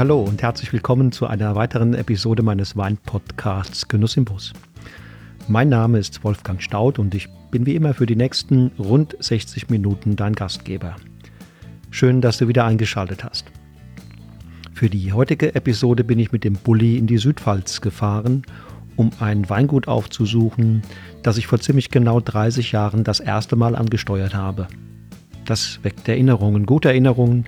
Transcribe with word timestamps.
Hallo 0.00 0.22
und 0.22 0.40
herzlich 0.40 0.72
willkommen 0.72 1.12
zu 1.12 1.26
einer 1.26 1.56
weiteren 1.56 1.92
Episode 1.92 2.42
meines 2.42 2.74
Wein-Podcasts 2.74 3.86
Genuss 3.86 4.16
im 4.16 4.24
Bus. 4.24 4.54
Mein 5.46 5.68
Name 5.68 5.98
ist 5.98 6.24
Wolfgang 6.24 6.62
Staud 6.62 6.98
und 6.98 7.14
ich 7.14 7.28
bin 7.50 7.66
wie 7.66 7.74
immer 7.74 7.92
für 7.92 8.06
die 8.06 8.16
nächsten 8.16 8.70
rund 8.78 9.14
60 9.20 9.68
Minuten 9.68 10.16
dein 10.16 10.32
Gastgeber. 10.32 10.96
Schön, 11.90 12.22
dass 12.22 12.38
du 12.38 12.48
wieder 12.48 12.64
eingeschaltet 12.64 13.24
hast. 13.24 13.44
Für 14.72 14.88
die 14.88 15.12
heutige 15.12 15.54
Episode 15.54 16.02
bin 16.02 16.18
ich 16.18 16.32
mit 16.32 16.44
dem 16.44 16.54
Bulli 16.54 16.96
in 16.96 17.06
die 17.06 17.18
Südpfalz 17.18 17.82
gefahren, 17.82 18.44
um 18.96 19.10
ein 19.20 19.50
Weingut 19.50 19.86
aufzusuchen, 19.86 20.80
das 21.22 21.36
ich 21.36 21.46
vor 21.46 21.60
ziemlich 21.60 21.90
genau 21.90 22.20
30 22.20 22.72
Jahren 22.72 23.04
das 23.04 23.20
erste 23.20 23.54
Mal 23.54 23.76
angesteuert 23.76 24.34
habe. 24.34 24.66
Das 25.44 25.78
weckt 25.82 26.08
Erinnerungen, 26.08 26.64
gute 26.64 26.88
Erinnerungen, 26.88 27.44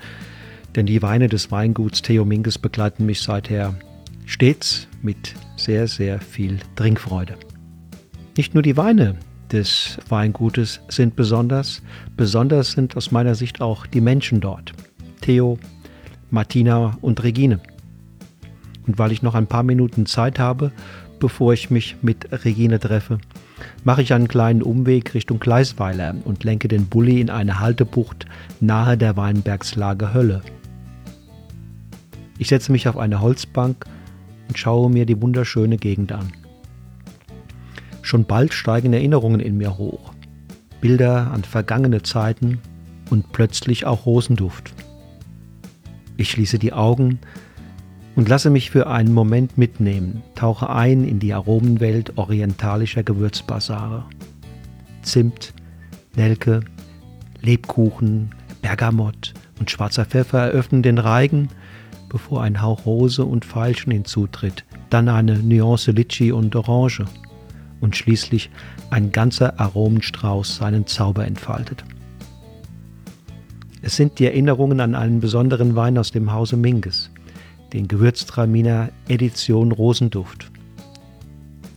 denn 0.75 0.87
die 0.87 1.03
Weine 1.03 1.29
des 1.29 1.51
Weinguts 1.51 2.03
Theo 2.03 2.25
Minges 2.25 2.59
begleiten 2.59 3.07
mich 3.07 3.21
seither 3.21 3.75
stets 4.27 4.89
mit 5.03 5.35
sehr, 5.57 5.87
sehr 5.89 6.21
viel 6.21 6.59
Trinkfreude. 6.77 7.35
Nicht 8.37 8.55
nur 8.55 8.63
die 8.63 8.77
Weine 8.77 9.17
des 9.53 9.99
Weingutes 10.09 10.81
sind 10.89 11.17
besonders, 11.17 11.83
besonders 12.17 12.73
sind 12.73 12.97
aus 12.97 13.11
meiner 13.11 13.35
Sicht 13.35 13.61
auch 13.61 13.87
die 13.87 14.01
Menschen 14.01 14.41
dort. 14.41 14.73
Theo, 15.21 15.59
Martina 16.31 16.97
und 17.03 17.23
Regine. 17.23 17.61
Und 18.87 18.99
weil 18.99 19.13
ich 19.13 19.23
noch 19.23 19.35
ein 19.35 19.47
paar 19.47 19.63
Minuten 19.63 20.07
Zeit 20.07 20.39
habe, 20.39 20.73
bevor 21.21 21.53
ich 21.53 21.71
mich 21.71 21.97
mit 22.03 22.45
Regine 22.45 22.81
treffe, 22.81 23.19
mache 23.85 24.03
ich 24.03 24.13
einen 24.13 24.29
kleinen 24.29 24.63
Umweg 24.63 25.15
Richtung 25.15 25.39
Gleisweiler 25.39 26.15
und 26.25 26.43
lenke 26.43 26.67
den 26.69 26.87
Bulli 26.87 27.21
in 27.21 27.31
eine 27.31 27.61
Haltebucht 27.61 28.27
nahe 28.61 28.97
der 28.97 29.17
Weinbergslage 29.17 30.15
Hölle. 30.15 30.43
Ich 32.43 32.49
setze 32.49 32.73
mich 32.73 32.89
auf 32.89 32.97
eine 32.97 33.21
Holzbank 33.21 33.85
und 34.49 34.59
schaue 34.59 34.91
mir 34.91 35.07
die 35.07 35.23
wunderschöne 35.23 35.77
Gegend 35.77 36.11
an. 36.11 36.33
Schon 38.03 38.25
bald 38.25 38.53
steigen 38.53 38.93
Erinnerungen 38.93 39.39
in 39.39 39.59
mir 39.59 39.79
hoch. 39.79 40.13
Bilder 40.81 41.31
an 41.31 41.45
vergangene 41.45 42.03
Zeiten 42.03 42.59
und 43.11 43.31
plötzlich 43.31 43.87
auch 43.87 44.07
Rosenduft. 44.07 44.75
Ich 46.17 46.33
schließe 46.33 46.59
die 46.59 46.73
Augen 46.73 47.21
und 48.17 48.29
lasse 48.29 48.51
mich 48.51 48.73
für 48.73 48.89
einen 48.89 49.15
Moment 49.15 49.57
mitnehmen, 49.57 50.25
tauche 50.35 50.69
ein 50.69 51.05
in 51.05 51.21
die 51.21 51.35
Aromenwelt 51.35 52.19
orientalischer 52.19 53.05
Gewürzbasare. 53.05 54.05
Zimt, 55.03 55.55
Nelke, 56.17 56.65
Lebkuchen, 57.41 58.35
Bergamott 58.63 59.33
und 59.61 59.71
schwarzer 59.71 60.07
Pfeffer 60.07 60.41
eröffnen 60.41 60.83
den 60.83 60.99
Reigen, 60.99 61.49
bevor 62.13 62.43
ein 62.43 62.61
Hauch 62.61 62.85
Rose 62.85 63.25
und 63.25 63.47
Veilchen 63.47 63.91
hinzutritt, 63.91 64.67
dann 64.91 65.09
eine 65.09 65.39
Nuance 65.39 65.93
Litchi 65.93 66.31
und 66.31 66.55
Orange 66.55 67.07
und 67.81 67.97
schließlich 67.97 68.51
ein 68.91 69.13
ganzer 69.13 69.59
Aromenstrauß 69.59 70.57
seinen 70.57 70.87
Zauber 70.87 71.27
entfaltet. 71.27 71.85
Es 73.81 73.97
sind 73.97 74.19
die 74.19 74.27
Erinnerungen 74.27 74.81
an 74.81 74.95
einen 74.95 75.21
besonderen 75.21 75.75
Wein 75.75 75.97
aus 75.97 76.13
dem 76.13 76.33
Hause 76.33 76.59
Minges, 76.59 77.11
den 77.73 77.89
Gewürztraminer 77.89 78.91
Edition 79.09 79.73
Rosenduft. 79.73 80.53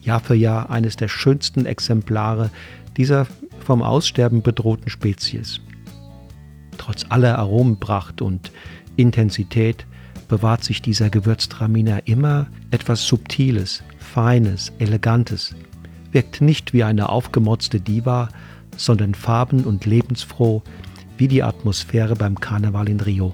Jahr 0.02 0.20
für 0.20 0.36
Jahr 0.36 0.70
eines 0.70 0.98
der 0.98 1.08
schönsten 1.08 1.66
Exemplare 1.66 2.52
dieser 2.98 3.26
vom 3.62 3.82
Aussterben 3.82 4.42
bedrohten 4.42 4.90
Spezies. 4.90 5.62
Trotz 6.78 7.06
aller 7.08 7.40
Aromenpracht 7.40 8.22
und 8.22 8.52
Intensität 8.98 9.88
bewahrt 10.28 10.64
sich 10.64 10.82
dieser 10.82 11.10
Gewürztraminer 11.10 12.08
immer 12.08 12.48
etwas 12.72 13.06
Subtiles, 13.06 13.84
Feines, 13.98 14.72
Elegantes, 14.80 15.56
wirkt 16.12 16.42
nicht 16.42 16.74
wie 16.74 16.84
eine 16.84 17.10
aufgemotzte 17.10 17.80
Diva, 17.80 18.30
sondern 18.78 19.14
farben- 19.14 19.66
und 19.66 19.86
lebensfroh 19.86 20.64
wie 21.18 21.28
die 21.28 21.44
Atmosphäre 21.44 22.16
beim 22.16 22.40
Karneval 22.40 22.90
in 22.90 23.00
Rio. 23.00 23.34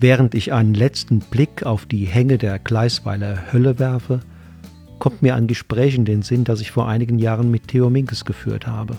Während 0.00 0.34
ich 0.34 0.52
einen 0.52 0.74
letzten 0.74 1.20
Blick 1.20 1.64
auf 1.64 1.86
die 1.86 2.06
Hänge 2.06 2.38
der 2.38 2.58
Gleisweiler 2.58 3.52
Hölle 3.52 3.78
werfe, 3.78 4.20
kommt 4.98 5.22
mir 5.22 5.36
ein 5.36 5.46
Gespräch 5.46 5.94
in 5.94 6.04
den 6.04 6.22
Sinn, 6.22 6.44
das 6.44 6.60
ich 6.60 6.70
vor 6.70 6.88
einigen 6.88 7.18
Jahren 7.18 7.50
mit 7.50 7.68
Theo 7.68 7.88
Minkes 7.88 8.24
geführt 8.24 8.66
habe. 8.66 8.96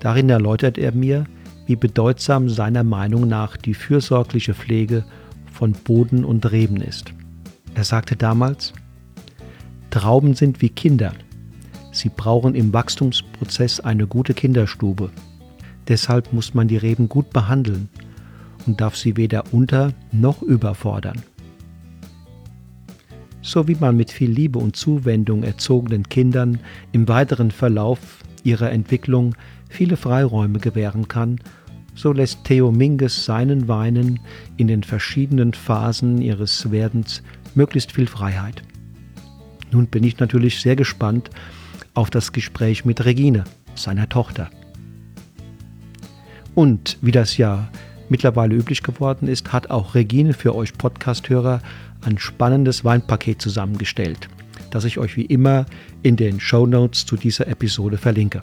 Darin 0.00 0.28
erläutert 0.30 0.78
er 0.78 0.92
mir, 0.92 1.24
wie 1.68 1.76
bedeutsam 1.76 2.48
seiner 2.48 2.82
Meinung 2.82 3.28
nach 3.28 3.58
die 3.58 3.74
fürsorgliche 3.74 4.54
Pflege 4.54 5.04
von 5.52 5.72
Boden 5.72 6.24
und 6.24 6.50
Reben 6.50 6.80
ist. 6.80 7.12
Er 7.74 7.84
sagte 7.84 8.16
damals, 8.16 8.72
Trauben 9.90 10.34
sind 10.34 10.62
wie 10.62 10.70
Kinder. 10.70 11.12
Sie 11.92 12.08
brauchen 12.08 12.54
im 12.54 12.72
Wachstumsprozess 12.72 13.80
eine 13.80 14.06
gute 14.06 14.32
Kinderstube. 14.32 15.10
Deshalb 15.88 16.32
muss 16.32 16.54
man 16.54 16.68
die 16.68 16.78
Reben 16.78 17.08
gut 17.08 17.30
behandeln 17.30 17.90
und 18.66 18.80
darf 18.80 18.96
sie 18.96 19.18
weder 19.18 19.44
unter 19.52 19.92
noch 20.10 20.40
überfordern. 20.40 21.22
So 23.42 23.68
wie 23.68 23.76
man 23.78 23.96
mit 23.96 24.10
viel 24.10 24.30
Liebe 24.30 24.58
und 24.58 24.74
Zuwendung 24.74 25.42
erzogenen 25.42 26.08
Kindern 26.08 26.60
im 26.92 27.08
weiteren 27.08 27.50
Verlauf 27.50 28.24
ihrer 28.42 28.70
Entwicklung 28.70 29.34
viele 29.68 29.96
Freiräume 29.96 30.58
gewähren 30.58 31.08
kann, 31.08 31.38
so 31.94 32.12
lässt 32.12 32.44
Theo 32.44 32.70
Minges 32.70 33.24
seinen 33.24 33.66
Weinen 33.68 34.20
in 34.56 34.68
den 34.68 34.82
verschiedenen 34.82 35.52
Phasen 35.52 36.20
ihres 36.20 36.70
Werdens 36.70 37.22
möglichst 37.54 37.92
viel 37.92 38.06
Freiheit. 38.06 38.62
Nun 39.70 39.86
bin 39.86 40.04
ich 40.04 40.18
natürlich 40.18 40.60
sehr 40.60 40.76
gespannt 40.76 41.30
auf 41.94 42.10
das 42.10 42.32
Gespräch 42.32 42.84
mit 42.84 43.04
Regine, 43.04 43.44
seiner 43.74 44.08
Tochter. 44.08 44.48
Und 46.54 46.98
wie 47.02 47.12
das 47.12 47.36
ja 47.36 47.68
mittlerweile 48.08 48.54
üblich 48.54 48.82
geworden 48.82 49.28
ist, 49.28 49.52
hat 49.52 49.70
auch 49.70 49.94
Regine 49.94 50.32
für 50.32 50.54
euch 50.54 50.72
Podcasthörer 50.74 51.60
ein 52.02 52.18
spannendes 52.18 52.84
Weinpaket 52.84 53.42
zusammengestellt, 53.42 54.28
das 54.70 54.84
ich 54.84 54.98
euch 54.98 55.16
wie 55.16 55.26
immer 55.26 55.66
in 56.02 56.16
den 56.16 56.40
Show 56.40 56.66
Notes 56.66 57.04
zu 57.06 57.16
dieser 57.16 57.48
Episode 57.48 57.98
verlinke. 57.98 58.42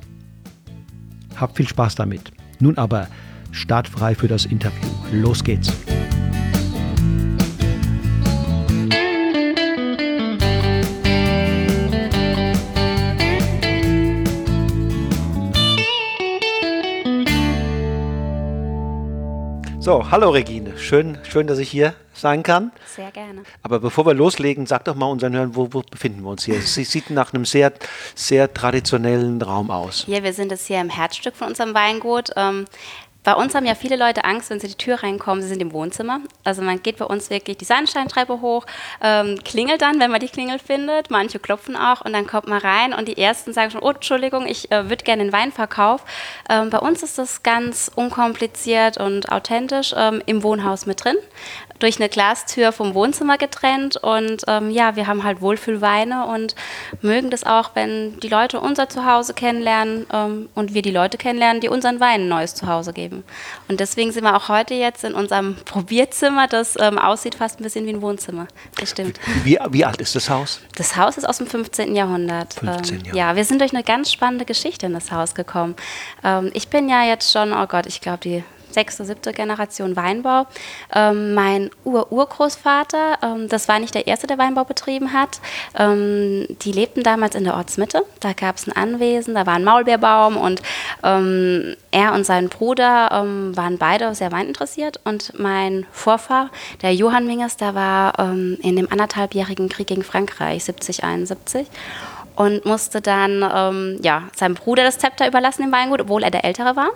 Habt 1.36 1.58
viel 1.58 1.68
Spaß 1.68 1.96
damit. 1.96 2.32
Nun 2.60 2.78
aber 2.78 3.08
startfrei 3.52 4.16
für 4.16 4.28
das 4.28 4.46
Interview. 4.46 4.90
Los 5.12 5.44
geht's! 5.44 5.85
So, 19.86 20.10
hallo 20.10 20.32
Regine. 20.32 20.80
Schön, 20.80 21.20
schön, 21.30 21.46
dass 21.46 21.60
ich 21.60 21.70
hier 21.70 21.94
sein 22.12 22.42
kann. 22.42 22.72
Sehr 22.88 23.12
gerne. 23.12 23.44
Aber 23.62 23.80
bevor 23.80 24.04
wir 24.08 24.16
loslegen, 24.16 24.66
sag 24.66 24.84
doch 24.86 24.96
mal 24.96 25.06
unseren 25.06 25.36
Hörern, 25.36 25.56
wo, 25.56 25.68
wo 25.74 25.84
befinden 25.84 26.24
wir 26.24 26.32
uns 26.32 26.44
hier? 26.44 26.56
Es 26.56 26.74
sieht 26.74 27.12
nach 27.12 27.36
einem 27.36 27.46
sehr, 27.46 27.72
sehr 28.16 28.52
traditionellen 28.52 29.40
Raum 29.44 29.70
aus. 29.70 30.06
Ja, 30.08 30.24
wir 30.24 30.34
sind 30.34 30.50
jetzt 30.50 30.66
hier 30.66 30.82
im 30.82 30.90
Herzstück 30.90 31.36
von 31.36 31.50
unserem 31.50 31.76
Weingut. 31.76 32.32
Ähm, 32.36 32.66
bei 33.26 33.34
uns 33.34 33.56
haben 33.56 33.66
ja 33.66 33.76
viele 33.76 33.96
Leute 33.98 34.24
Angst, 34.24 34.52
wenn 34.52 34.60
sie 34.60 34.68
die 34.68 34.76
Tür 34.76 35.04
reinkommen, 35.04 35.42
sie 35.42 35.50
sind 35.50 35.62
im 35.62 35.74
Wohnzimmer. 35.74 36.22
Also 36.44 36.62
man 36.62 36.82
geht 36.82 36.98
bei 36.98 37.06
uns 37.06 37.30
wirklich 37.30 37.58
die 37.58 37.66
Sandsteintreppe 37.66 38.40
hoch, 38.40 38.66
ähm, 39.02 39.40
klingelt 39.44 39.82
dann, 39.82 40.00
wenn 40.00 40.12
man 40.12 40.20
die 40.20 40.30
Klingel 40.30 40.60
findet. 40.60 41.10
Manche 41.10 41.40
klopfen 41.40 41.76
auch 41.76 42.02
und 42.02 42.14
dann 42.14 42.28
kommt 42.28 42.48
man 42.48 42.60
rein 42.60 42.94
und 42.94 43.08
die 43.08 43.18
ersten 43.18 43.52
sagen 43.52 43.72
schon, 43.72 43.82
oh, 43.82 43.90
Entschuldigung, 43.90 44.46
ich 44.46 44.72
äh, 44.72 44.90
würde 44.90 45.04
gerne 45.04 45.24
den 45.24 45.34
Weinverkauf. 45.34 46.06
Ähm, 46.50 46.70
bei 46.70 46.78
uns 46.78 47.02
ist 47.02 47.18
das 47.18 47.42
ganz 47.42 47.92
unkompliziert 47.94 48.98
und 48.98 49.32
authentisch 49.32 49.94
ähm, 49.98 50.22
im 50.28 50.44
Wohnhaus 50.44 50.86
mit 50.86 51.04
drin 51.04 51.18
durch 51.80 51.98
eine 51.98 52.10
Glastür 52.10 52.72
vom 52.72 52.94
Wohnzimmer 52.94 53.38
getrennt 53.38 53.98
und 53.98 54.44
ähm, 54.48 54.70
ja, 54.70 54.96
wir 54.96 55.08
haben 55.08 55.24
halt 55.24 55.42
Wohlfühlweine 55.42 56.26
und 56.28 56.56
mögen 57.02 57.30
das 57.30 57.44
auch, 57.44 57.72
wenn 57.74 58.20
die 58.20 58.30
Leute 58.30 58.60
unser 58.60 58.90
Zuhause 58.90 59.34
kennenlernen 59.34 60.06
ähm, 60.12 60.50
und 60.56 60.74
wir 60.74 60.82
die 60.82 60.92
Leute 60.92 61.18
kennenlernen, 61.18 61.62
die 61.62 61.70
unseren 61.70 62.00
Wein 62.00 62.22
ein 62.22 62.28
neues 62.28 62.56
Zuhause 62.56 62.94
geben. 62.94 63.24
Und 63.68 63.80
deswegen 63.80 64.12
sind 64.12 64.24
wir 64.24 64.36
auch 64.36 64.50
heute 64.50 64.74
jetzt 64.74 65.04
in 65.04 65.14
unserem 65.14 65.56
Probierzimmer, 65.66 66.48
das 66.48 66.76
ähm, 66.80 66.98
aussieht 66.98 67.36
fast 67.36 67.60
ein 67.60 67.64
bisschen 67.64 67.86
wie 67.86 67.94
ein 67.94 68.02
Wohnzimmer. 68.02 68.48
Das 68.80 68.92
stimmt. 68.92 69.20
Wie, 69.44 69.58
wie, 69.70 69.86
alt 69.86 70.02
ist 70.02 70.16
das 70.16 70.30
Haus? 70.30 70.62
Das 70.76 70.96
Haus 70.96 71.18
ist 71.18 71.28
aus 71.28 71.38
dem 71.38 71.48
15. 71.48 71.96
Jahrhundert. 71.96 72.54
15 72.54 72.98
Jahre. 73.00 73.10
Ähm, 73.10 73.16
ja, 73.16 73.36
wir 73.36 73.46
sind 73.46 73.60
durch 73.60 73.74
eine 73.74 73.84
ganz 73.84 74.12
spannende 74.12 74.46
Geschichte 74.46 74.86
in 74.86 74.94
das 74.94 75.12
Haus 75.12 75.36
gekommen. 75.36 75.76
Ähm, 76.24 76.52
ich 76.54 76.70
bin 76.70 76.90
ja 76.90 77.04
jetzt 77.04 77.32
schon, 77.32 77.54
oh 77.54 77.68
Gott, 77.68 77.86
ich 77.86 78.02
glaube 78.02 78.20
die 78.20 78.44
sechste, 78.76 79.04
siebte 79.06 79.34
Generation 79.34 79.96
Weinbau. 79.96 80.46
Ähm, 80.94 81.34
mein 81.34 81.72
Ur-Urgroßvater, 81.84 83.18
ähm, 83.24 83.50
das 83.50 83.68
war 83.68 83.80
nicht 83.80 83.96
der 83.96 84.06
erste, 84.06 84.28
der 84.28 84.38
Weinbau 84.38 84.64
betrieben 84.64 85.14
hat. 85.14 85.40
Ähm, 85.76 86.46
die 86.62 86.72
lebten 86.72 87.02
damals 87.02 87.34
in 87.34 87.44
der 87.44 87.56
Ortsmitte. 87.56 88.04
Da 88.20 88.34
gab 88.34 88.58
es 88.58 88.68
ein 88.68 88.76
Anwesen, 88.76 89.34
da 89.34 89.48
war 89.48 89.56
ein 89.56 89.64
Maulbeerbaum 89.64 90.38
und 90.38 90.62
ähm, 91.04 91.76
er 91.92 92.14
und 92.14 92.26
sein 92.26 92.50
Bruder 92.50 93.10
ähm, 93.12 93.56
waren 93.58 93.80
beide 93.80 94.14
sehr 94.14 94.32
weininteressiert. 94.32 95.00
Und 95.04 95.40
mein 95.40 95.88
Vorfahr, 95.92 96.50
der 96.82 96.94
Johann 96.94 97.26
Minges, 97.26 97.58
der 97.58 97.74
war 97.74 98.20
ähm, 98.20 98.58
in 98.62 98.76
dem 98.76 98.92
anderthalbjährigen 98.92 99.70
Krieg 99.70 99.88
gegen 99.88 100.04
Frankreich 100.04 100.66
70, 100.66 101.04
71 101.04 101.68
und 102.36 102.66
musste 102.66 103.02
dann 103.02 103.44
ähm, 103.54 104.00
ja, 104.02 104.24
seinem 104.36 104.56
Bruder 104.56 104.84
das 104.84 104.98
Zepter 104.98 105.28
überlassen 105.28 105.64
im 105.64 105.72
Weingut, 105.72 106.02
obwohl 106.02 106.24
er 106.24 106.32
der 106.32 106.44
Ältere 106.44 106.76
war. 106.76 106.90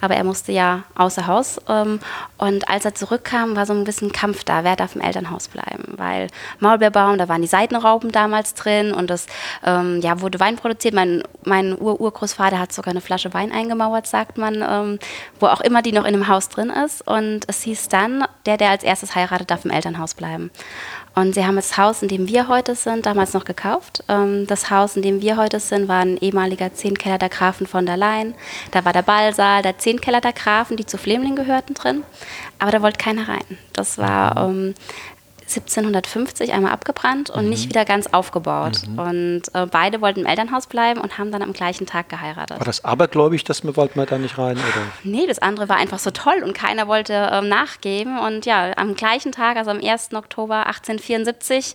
Aber 0.00 0.14
er 0.14 0.24
musste 0.24 0.52
ja 0.52 0.84
außer 0.94 1.26
Haus. 1.26 1.60
Ähm, 1.68 2.00
und 2.38 2.68
als 2.68 2.84
er 2.84 2.94
zurückkam, 2.94 3.56
war 3.56 3.66
so 3.66 3.74
ein 3.74 3.84
bisschen 3.84 4.12
Kampf 4.12 4.44
da, 4.44 4.64
wer 4.64 4.76
darf 4.76 4.96
im 4.96 5.02
Elternhaus 5.02 5.48
bleiben. 5.48 5.94
Weil 5.96 6.28
Maulbeerbaum, 6.60 7.18
da 7.18 7.28
waren 7.28 7.42
die 7.42 7.48
Seitenrauben 7.48 8.10
damals 8.10 8.54
drin 8.54 8.92
und 8.92 9.10
es 9.10 9.26
ähm, 9.64 10.00
ja, 10.00 10.20
wurde 10.20 10.40
Wein 10.40 10.56
produziert. 10.56 10.94
Mein, 10.94 11.22
mein 11.44 11.78
Ur-Urgroßvater 11.78 12.58
hat 12.58 12.72
sogar 12.72 12.92
eine 12.92 13.00
Flasche 13.00 13.34
Wein 13.34 13.52
eingemauert, 13.52 14.06
sagt 14.06 14.38
man, 14.38 14.64
ähm, 14.66 14.98
wo 15.40 15.46
auch 15.46 15.60
immer 15.60 15.82
die 15.82 15.92
noch 15.92 16.04
in 16.04 16.14
einem 16.14 16.28
Haus 16.28 16.48
drin 16.48 16.70
ist. 16.70 17.06
Und 17.06 17.40
es 17.48 17.62
hieß 17.62 17.88
dann, 17.88 18.24
der, 18.46 18.56
der 18.56 18.70
als 18.70 18.82
erstes 18.82 19.14
heiratet, 19.14 19.50
darf 19.50 19.64
im 19.64 19.70
Elternhaus 19.70 20.14
bleiben. 20.14 20.50
Und 21.18 21.34
sie 21.34 21.46
haben 21.46 21.56
das 21.56 21.78
Haus, 21.78 22.02
in 22.02 22.08
dem 22.08 22.28
wir 22.28 22.46
heute 22.46 22.74
sind, 22.74 23.06
damals 23.06 23.32
noch 23.32 23.46
gekauft. 23.46 24.04
Ähm, 24.06 24.46
das 24.46 24.70
Haus, 24.70 24.96
in 24.96 25.02
dem 25.02 25.22
wir 25.22 25.38
heute 25.38 25.60
sind, 25.60 25.88
war 25.88 26.02
ein 26.02 26.18
ehemaliger 26.18 26.74
Zehnkeller 26.74 27.16
der 27.16 27.30
Grafen 27.30 27.66
von 27.66 27.86
der 27.86 27.96
Leyen. 27.96 28.34
Da 28.70 28.84
war 28.84 28.92
der 28.92 29.00
Ballsaal, 29.00 29.62
der 29.62 29.78
Zehnkeller 29.78 30.20
der 30.20 30.34
Grafen, 30.34 30.76
die 30.76 30.84
zu 30.84 30.98
Flemling 30.98 31.34
gehörten, 31.34 31.72
drin. 31.72 32.04
Aber 32.58 32.70
da 32.70 32.82
wollte 32.82 32.98
keiner 32.98 33.28
rein. 33.28 33.58
Das 33.72 33.96
war 33.96 34.46
ähm, 34.46 34.74
1750 35.48 36.52
einmal 36.52 36.72
abgebrannt 36.72 37.30
und 37.30 37.44
mhm. 37.44 37.50
nicht 37.50 37.68
wieder 37.68 37.84
ganz 37.84 38.08
aufgebaut. 38.08 38.80
Mhm. 38.86 38.98
Und 38.98 39.42
äh, 39.54 39.66
beide 39.66 40.00
wollten 40.00 40.20
im 40.20 40.26
Elternhaus 40.26 40.66
bleiben 40.66 41.00
und 41.00 41.18
haben 41.18 41.30
dann 41.30 41.42
am 41.42 41.52
gleichen 41.52 41.86
Tag 41.86 42.08
geheiratet. 42.08 42.58
War 42.58 42.66
das 42.66 42.84
abergläubig, 42.84 43.44
dass 43.44 43.62
wir 43.62 43.76
wollten 43.76 43.98
wir 43.98 44.06
da 44.06 44.18
nicht 44.18 44.38
rein? 44.38 44.56
Oder? 44.56 44.82
Nee, 45.04 45.26
das 45.26 45.38
andere 45.38 45.68
war 45.68 45.76
einfach 45.76 46.00
so 46.00 46.10
toll 46.10 46.42
und 46.42 46.52
keiner 46.52 46.88
wollte 46.88 47.30
ähm, 47.32 47.48
nachgeben. 47.48 48.18
Und 48.18 48.44
ja, 48.44 48.76
am 48.76 48.96
gleichen 48.96 49.30
Tag, 49.30 49.56
also 49.56 49.70
am 49.70 49.78
1. 49.78 50.14
Oktober 50.14 50.66
1874, 50.66 51.74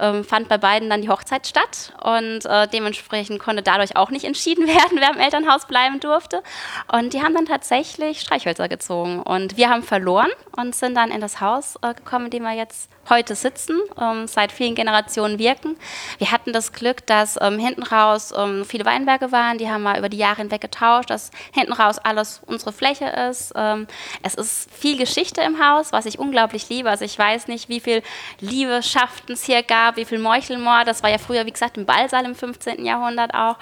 ähm, 0.00 0.24
fand 0.24 0.48
bei 0.48 0.58
beiden 0.58 0.90
dann 0.90 1.02
die 1.02 1.08
Hochzeit 1.08 1.46
statt. 1.46 1.92
Und 2.02 2.44
äh, 2.44 2.66
dementsprechend 2.68 3.38
konnte 3.38 3.62
dadurch 3.62 3.96
auch 3.96 4.10
nicht 4.10 4.24
entschieden 4.24 4.66
werden, 4.66 4.98
wer 4.98 5.12
im 5.12 5.20
Elternhaus 5.20 5.66
bleiben 5.66 6.00
durfte. 6.00 6.42
Und 6.90 7.12
die 7.12 7.22
haben 7.22 7.34
dann 7.34 7.46
tatsächlich 7.46 8.20
Streichhölzer 8.20 8.68
gezogen. 8.68 9.22
Und 9.22 9.56
wir 9.56 9.70
haben 9.70 9.84
verloren 9.84 10.30
und 10.56 10.74
sind 10.74 10.96
dann 10.96 11.12
in 11.12 11.20
das 11.20 11.40
Haus 11.40 11.76
äh, 11.82 11.94
gekommen, 11.94 12.26
in 12.26 12.30
dem 12.32 12.42
wir 12.42 12.52
jetzt 12.52 12.90
heute 13.12 13.34
sitzen, 13.34 13.78
ähm, 14.00 14.26
seit 14.26 14.52
vielen 14.52 14.74
Generationen 14.74 15.38
wirken. 15.38 15.76
Wir 16.18 16.32
hatten 16.32 16.52
das 16.52 16.72
Glück, 16.72 17.06
dass 17.06 17.38
ähm, 17.40 17.58
hinten 17.58 17.82
raus 17.82 18.32
ähm, 18.36 18.64
viele 18.64 18.86
Weinberge 18.86 19.32
waren, 19.32 19.58
die 19.58 19.70
haben 19.70 19.82
wir 19.82 19.98
über 19.98 20.08
die 20.08 20.16
Jahre 20.16 20.36
hinweg 20.36 20.62
getauscht, 20.62 21.10
dass 21.10 21.30
hinten 21.52 21.74
raus 21.74 21.98
alles 21.98 22.40
unsere 22.46 22.72
Fläche 22.72 23.06
ist. 23.06 23.52
Ähm, 23.54 23.86
es 24.22 24.34
ist 24.34 24.72
viel 24.72 24.96
Geschichte 24.96 25.42
im 25.42 25.62
Haus, 25.64 25.92
was 25.92 26.06
ich 26.06 26.18
unglaublich 26.18 26.68
liebe. 26.70 26.88
Also 26.88 27.04
ich 27.04 27.18
weiß 27.18 27.48
nicht, 27.48 27.68
wie 27.68 27.80
viel 27.80 28.02
Liebschaften 28.40 29.34
es 29.34 29.44
hier 29.44 29.62
gab, 29.62 29.96
wie 29.96 30.06
viel 30.06 30.18
Meuchelmord. 30.18 30.88
Das 30.88 31.02
war 31.02 31.10
ja 31.10 31.18
früher, 31.18 31.44
wie 31.44 31.52
gesagt, 31.52 31.76
im 31.76 31.84
Ballsaal 31.84 32.24
im 32.24 32.34
15. 32.34 32.84
Jahrhundert 32.84 33.34
auch. 33.34 33.56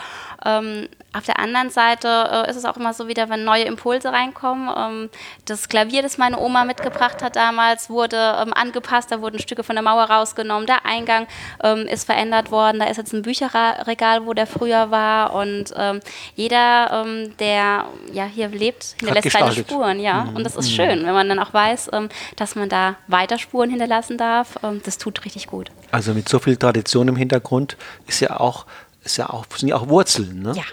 Ähm, 0.44 0.88
auf 1.12 1.24
der 1.24 1.40
anderen 1.40 1.70
Seite 1.70 2.08
äh, 2.08 2.50
ist 2.50 2.56
es 2.56 2.64
auch 2.64 2.76
immer 2.76 2.94
so 2.94 3.08
wieder, 3.08 3.28
wenn 3.28 3.42
neue 3.44 3.64
Impulse 3.64 4.12
reinkommen. 4.12 4.70
Ähm, 4.76 5.10
das 5.44 5.68
Klavier, 5.68 6.02
das 6.02 6.18
meine 6.18 6.38
Oma 6.38 6.64
mitgebracht 6.64 7.20
hat 7.20 7.34
damals, 7.34 7.90
wurde 7.90 8.16
angepasst, 8.54 9.10
da 9.10 9.20
wurden 9.20 9.39
Stücke 9.40 9.62
von 9.62 9.76
der 9.76 9.82
Mauer 9.82 10.04
rausgenommen. 10.04 10.66
Der 10.66 10.84
Eingang 10.86 11.26
ähm, 11.62 11.86
ist 11.86 12.04
verändert 12.04 12.50
worden. 12.50 12.80
Da 12.80 12.86
ist 12.86 12.96
jetzt 12.96 13.12
ein 13.12 13.22
Bücherregal, 13.22 14.26
wo 14.26 14.34
der 14.34 14.46
früher 14.46 14.90
war. 14.90 15.34
Und 15.34 15.72
ähm, 15.76 16.00
jeder, 16.34 17.04
ähm, 17.04 17.36
der 17.38 17.84
ja, 18.12 18.24
hier 18.24 18.48
lebt, 18.48 18.96
hinterlässt 18.98 19.30
seine 19.30 19.52
Spuren. 19.52 20.00
Ja? 20.00 20.24
Mhm. 20.24 20.36
Und 20.36 20.44
das 20.44 20.56
ist 20.56 20.70
mhm. 20.70 20.74
schön, 20.74 21.06
wenn 21.06 21.14
man 21.14 21.28
dann 21.28 21.38
auch 21.38 21.52
weiß, 21.52 21.90
ähm, 21.92 22.08
dass 22.36 22.54
man 22.54 22.68
da 22.68 22.96
weiter 23.06 23.38
Spuren 23.38 23.70
hinterlassen 23.70 24.18
darf. 24.18 24.58
das 24.84 24.98
tut 24.98 25.24
richtig 25.24 25.46
gut. 25.46 25.70
Also 25.90 26.14
mit 26.14 26.28
so 26.28 26.38
viel 26.38 26.56
Tradition 26.56 27.08
im 27.08 27.16
Hintergrund 27.16 27.76
ist 28.06 28.20
ja 28.20 28.38
auch, 28.38 28.66
ist 29.04 29.16
ja 29.16 29.30
auch, 29.30 29.46
sind 29.56 29.68
ja 29.68 29.76
auch 29.76 29.88
Wurzeln. 29.88 30.42
Ne? 30.42 30.52
Ja. 30.56 30.64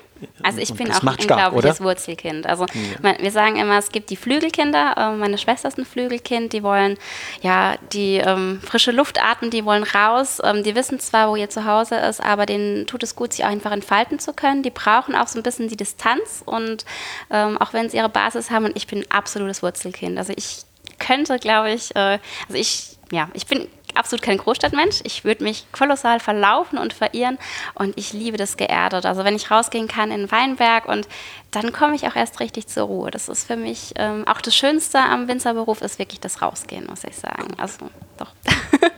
Also 0.44 0.60
ich 0.60 0.74
bin 0.74 0.92
auch 0.92 1.02
ein 1.02 1.10
unglaubliches 1.10 1.76
stark, 1.76 1.80
Wurzelkind. 1.82 2.48
Also 2.48 2.66
ja. 2.66 2.82
man, 3.02 3.18
wir 3.20 3.32
sagen 3.32 3.58
immer, 3.58 3.78
es 3.78 3.90
gibt 3.90 4.10
die 4.10 4.16
Flügelkinder. 4.16 4.96
Äh, 4.98 5.16
meine 5.16 5.38
Schwester 5.38 5.68
ist 5.68 5.78
ein 5.78 5.86
Flügelkind. 5.86 6.54
Die 6.54 6.64
wollen 6.64 6.98
ja 7.42 7.76
die 7.94 8.16
ähm, 8.16 8.60
frische 8.64 8.92
Luft 8.92 9.24
atmen, 9.24 9.52
die 9.52 9.66
wollen 9.66 9.84
raus. 9.84 10.40
Ähm, 10.44 10.64
die 10.64 10.76
wissen 10.76 11.00
zwar, 11.00 11.30
wo 11.30 11.36
ihr 11.36 11.50
Zuhause 11.50 11.96
ist, 11.96 12.24
aber 12.24 12.46
denen 12.46 12.88
tut 12.88 13.04
es 13.04 13.16
gut, 13.16 13.34
sich 13.34 13.46
auch 13.46 13.50
einfach 13.50 13.72
entfalten 13.72 14.20
zu 14.20 14.34
können. 14.34 14.64
Die 14.64 14.72
brauchen 14.72 15.16
auch 15.16 15.28
so 15.28 15.40
ein 15.40 15.44
bisschen 15.44 15.68
die 15.68 15.78
Distanz 15.78 16.42
und 16.46 16.86
ähm, 17.30 17.58
auch 17.60 17.74
wenn 17.74 17.90
sie 17.90 17.98
ihre 17.98 18.10
Basis 18.10 18.50
haben. 18.50 18.66
Und 18.66 18.76
ich 18.76 18.88
bin 18.88 19.00
ein 19.00 19.12
absolutes 19.12 19.62
Wurzelkind. 19.62 20.18
Also 20.18 20.34
ich 20.36 20.62
könnte, 21.00 21.38
glaube 21.38 21.72
ich, 21.72 21.96
äh, 21.96 22.20
also 22.48 22.56
ich 22.56 22.98
ja, 23.12 23.30
ich 23.34 23.48
bin 23.48 23.68
absolut 23.98 24.22
kein 24.24 24.38
Großstadtmensch. 24.38 25.02
Ich 25.04 25.24
würde 25.24 25.44
mich 25.44 25.66
kolossal 25.72 26.20
verlaufen 26.20 26.78
und 26.78 26.94
verirren 26.94 27.38
und 27.74 27.98
ich 27.98 28.14
liebe 28.14 28.38
das 28.38 28.58
geerdet. 28.58 29.06
Also 29.06 29.24
wenn 29.24 29.36
ich 29.36 29.52
rausgehen 29.52 29.88
kann 29.88 30.12
in 30.12 30.32
Weinberg 30.32 30.86
und 30.88 31.08
dann 31.52 31.72
komme 31.72 31.96
ich 31.96 32.08
auch 32.08 32.16
erst 32.16 32.40
richtig 32.40 32.68
zur 32.68 32.84
Ruhe. 32.86 33.12
Das 33.12 33.30
ist 33.30 33.46
für 33.46 33.56
mich 33.56 33.94
ähm, 33.96 34.28
auch 34.28 34.42
das 34.42 34.56
Schönste 34.56 35.00
am 35.00 35.28
Winzerberuf 35.28 35.82
ist 35.82 36.00
wirklich 36.00 36.20
das 36.20 36.42
Rausgehen, 36.42 36.86
muss 36.88 37.04
ich 37.04 37.16
sagen. 37.16 37.48
Also 37.58 37.90
doch. 38.18 38.32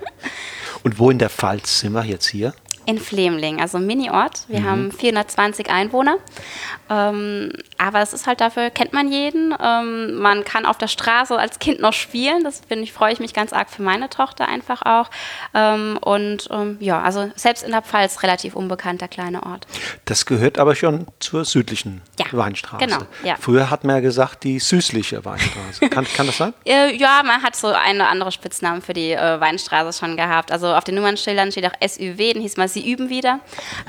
und 0.83 0.99
wo 0.99 1.09
in 1.11 1.19
der 1.19 1.29
Pfalz 1.29 1.79
sind 1.79 1.93
wir 1.93 2.03
jetzt 2.03 2.27
hier? 2.27 2.53
In 2.89 2.97
Flemling, 2.97 3.61
also 3.61 3.77
Mini-Ort. 3.77 4.45
Wir 4.47 4.61
mhm. 4.61 4.65
haben 4.65 4.91
420 4.91 5.69
Einwohner. 5.69 6.17
Ähm, 6.89 7.51
aber 7.77 8.01
es 8.01 8.13
ist 8.13 8.25
halt 8.25 8.41
dafür, 8.41 8.71
kennt 8.71 8.93
man 8.93 9.11
jeden. 9.11 9.55
Ähm, 9.63 10.15
man 10.15 10.43
kann 10.43 10.65
auf 10.65 10.79
der 10.79 10.87
Straße 10.87 11.37
als 11.37 11.59
Kind 11.59 11.79
noch 11.79 11.93
spielen. 11.93 12.43
Das 12.43 12.63
ich, 12.67 12.91
freue 12.91 13.13
ich 13.13 13.19
mich 13.19 13.35
ganz 13.35 13.53
arg 13.53 13.69
für 13.69 13.83
meine 13.83 14.09
Tochter 14.09 14.47
einfach 14.47 14.81
auch. 14.81 15.11
Ähm, 15.53 15.99
und 16.01 16.47
ähm, 16.49 16.77
ja, 16.79 16.99
also 16.99 17.29
selbst 17.35 17.63
in 17.63 17.71
der 17.71 17.83
Pfalz 17.83 18.23
relativ 18.23 18.55
unbekannt, 18.55 19.01
der 19.01 19.07
kleine 19.07 19.43
Ort. 19.43 19.67
Das 20.05 20.25
gehört 20.25 20.57
aber 20.57 20.73
schon 20.75 21.05
zur 21.19 21.45
südlichen 21.45 22.01
ja, 22.17 22.25
Weinstraße. 22.31 22.83
Genau, 22.83 23.01
ja. 23.23 23.35
Früher 23.39 23.69
hat 23.69 23.83
man 23.83 23.97
ja 23.97 24.01
gesagt, 24.01 24.43
die 24.43 24.57
süßliche 24.57 25.23
Weinstraße. 25.23 25.89
kann, 25.89 26.05
kann 26.05 26.25
das 26.25 26.37
sein? 26.37 26.53
Äh, 26.65 26.95
ja, 26.97 27.23
man 27.25 27.41
hat 27.41 27.55
so 27.55 27.67
eine 27.67 28.07
andere 28.09 28.31
Spitznamen 28.31 28.81
für 28.81 28.93
die 28.93 29.11
äh, 29.11 29.39
Weinstraße 29.39 29.97
schon 29.97 30.17
gehabt. 30.17 30.51
Also 30.51 30.67
auf 30.67 30.83
den 30.83 30.95
Nummernschildern 30.95 31.51
steht 31.51 31.65
auch 31.65 31.73
SUW, 31.81 32.33
dann 32.33 32.41
hieß 32.43 32.57
mal 32.57 32.67
sie 32.79 32.91
üben 32.91 33.09
wieder. 33.09 33.39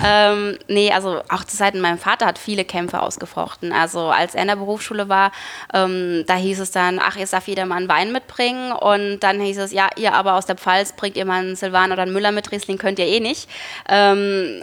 Ähm, 0.05 0.59
nee, 0.69 0.93
also 0.93 1.23
auch 1.29 1.45
zu 1.45 1.57
Zeiten 1.57 1.81
meinem 1.81 1.99
Vater 1.99 2.27
hat 2.27 2.39
viele 2.39 2.65
Kämpfe 2.65 3.01
ausgefochten. 3.01 3.73
Also 3.73 4.09
als 4.09 4.35
er 4.35 4.43
in 4.43 4.49
der 4.49 4.57
Berufsschule 4.57 5.09
war, 5.09 5.33
ähm, 5.73 6.25
da 6.27 6.35
hieß 6.35 6.61
es 6.61 6.71
dann, 6.71 6.99
ach, 6.99 7.17
jetzt 7.17 7.33
darf 7.33 7.49
jeder 7.49 7.67
mal 7.67 7.89
Wein 7.89 8.13
mitbringen. 8.13 8.73
Und 8.73 9.21
dann 9.21 9.41
hieß 9.41 9.59
es, 9.59 9.73
ja, 9.73 9.89
ihr 9.97 10.13
aber 10.13 10.35
aus 10.35 10.47
der 10.47 10.57
Pfalz 10.57 10.93
bringt 10.93 11.17
ihr 11.17 11.25
mal 11.25 11.41
einen 11.41 11.57
Silvan 11.57 11.93
oder 11.93 12.03
einen 12.03 12.13
Müller 12.13 12.33
mit 12.33 12.53
Riesling, 12.53 12.79
könnt 12.79 12.99
ihr 12.99 13.07
eh 13.07 13.21
nicht. 13.21 13.49
Ähm, 13.89 14.63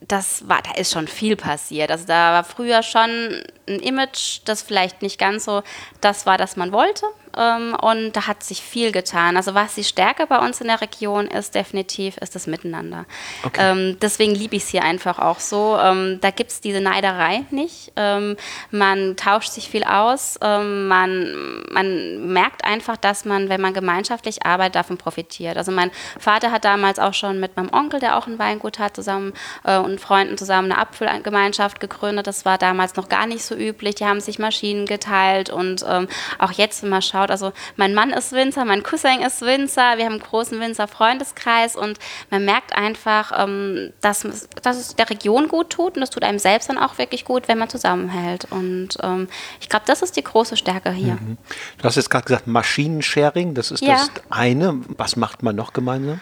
das 0.00 0.48
war, 0.48 0.62
da 0.62 0.78
ist 0.80 0.92
schon 0.92 1.08
viel 1.08 1.36
passiert. 1.36 1.90
Also 1.90 2.06
da 2.06 2.32
war 2.32 2.44
früher 2.44 2.82
schon 2.82 3.42
ein 3.68 3.80
Image, 3.80 4.40
das 4.44 4.62
vielleicht 4.62 5.02
nicht 5.02 5.18
ganz 5.18 5.44
so 5.44 5.62
das 6.00 6.26
war, 6.26 6.38
das 6.38 6.56
man 6.56 6.72
wollte. 6.72 7.06
Ähm, 7.36 7.76
und 7.80 8.12
da 8.12 8.26
hat 8.26 8.42
sich 8.42 8.62
viel 8.62 8.92
getan. 8.92 9.36
Also 9.36 9.54
was 9.54 9.74
die 9.74 9.84
Stärke 9.84 10.26
bei 10.26 10.38
uns 10.38 10.60
in 10.60 10.68
der 10.68 10.80
Region 10.80 11.26
ist, 11.26 11.54
definitiv, 11.54 12.16
ist 12.18 12.34
das 12.34 12.46
Miteinander. 12.46 13.04
Okay. 13.44 13.60
Ähm, 13.62 13.98
deswegen 14.00 14.34
liebe 14.34 14.56
ich 14.56 14.64
es 14.64 14.68
hier 14.68 14.82
einfach 14.82 15.18
auch 15.18 15.40
so. 15.40 15.78
Ähm, 15.80 16.18
da 16.20 16.30
gibt 16.30 16.50
es 16.50 16.60
diese 16.60 16.80
Neiderei 16.80 17.44
nicht. 17.50 17.92
Ähm, 17.96 18.36
man 18.70 19.16
tauscht 19.16 19.52
sich 19.52 19.68
viel 19.68 19.84
aus. 19.84 20.38
Ähm, 20.42 20.88
man, 20.88 21.64
man 21.70 22.32
merkt 22.32 22.64
einfach, 22.64 22.96
dass 22.96 23.24
man, 23.24 23.48
wenn 23.48 23.60
man 23.60 23.74
gemeinschaftlich 23.74 24.44
arbeitet, 24.44 24.76
davon 24.76 24.96
profitiert. 24.96 25.56
Also 25.56 25.72
mein 25.72 25.90
Vater 26.18 26.50
hat 26.50 26.64
damals 26.64 26.98
auch 26.98 27.14
schon 27.14 27.40
mit 27.40 27.56
meinem 27.56 27.72
Onkel, 27.72 28.00
der 28.00 28.16
auch 28.16 28.26
ein 28.26 28.38
Weingut 28.38 28.78
hat, 28.78 28.96
zusammen 28.96 29.32
äh, 29.64 29.78
und 29.78 30.00
Freunden 30.00 30.38
zusammen 30.38 30.70
eine 30.72 30.80
Apfelgemeinschaft 30.80 31.80
gegründet. 31.80 32.26
Das 32.26 32.44
war 32.44 32.58
damals 32.58 32.96
noch 32.96 33.08
gar 33.08 33.26
nicht 33.26 33.44
so 33.44 33.54
üblich. 33.54 33.96
Die 33.96 34.06
haben 34.06 34.20
sich 34.20 34.38
Maschinen 34.38 34.86
geteilt 34.86 35.50
und 35.50 35.84
ähm, 35.88 36.08
auch 36.38 36.52
jetzt, 36.52 36.82
wenn 36.82 36.90
man 36.90 37.02
schaut, 37.02 37.25
aufgebaut. 37.26 37.30
Also 37.30 37.52
mein 37.76 37.94
Mann 37.94 38.10
ist 38.10 38.32
Winzer, 38.32 38.64
mein 38.64 38.82
Cousin 38.82 39.20
ist 39.20 39.42
Winzer, 39.42 39.96
wir 39.96 40.04
haben 40.04 40.14
einen 40.14 40.22
großen 40.22 40.60
Winzer-Freundeskreis 40.60 41.76
und 41.76 41.98
man 42.30 42.44
merkt 42.44 42.74
einfach, 42.74 43.32
ähm, 43.36 43.92
dass, 44.00 44.26
dass 44.62 44.76
es 44.76 44.96
der 44.96 45.10
Region 45.10 45.48
gut 45.48 45.70
tut 45.70 45.94
und 45.94 46.00
das 46.00 46.10
tut 46.10 46.24
einem 46.24 46.38
selbst 46.38 46.68
dann 46.68 46.78
auch 46.78 46.98
wirklich 46.98 47.24
gut, 47.24 47.48
wenn 47.48 47.58
man 47.58 47.68
zusammenhält. 47.68 48.46
Und 48.50 48.98
ähm, 49.02 49.28
ich 49.60 49.68
glaube, 49.68 49.84
das 49.86 50.02
ist 50.02 50.16
die 50.16 50.24
große 50.24 50.56
Stärke 50.56 50.90
hier. 50.90 51.14
Mhm. 51.14 51.38
Du 51.78 51.84
hast 51.84 51.96
jetzt 51.96 52.10
gerade 52.10 52.24
gesagt, 52.24 52.46
Maschinensharing, 52.46 53.54
das 53.54 53.70
ist 53.70 53.82
ja. 53.82 53.94
das 53.94 54.10
eine. 54.30 54.80
Was 54.96 55.16
macht 55.16 55.42
man 55.42 55.56
noch 55.56 55.72
gemeinsam? 55.72 56.20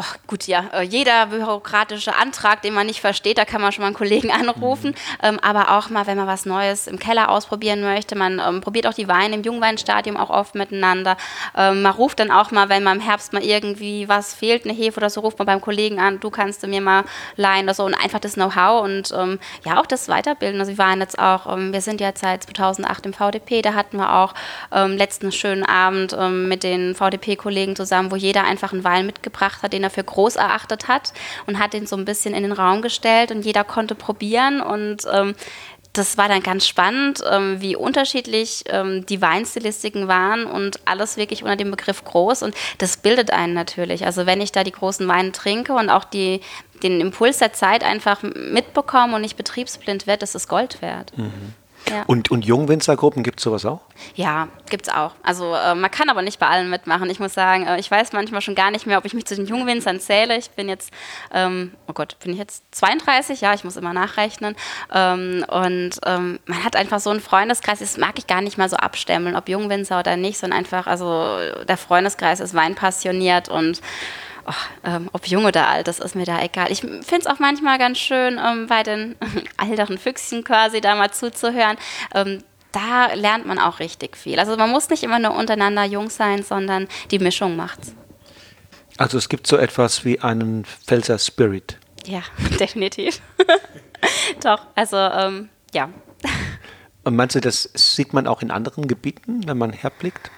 Oh, 0.00 0.04
gut, 0.28 0.46
ja, 0.46 0.64
äh, 0.72 0.82
jeder 0.82 1.26
bürokratische 1.26 2.14
Antrag, 2.14 2.62
den 2.62 2.72
man 2.72 2.86
nicht 2.86 3.00
versteht, 3.00 3.36
da 3.36 3.44
kann 3.44 3.60
man 3.60 3.72
schon 3.72 3.82
mal 3.82 3.88
einen 3.88 3.96
Kollegen 3.96 4.30
anrufen. 4.32 4.90
Mhm. 4.90 4.94
Ähm, 5.22 5.40
aber 5.42 5.76
auch 5.76 5.90
mal, 5.90 6.06
wenn 6.06 6.16
man 6.16 6.28
was 6.28 6.46
Neues 6.46 6.86
im 6.86 7.00
Keller 7.00 7.30
ausprobieren 7.30 7.80
möchte. 7.80 8.14
Man 8.14 8.38
ähm, 8.38 8.60
probiert 8.60 8.86
auch 8.86 8.94
die 8.94 9.08
Weine 9.08 9.34
im 9.34 9.42
Jungweinstadium 9.42 10.16
auch 10.16 10.30
oft 10.30 10.54
miteinander. 10.54 11.16
Ähm, 11.56 11.82
man 11.82 11.92
ruft 11.92 12.20
dann 12.20 12.30
auch 12.30 12.52
mal, 12.52 12.68
wenn 12.68 12.84
man 12.84 12.98
im 12.98 13.02
Herbst 13.04 13.32
mal 13.32 13.42
irgendwie 13.42 14.08
was 14.08 14.34
fehlt, 14.34 14.64
eine 14.64 14.72
Hefe 14.72 14.98
oder 14.98 15.10
so, 15.10 15.20
ruft 15.20 15.38
man 15.40 15.46
beim 15.46 15.60
Kollegen 15.60 15.98
an, 15.98 16.20
du 16.20 16.30
kannst 16.30 16.62
du 16.62 16.68
mir 16.68 16.80
mal 16.80 17.02
leihen 17.34 17.64
oder 17.64 17.74
so. 17.74 17.84
Und 17.84 17.94
einfach 17.94 18.20
das 18.20 18.34
Know-how 18.34 18.84
und 18.84 19.12
ähm, 19.12 19.40
ja, 19.64 19.80
auch 19.80 19.86
das 19.86 20.08
Weiterbilden. 20.08 20.60
Also 20.60 20.70
wir 20.70 20.78
waren 20.78 21.00
jetzt 21.00 21.18
auch, 21.18 21.52
ähm, 21.52 21.72
wir 21.72 21.80
sind 21.80 22.00
ja 22.00 22.12
seit 22.14 22.44
2008 22.44 23.06
im 23.06 23.12
VDP, 23.14 23.62
da 23.62 23.74
hatten 23.74 23.96
wir 23.96 24.14
auch 24.14 24.34
ähm, 24.70 24.96
letzten 24.96 25.32
schönen 25.32 25.64
Abend 25.64 26.16
mit 26.28 26.62
den 26.62 26.94
VDP-Kollegen 26.94 27.74
zusammen, 27.74 28.10
wo 28.10 28.16
jeder 28.16 28.44
einfach 28.44 28.72
einen 28.72 28.84
Wein 28.84 29.06
mitgebracht 29.06 29.62
hat, 29.62 29.72
den 29.72 29.82
er 29.82 29.87
er 29.88 29.90
für 29.90 30.04
groß 30.04 30.36
erachtet 30.36 30.88
hat 30.88 31.12
und 31.46 31.58
hat 31.58 31.74
ihn 31.74 31.86
so 31.86 31.96
ein 31.96 32.04
bisschen 32.04 32.34
in 32.34 32.42
den 32.42 32.52
Raum 32.52 32.82
gestellt 32.82 33.30
und 33.30 33.44
jeder 33.44 33.64
konnte 33.64 33.94
probieren 33.94 34.60
und 34.60 35.02
ähm, 35.12 35.34
das 35.94 36.16
war 36.16 36.28
dann 36.28 36.42
ganz 36.42 36.66
spannend, 36.66 37.22
ähm, 37.28 37.60
wie 37.60 37.74
unterschiedlich 37.74 38.64
ähm, 38.68 39.06
die 39.06 39.20
Weinstilistiken 39.20 40.06
waren 40.06 40.46
und 40.46 40.80
alles 40.86 41.16
wirklich 41.16 41.42
unter 41.42 41.56
dem 41.56 41.70
Begriff 41.70 42.04
groß 42.04 42.42
und 42.42 42.54
das 42.78 42.98
bildet 42.98 43.30
einen 43.32 43.54
natürlich. 43.54 44.04
Also 44.04 44.26
wenn 44.26 44.40
ich 44.40 44.52
da 44.52 44.64
die 44.64 44.72
großen 44.72 45.08
Weine 45.08 45.32
trinke 45.32 45.72
und 45.72 45.90
auch 45.90 46.04
die, 46.04 46.40
den 46.82 47.00
Impuls 47.00 47.38
der 47.38 47.52
Zeit 47.52 47.82
einfach 47.82 48.22
mitbekomme 48.22 49.16
und 49.16 49.22
nicht 49.22 49.36
betriebsblind 49.36 50.06
werde, 50.06 50.20
das 50.20 50.34
ist 50.34 50.48
Gold 50.48 50.82
wert. 50.82 51.16
Mhm. 51.16 51.54
Ja. 51.88 52.02
Und, 52.06 52.30
und 52.30 52.44
Jungwinzergruppen, 52.44 53.22
gibt 53.22 53.40
es 53.40 53.44
sowas 53.44 53.64
auch? 53.64 53.80
Ja, 54.14 54.48
gibt 54.68 54.88
es 54.88 54.92
auch. 54.92 55.12
Also 55.22 55.54
äh, 55.54 55.74
man 55.74 55.90
kann 55.90 56.10
aber 56.10 56.22
nicht 56.22 56.38
bei 56.38 56.46
allen 56.46 56.70
mitmachen. 56.70 57.08
Ich 57.08 57.20
muss 57.20 57.34
sagen, 57.34 57.66
äh, 57.66 57.78
ich 57.78 57.90
weiß 57.90 58.12
manchmal 58.12 58.42
schon 58.42 58.54
gar 58.54 58.70
nicht 58.70 58.86
mehr, 58.86 58.98
ob 58.98 59.04
ich 59.04 59.14
mich 59.14 59.24
zu 59.24 59.34
den 59.34 59.46
Jungwinzern 59.46 60.00
zähle. 60.00 60.36
Ich 60.36 60.50
bin 60.50 60.68
jetzt, 60.68 60.90
ähm, 61.32 61.72
oh 61.86 61.92
Gott, 61.92 62.16
bin 62.20 62.32
ich 62.32 62.38
jetzt 62.38 62.64
32? 62.72 63.40
Ja, 63.40 63.54
ich 63.54 63.64
muss 63.64 63.76
immer 63.76 63.92
nachrechnen. 63.92 64.54
Ähm, 64.92 65.44
und 65.48 65.92
ähm, 66.04 66.40
man 66.46 66.64
hat 66.64 66.76
einfach 66.76 67.00
so 67.00 67.10
einen 67.10 67.20
Freundeskreis, 67.20 67.78
das 67.78 67.96
mag 67.96 68.18
ich 68.18 68.26
gar 68.26 68.42
nicht 68.42 68.58
mal 68.58 68.68
so 68.68 68.76
abstempeln, 68.76 69.36
ob 69.36 69.48
Jungwinzer 69.48 69.98
oder 70.00 70.16
nicht, 70.16 70.38
sondern 70.38 70.58
einfach, 70.58 70.86
also 70.86 71.38
der 71.66 71.76
Freundeskreis 71.76 72.40
ist 72.40 72.54
weinpassioniert 72.54 73.48
und 73.48 73.80
oh, 74.48 74.54
ähm, 74.84 75.10
ob 75.12 75.26
jung 75.26 75.44
oder 75.44 75.68
alt, 75.68 75.88
das 75.88 75.98
ist 75.98 76.14
mir 76.14 76.24
da 76.24 76.42
egal. 76.42 76.70
Ich 76.70 76.80
finde 76.80 77.18
es 77.18 77.26
auch 77.26 77.38
manchmal 77.38 77.78
ganz 77.78 77.98
schön, 77.98 78.38
ähm, 78.44 78.66
bei 78.66 78.82
den 78.82 79.16
älteren 79.62 79.98
Füchschen 79.98 80.44
quasi 80.44 80.80
da 80.80 80.94
mal 80.94 81.10
zuzuhören. 81.10 81.76
Ähm, 82.14 82.42
da 82.72 83.12
lernt 83.14 83.46
man 83.46 83.58
auch 83.58 83.78
richtig 83.78 84.16
viel. 84.16 84.38
Also 84.38 84.56
man 84.56 84.70
muss 84.70 84.90
nicht 84.90 85.02
immer 85.02 85.18
nur 85.18 85.34
untereinander 85.34 85.84
jung 85.84 86.10
sein, 86.10 86.42
sondern 86.42 86.88
die 87.10 87.18
Mischung 87.18 87.56
macht's. 87.56 87.94
Also 88.98 89.16
es 89.16 89.28
gibt 89.28 89.46
so 89.46 89.56
etwas 89.56 90.04
wie 90.04 90.20
einen 90.20 90.64
Pfälzer 90.64 91.18
Spirit. 91.18 91.78
Ja, 92.04 92.22
definitiv. 92.60 93.20
Doch, 94.42 94.66
also 94.74 94.96
ähm, 94.96 95.48
ja. 95.72 95.88
Und 97.04 97.16
meinst 97.16 97.36
du, 97.36 97.40
das 97.40 97.70
sieht 97.74 98.12
man 98.12 98.26
auch 98.26 98.42
in 98.42 98.50
anderen 98.50 98.86
Gebieten, 98.86 99.46
wenn 99.46 99.56
man 99.56 99.72
herblickt? 99.72 100.30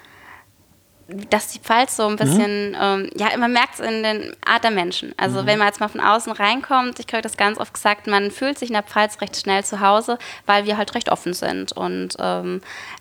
Dass 1.30 1.48
die 1.48 1.58
Pfalz 1.58 1.96
so 1.96 2.06
ein 2.06 2.16
bisschen, 2.16 2.70
mhm. 2.70 2.76
ähm, 2.80 3.10
ja, 3.16 3.36
man 3.36 3.52
merkt 3.52 3.74
es 3.74 3.80
in 3.80 4.02
den 4.02 4.36
Art 4.44 4.64
der 4.64 4.70
Menschen. 4.70 5.14
Also 5.16 5.42
mhm. 5.42 5.46
wenn 5.46 5.58
man 5.58 5.68
jetzt 5.68 5.80
mal 5.80 5.88
von 5.88 6.00
außen 6.00 6.32
reinkommt, 6.32 6.98
ich 6.98 7.06
kriege 7.06 7.22
das 7.22 7.36
ganz 7.36 7.58
oft 7.58 7.74
gesagt, 7.74 8.06
man 8.06 8.30
fühlt 8.30 8.58
sich 8.58 8.70
in 8.70 8.74
der 8.74 8.82
Pfalz 8.82 9.20
recht 9.20 9.36
schnell 9.36 9.64
zu 9.64 9.80
Hause, 9.80 10.18
weil 10.46 10.66
wir 10.66 10.76
halt 10.76 10.94
recht 10.94 11.10
offen 11.10 11.34
sind. 11.34 11.72
Und 11.72 12.16
ähm, 12.18 12.60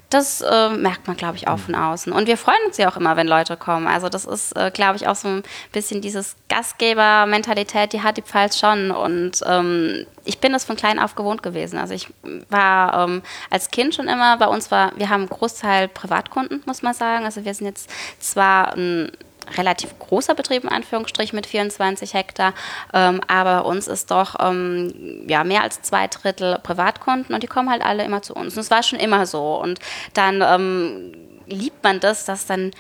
das 0.10 0.42
äh, 0.42 0.70
merkt 0.70 1.08
man, 1.08 1.16
glaube 1.16 1.38
ich, 1.38 1.48
auch 1.48 1.60
von 1.60 1.76
außen. 1.76 2.12
Und 2.12 2.28
wir 2.28 2.38
freuen 2.38 2.58
uns 2.66 2.78
ja 2.78 2.90
auch 2.90 2.98
immer, 2.98 3.16
wenn 3.16 3.28
Leute 3.28 3.58
kommen. 3.58 3.88
Also 3.88 4.10
das 4.10 4.26
ist, 4.26 4.58
äh, 4.58 4.72
glaube 4.72 4.96
ich, 4.96 5.08
auch 5.08 5.16
so 5.16 5.28
ein 5.28 5.44
bisschen 5.72 6.02
dieses 6.02 6.36
Gastgeber-Mentalität, 6.50 7.94
die 7.94 8.02
hat 8.02 8.18
die 8.18 8.24
Pfalz 8.24 8.58
schon. 8.58 8.90
Und 8.90 9.44
ähm, 9.46 10.08
ich 10.26 10.40
bin 10.40 10.52
das 10.52 10.66
von 10.66 10.76
klein 10.76 10.98
auf 10.98 11.14
gewohnt 11.14 11.44
gewesen. 11.44 11.78
Also 11.78 11.94
ich 11.94 12.08
war 12.50 13.08
ähm, 13.08 13.22
als 13.52 13.70
Kind 13.70 13.94
schon 13.94 14.08
immer, 14.08 14.38
bei 14.38 14.48
uns 14.48 14.72
war, 14.72 14.94
wir 14.96 15.10
haben 15.10 15.22
einen 15.22 15.30
Großteil 15.30 15.88
Privatkunden, 15.88 16.64
muss 16.66 16.82
man 16.82 16.96
sagen. 16.96 17.26
Also 17.26 17.46
wir 17.46 17.54
sind 17.54 17.68
jetzt 17.68 17.90
zwar 18.20 18.74
ein 18.76 19.12
relativ 19.58 19.98
großer 20.00 20.36
Betrieb 20.36 20.64
in 20.64 20.70
Anführungsstrichen 20.70 21.36
mit 21.36 21.46
24 21.46 22.14
Hektar, 22.14 22.54
ähm, 22.94 23.22
aber 23.28 23.66
uns 23.66 23.88
ist 23.88 24.12
doch 24.12 24.36
ähm, 24.40 25.26
ja, 25.28 25.44
mehr 25.44 25.64
als 25.64 25.82
zwei 25.82 26.08
Drittel 26.08 26.60
Privatkunden 26.64 27.34
und 27.34 27.44
die 27.44 27.48
kommen 27.48 27.70
halt 27.70 27.84
alle 27.84 28.04
immer 28.04 28.22
zu 28.22 28.34
uns. 28.34 28.56
Und 28.56 28.62
es 28.62 28.72
war 28.72 28.84
schon 28.84 29.00
immer 29.00 29.26
so. 29.26 29.60
Und 29.60 29.80
dann 30.14 30.42
ähm, 30.42 31.14
liebt 31.48 31.84
man 31.84 32.00
das, 32.00 32.26
dass 32.26 32.46
dann 32.46 32.72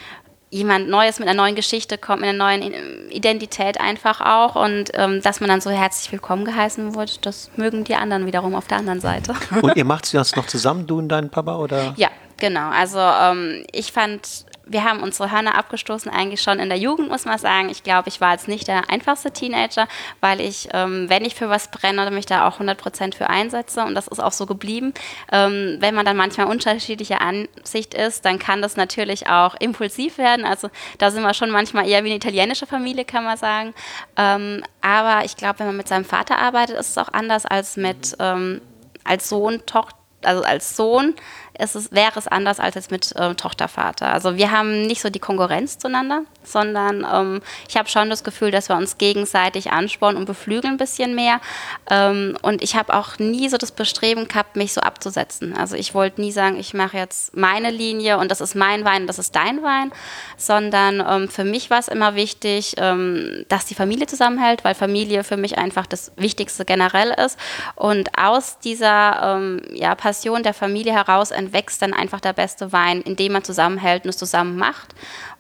jemand 0.51 0.89
Neues 0.89 1.19
mit 1.19 1.27
einer 1.27 1.39
neuen 1.39 1.55
Geschichte 1.55 1.97
kommt, 1.97 2.21
mit 2.21 2.29
einer 2.29 2.37
neuen 2.37 2.73
Identität 3.11 3.79
einfach 3.79 4.21
auch 4.21 4.55
und 4.55 4.91
ähm, 4.93 5.21
dass 5.21 5.41
man 5.41 5.49
dann 5.49 5.61
so 5.61 5.69
herzlich 5.69 6.11
willkommen 6.11 6.43
geheißen 6.43 6.95
wird, 6.95 7.25
das 7.25 7.51
mögen 7.55 7.83
die 7.83 7.95
anderen 7.95 8.25
wiederum 8.25 8.55
auf 8.55 8.67
der 8.67 8.79
anderen 8.79 8.99
Seite. 8.99 9.35
Und 9.61 9.75
ihr 9.75 9.85
macht 9.85 10.11
das 10.13 10.35
noch 10.35 10.47
zusammen, 10.47 10.87
du 10.87 10.97
und 10.97 11.09
dein 11.09 11.29
Papa, 11.29 11.57
oder? 11.57 11.93
Ja, 11.97 12.09
genau. 12.37 12.69
Also 12.69 12.99
ähm, 12.99 13.63
ich 13.71 13.91
fand 13.91 14.45
wir 14.69 14.83
haben 14.83 15.01
unsere 15.01 15.31
Hörner 15.31 15.55
abgestoßen, 15.55 16.11
eigentlich 16.11 16.41
schon 16.41 16.59
in 16.59 16.69
der 16.69 16.77
Jugend, 16.77 17.09
muss 17.09 17.25
man 17.25 17.37
sagen. 17.37 17.69
Ich 17.69 17.83
glaube, 17.83 18.07
ich 18.07 18.21
war 18.21 18.33
jetzt 18.33 18.47
nicht 18.47 18.67
der 18.67 18.89
einfachste 18.89 19.31
Teenager, 19.31 19.87
weil 20.21 20.39
ich, 20.39 20.69
ähm, 20.73 21.09
wenn 21.09 21.25
ich 21.25 21.35
für 21.35 21.49
was 21.49 21.71
brenne, 21.71 22.09
mich 22.11 22.27
da 22.27 22.47
auch 22.47 22.53
100 22.53 22.77
Prozent 22.77 23.15
für 23.15 23.29
einsetze 23.29 23.83
und 23.83 23.95
das 23.95 24.07
ist 24.07 24.19
auch 24.19 24.31
so 24.31 24.45
geblieben. 24.45 24.93
Ähm, 25.31 25.77
wenn 25.79 25.95
man 25.95 26.05
dann 26.05 26.15
manchmal 26.15 26.47
unterschiedlicher 26.47 27.21
Ansicht 27.21 27.93
ist, 27.93 28.25
dann 28.25 28.39
kann 28.39 28.61
das 28.61 28.77
natürlich 28.77 29.27
auch 29.27 29.55
impulsiv 29.59 30.17
werden. 30.17 30.45
Also 30.45 30.69
da 30.99 31.11
sind 31.11 31.23
wir 31.23 31.33
schon 31.33 31.49
manchmal 31.49 31.87
eher 31.87 32.03
wie 32.03 32.09
eine 32.09 32.17
italienische 32.17 32.67
Familie, 32.67 33.05
kann 33.05 33.23
man 33.23 33.37
sagen. 33.37 33.73
Ähm, 34.15 34.63
aber 34.81 35.25
ich 35.25 35.35
glaube, 35.35 35.59
wenn 35.59 35.67
man 35.67 35.77
mit 35.77 35.87
seinem 35.87 36.05
Vater 36.05 36.37
arbeitet, 36.37 36.77
ist 36.77 36.89
es 36.89 36.97
auch 36.97 37.11
anders 37.11 37.45
als 37.45 37.75
mit 37.75 38.15
ähm, 38.19 38.61
als 39.03 39.29
Sohn, 39.29 39.65
Tochter 39.65 39.99
also 40.23 40.43
als 40.43 40.75
Sohn 40.75 41.15
ist 41.59 41.91
wäre 41.91 42.17
es 42.17 42.27
anders 42.27 42.59
als 42.59 42.75
jetzt 42.75 42.91
mit 42.91 43.13
ähm, 43.17 43.35
Tochtervater. 43.35 44.07
Also 44.07 44.37
wir 44.37 44.51
haben 44.51 44.83
nicht 44.83 45.01
so 45.01 45.09
die 45.09 45.19
Konkurrenz 45.19 45.77
zueinander, 45.77 46.21
sondern 46.43 47.05
ähm, 47.11 47.41
ich 47.67 47.75
habe 47.75 47.89
schon 47.89 48.09
das 48.09 48.23
Gefühl, 48.23 48.51
dass 48.51 48.69
wir 48.69 48.77
uns 48.77 48.97
gegenseitig 48.97 49.71
anspornen 49.71 50.17
und 50.17 50.25
beflügeln 50.25 50.75
ein 50.75 50.77
bisschen 50.77 51.15
mehr. 51.15 51.41
Ähm, 51.89 52.37
und 52.41 52.63
ich 52.63 52.75
habe 52.75 52.93
auch 52.93 53.19
nie 53.19 53.49
so 53.49 53.57
das 53.57 53.73
Bestreben 53.73 54.27
gehabt, 54.27 54.55
mich 54.55 54.73
so 54.73 54.81
abzusetzen. 54.81 55.55
Also 55.55 55.75
ich 55.75 55.93
wollte 55.93 56.21
nie 56.21 56.31
sagen, 56.31 56.57
ich 56.57 56.73
mache 56.73 56.97
jetzt 56.97 57.35
meine 57.35 57.71
Linie 57.71 58.17
und 58.17 58.31
das 58.31 58.39
ist 58.39 58.55
mein 58.55 58.85
Wein, 58.85 59.05
das 59.05 59.19
ist 59.19 59.35
dein 59.35 59.61
Wein, 59.61 59.91
sondern 60.37 61.03
ähm, 61.05 61.29
für 61.29 61.43
mich 61.43 61.69
war 61.69 61.79
es 61.79 61.89
immer 61.89 62.15
wichtig, 62.15 62.75
ähm, 62.77 63.45
dass 63.49 63.65
die 63.65 63.75
Familie 63.75 64.07
zusammenhält, 64.07 64.63
weil 64.63 64.75
Familie 64.75 65.25
für 65.25 65.37
mich 65.37 65.57
einfach 65.57 65.85
das 65.85 66.13
Wichtigste 66.15 66.63
generell 66.63 67.13
ist. 67.25 67.37
Und 67.75 68.17
aus 68.17 68.59
dieser 68.59 69.35
ähm, 69.37 69.61
ja, 69.73 69.93
Passion 69.95 70.41
der 70.41 70.53
Familie 70.53 70.93
heraus 70.93 71.31
entwickelt 71.31 71.48
wächst 71.53 71.81
dann 71.81 71.93
einfach 71.93 72.19
der 72.19 72.33
beste 72.33 72.71
Wein, 72.71 73.01
indem 73.01 73.33
man 73.33 73.43
zusammenhält 73.43 74.03
und 74.03 74.09
es 74.09 74.17
zusammen 74.17 74.57
macht 74.57 74.95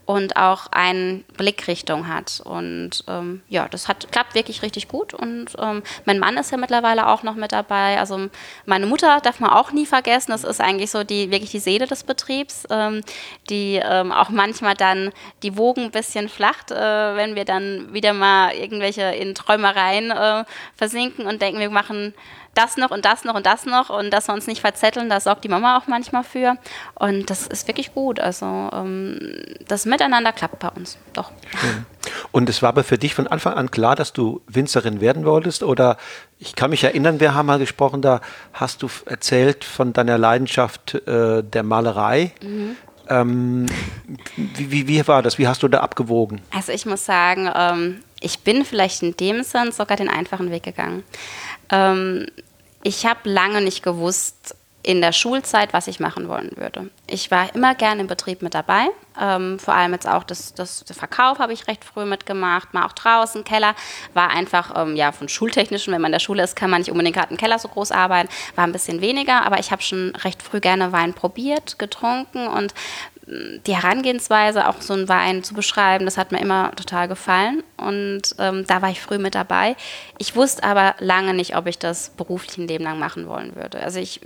und 0.09 0.37
auch 0.37 0.65
eine 0.71 1.23
Blickrichtung 1.37 2.07
hat. 2.07 2.41
Und 2.43 3.03
ähm, 3.07 3.43
ja, 3.47 3.67
das 3.67 3.87
hat, 3.87 4.11
klappt 4.11 4.33
wirklich 4.33 4.63
richtig 4.63 4.87
gut. 4.87 5.13
Und 5.13 5.49
ähm, 5.59 5.83
mein 6.05 6.17
Mann 6.17 6.35
ist 6.37 6.51
ja 6.51 6.57
mittlerweile 6.57 7.05
auch 7.05 7.21
noch 7.21 7.35
mit 7.35 7.51
dabei. 7.51 7.99
Also 7.99 8.27
meine 8.65 8.87
Mutter 8.87 9.19
darf 9.21 9.39
man 9.39 9.51
auch 9.51 9.71
nie 9.71 9.85
vergessen. 9.85 10.31
Das 10.31 10.43
ist 10.43 10.61
eigentlich 10.61 10.89
so 10.89 11.03
die 11.03 11.29
wirklich 11.29 11.51
die 11.51 11.59
Seele 11.59 11.85
des 11.85 12.03
Betriebs, 12.03 12.63
ähm, 12.71 13.01
die 13.51 13.79
ähm, 13.83 14.11
auch 14.11 14.29
manchmal 14.29 14.73
dann 14.73 15.11
die 15.43 15.55
Wogen 15.57 15.83
ein 15.83 15.91
bisschen 15.91 16.27
flacht, 16.27 16.71
äh, 16.71 17.15
wenn 17.15 17.35
wir 17.35 17.45
dann 17.45 17.93
wieder 17.93 18.13
mal 18.13 18.55
irgendwelche 18.55 19.03
in 19.03 19.35
Träumereien 19.35 20.09
äh, 20.09 20.43
versinken 20.75 21.27
und 21.27 21.39
denken, 21.39 21.59
wir 21.59 21.69
machen 21.69 22.15
das 22.53 22.77
noch 22.77 22.91
und 22.91 23.05
das 23.05 23.25
noch 23.25 23.35
und 23.35 23.45
das 23.45 23.65
noch 23.65 23.89
und 23.89 24.11
dass 24.11 24.27
wir 24.27 24.33
uns 24.33 24.47
nicht 24.47 24.61
verzetteln, 24.61 25.09
da 25.09 25.19
sorgt 25.19 25.43
die 25.43 25.49
Mama 25.49 25.77
auch 25.77 25.87
manchmal 25.87 26.23
für. 26.23 26.55
Und 26.95 27.29
das 27.29 27.47
ist 27.47 27.67
wirklich 27.67 27.93
gut. 27.93 28.19
Also 28.19 28.45
ähm, 28.45 29.19
das 29.67 29.85
Miteinander 29.85 30.31
klappt 30.31 30.59
bei 30.59 30.69
uns. 30.69 30.97
Doch. 31.13 31.31
Schön. 31.59 31.85
Und 32.31 32.49
es 32.49 32.61
war 32.61 32.69
aber 32.69 32.83
für 32.83 32.97
dich 32.97 33.15
von 33.15 33.27
Anfang 33.27 33.53
an 33.53 33.71
klar, 33.71 33.95
dass 33.95 34.13
du 34.13 34.41
Winzerin 34.47 35.01
werden 35.01 35.25
wolltest? 35.25 35.63
Oder 35.63 35.97
ich 36.37 36.55
kann 36.55 36.69
mich 36.69 36.83
erinnern, 36.83 37.19
wir 37.19 37.33
haben 37.33 37.45
mal 37.45 37.59
gesprochen, 37.59 38.01
da 38.01 38.21
hast 38.53 38.83
du 38.83 38.89
erzählt 39.05 39.63
von 39.63 39.93
deiner 39.93 40.17
Leidenschaft 40.17 40.95
äh, 41.07 41.43
der 41.43 41.63
Malerei. 41.63 42.33
Mhm. 42.41 42.75
Ähm, 43.09 43.65
wie, 44.35 44.71
wie, 44.71 44.87
wie, 44.87 45.07
war 45.07 45.23
das? 45.23 45.39
Wie 45.39 45.47
hast 45.47 45.63
du 45.63 45.67
da 45.67 45.79
abgewogen? 45.79 46.41
Also 46.53 46.71
ich 46.71 46.85
muss 46.85 47.05
sagen, 47.05 47.49
ähm, 47.55 48.03
ich 48.21 48.39
bin 48.39 48.63
vielleicht 48.65 49.01
in 49.01 49.17
dem 49.17 49.43
Sinn 49.43 49.71
sogar 49.71 49.97
den 49.97 50.09
einfachen 50.09 50.51
Weg 50.51 50.63
gegangen. 50.63 51.03
Ähm, 51.71 52.27
ich 52.83 53.05
habe 53.05 53.29
lange 53.29 53.61
nicht 53.61 53.83
gewusst, 53.83 54.55
in 54.81 55.01
der 55.01 55.11
Schulzeit, 55.11 55.73
was 55.73 55.87
ich 55.87 55.99
machen 55.99 56.29
wollen 56.29 56.51
würde. 56.55 56.89
Ich 57.05 57.31
war 57.31 57.53
immer 57.53 57.75
gerne 57.75 58.01
im 58.01 58.07
Betrieb 58.07 58.41
mit 58.41 58.53
dabei. 58.53 58.87
Ähm, 59.19 59.59
vor 59.59 59.73
allem 59.73 59.91
jetzt 59.91 60.07
auch 60.07 60.23
das, 60.23 60.53
das, 60.53 60.85
Verkauf 60.89 61.39
habe 61.39 61.51
ich 61.51 61.67
recht 61.67 61.83
früh 61.83 62.05
mitgemacht, 62.05 62.73
mal 62.73 62.85
auch 62.85 62.93
draußen, 62.93 63.43
Keller. 63.43 63.75
War 64.13 64.29
einfach, 64.29 64.73
ähm, 64.81 64.95
ja, 64.95 65.11
von 65.11 65.27
schultechnischen, 65.27 65.93
wenn 65.93 66.01
man 66.01 66.09
in 66.09 66.13
der 66.13 66.19
Schule 66.19 66.43
ist, 66.43 66.55
kann 66.55 66.69
man 66.69 66.79
nicht 66.79 66.91
unbedingt 66.91 67.17
gerade 67.17 67.31
im 67.31 67.37
Keller 67.37 67.59
so 67.59 67.67
groß 67.67 67.91
arbeiten. 67.91 68.29
War 68.55 68.63
ein 68.63 68.71
bisschen 68.71 69.01
weniger, 69.01 69.45
aber 69.45 69.59
ich 69.59 69.71
habe 69.71 69.81
schon 69.81 70.15
recht 70.15 70.41
früh 70.41 70.61
gerne 70.61 70.93
Wein 70.93 71.13
probiert, 71.13 71.77
getrunken 71.77 72.47
und 72.47 72.73
die 73.65 73.75
Herangehensweise, 73.75 74.67
auch 74.67 74.81
so 74.81 74.93
einen 74.93 75.07
Wein 75.07 75.43
zu 75.43 75.53
beschreiben, 75.53 76.05
das 76.05 76.17
hat 76.17 76.31
mir 76.31 76.39
immer 76.39 76.71
total 76.75 77.07
gefallen. 77.07 77.63
Und 77.77 78.35
ähm, 78.39 78.65
da 78.67 78.81
war 78.81 78.89
ich 78.89 79.01
früh 79.01 79.17
mit 79.17 79.35
dabei. 79.35 79.75
Ich 80.17 80.35
wusste 80.35 80.63
aber 80.63 80.95
lange 80.99 81.33
nicht, 81.33 81.55
ob 81.55 81.67
ich 81.67 81.77
das 81.77 82.09
beruflich 82.09 82.57
ein 82.57 82.67
Leben 82.67 82.83
lang 82.83 82.99
machen 82.99 83.27
wollen 83.27 83.55
würde. 83.55 83.81
Also 83.81 83.99
ich 83.99 84.21
äh, 84.23 84.25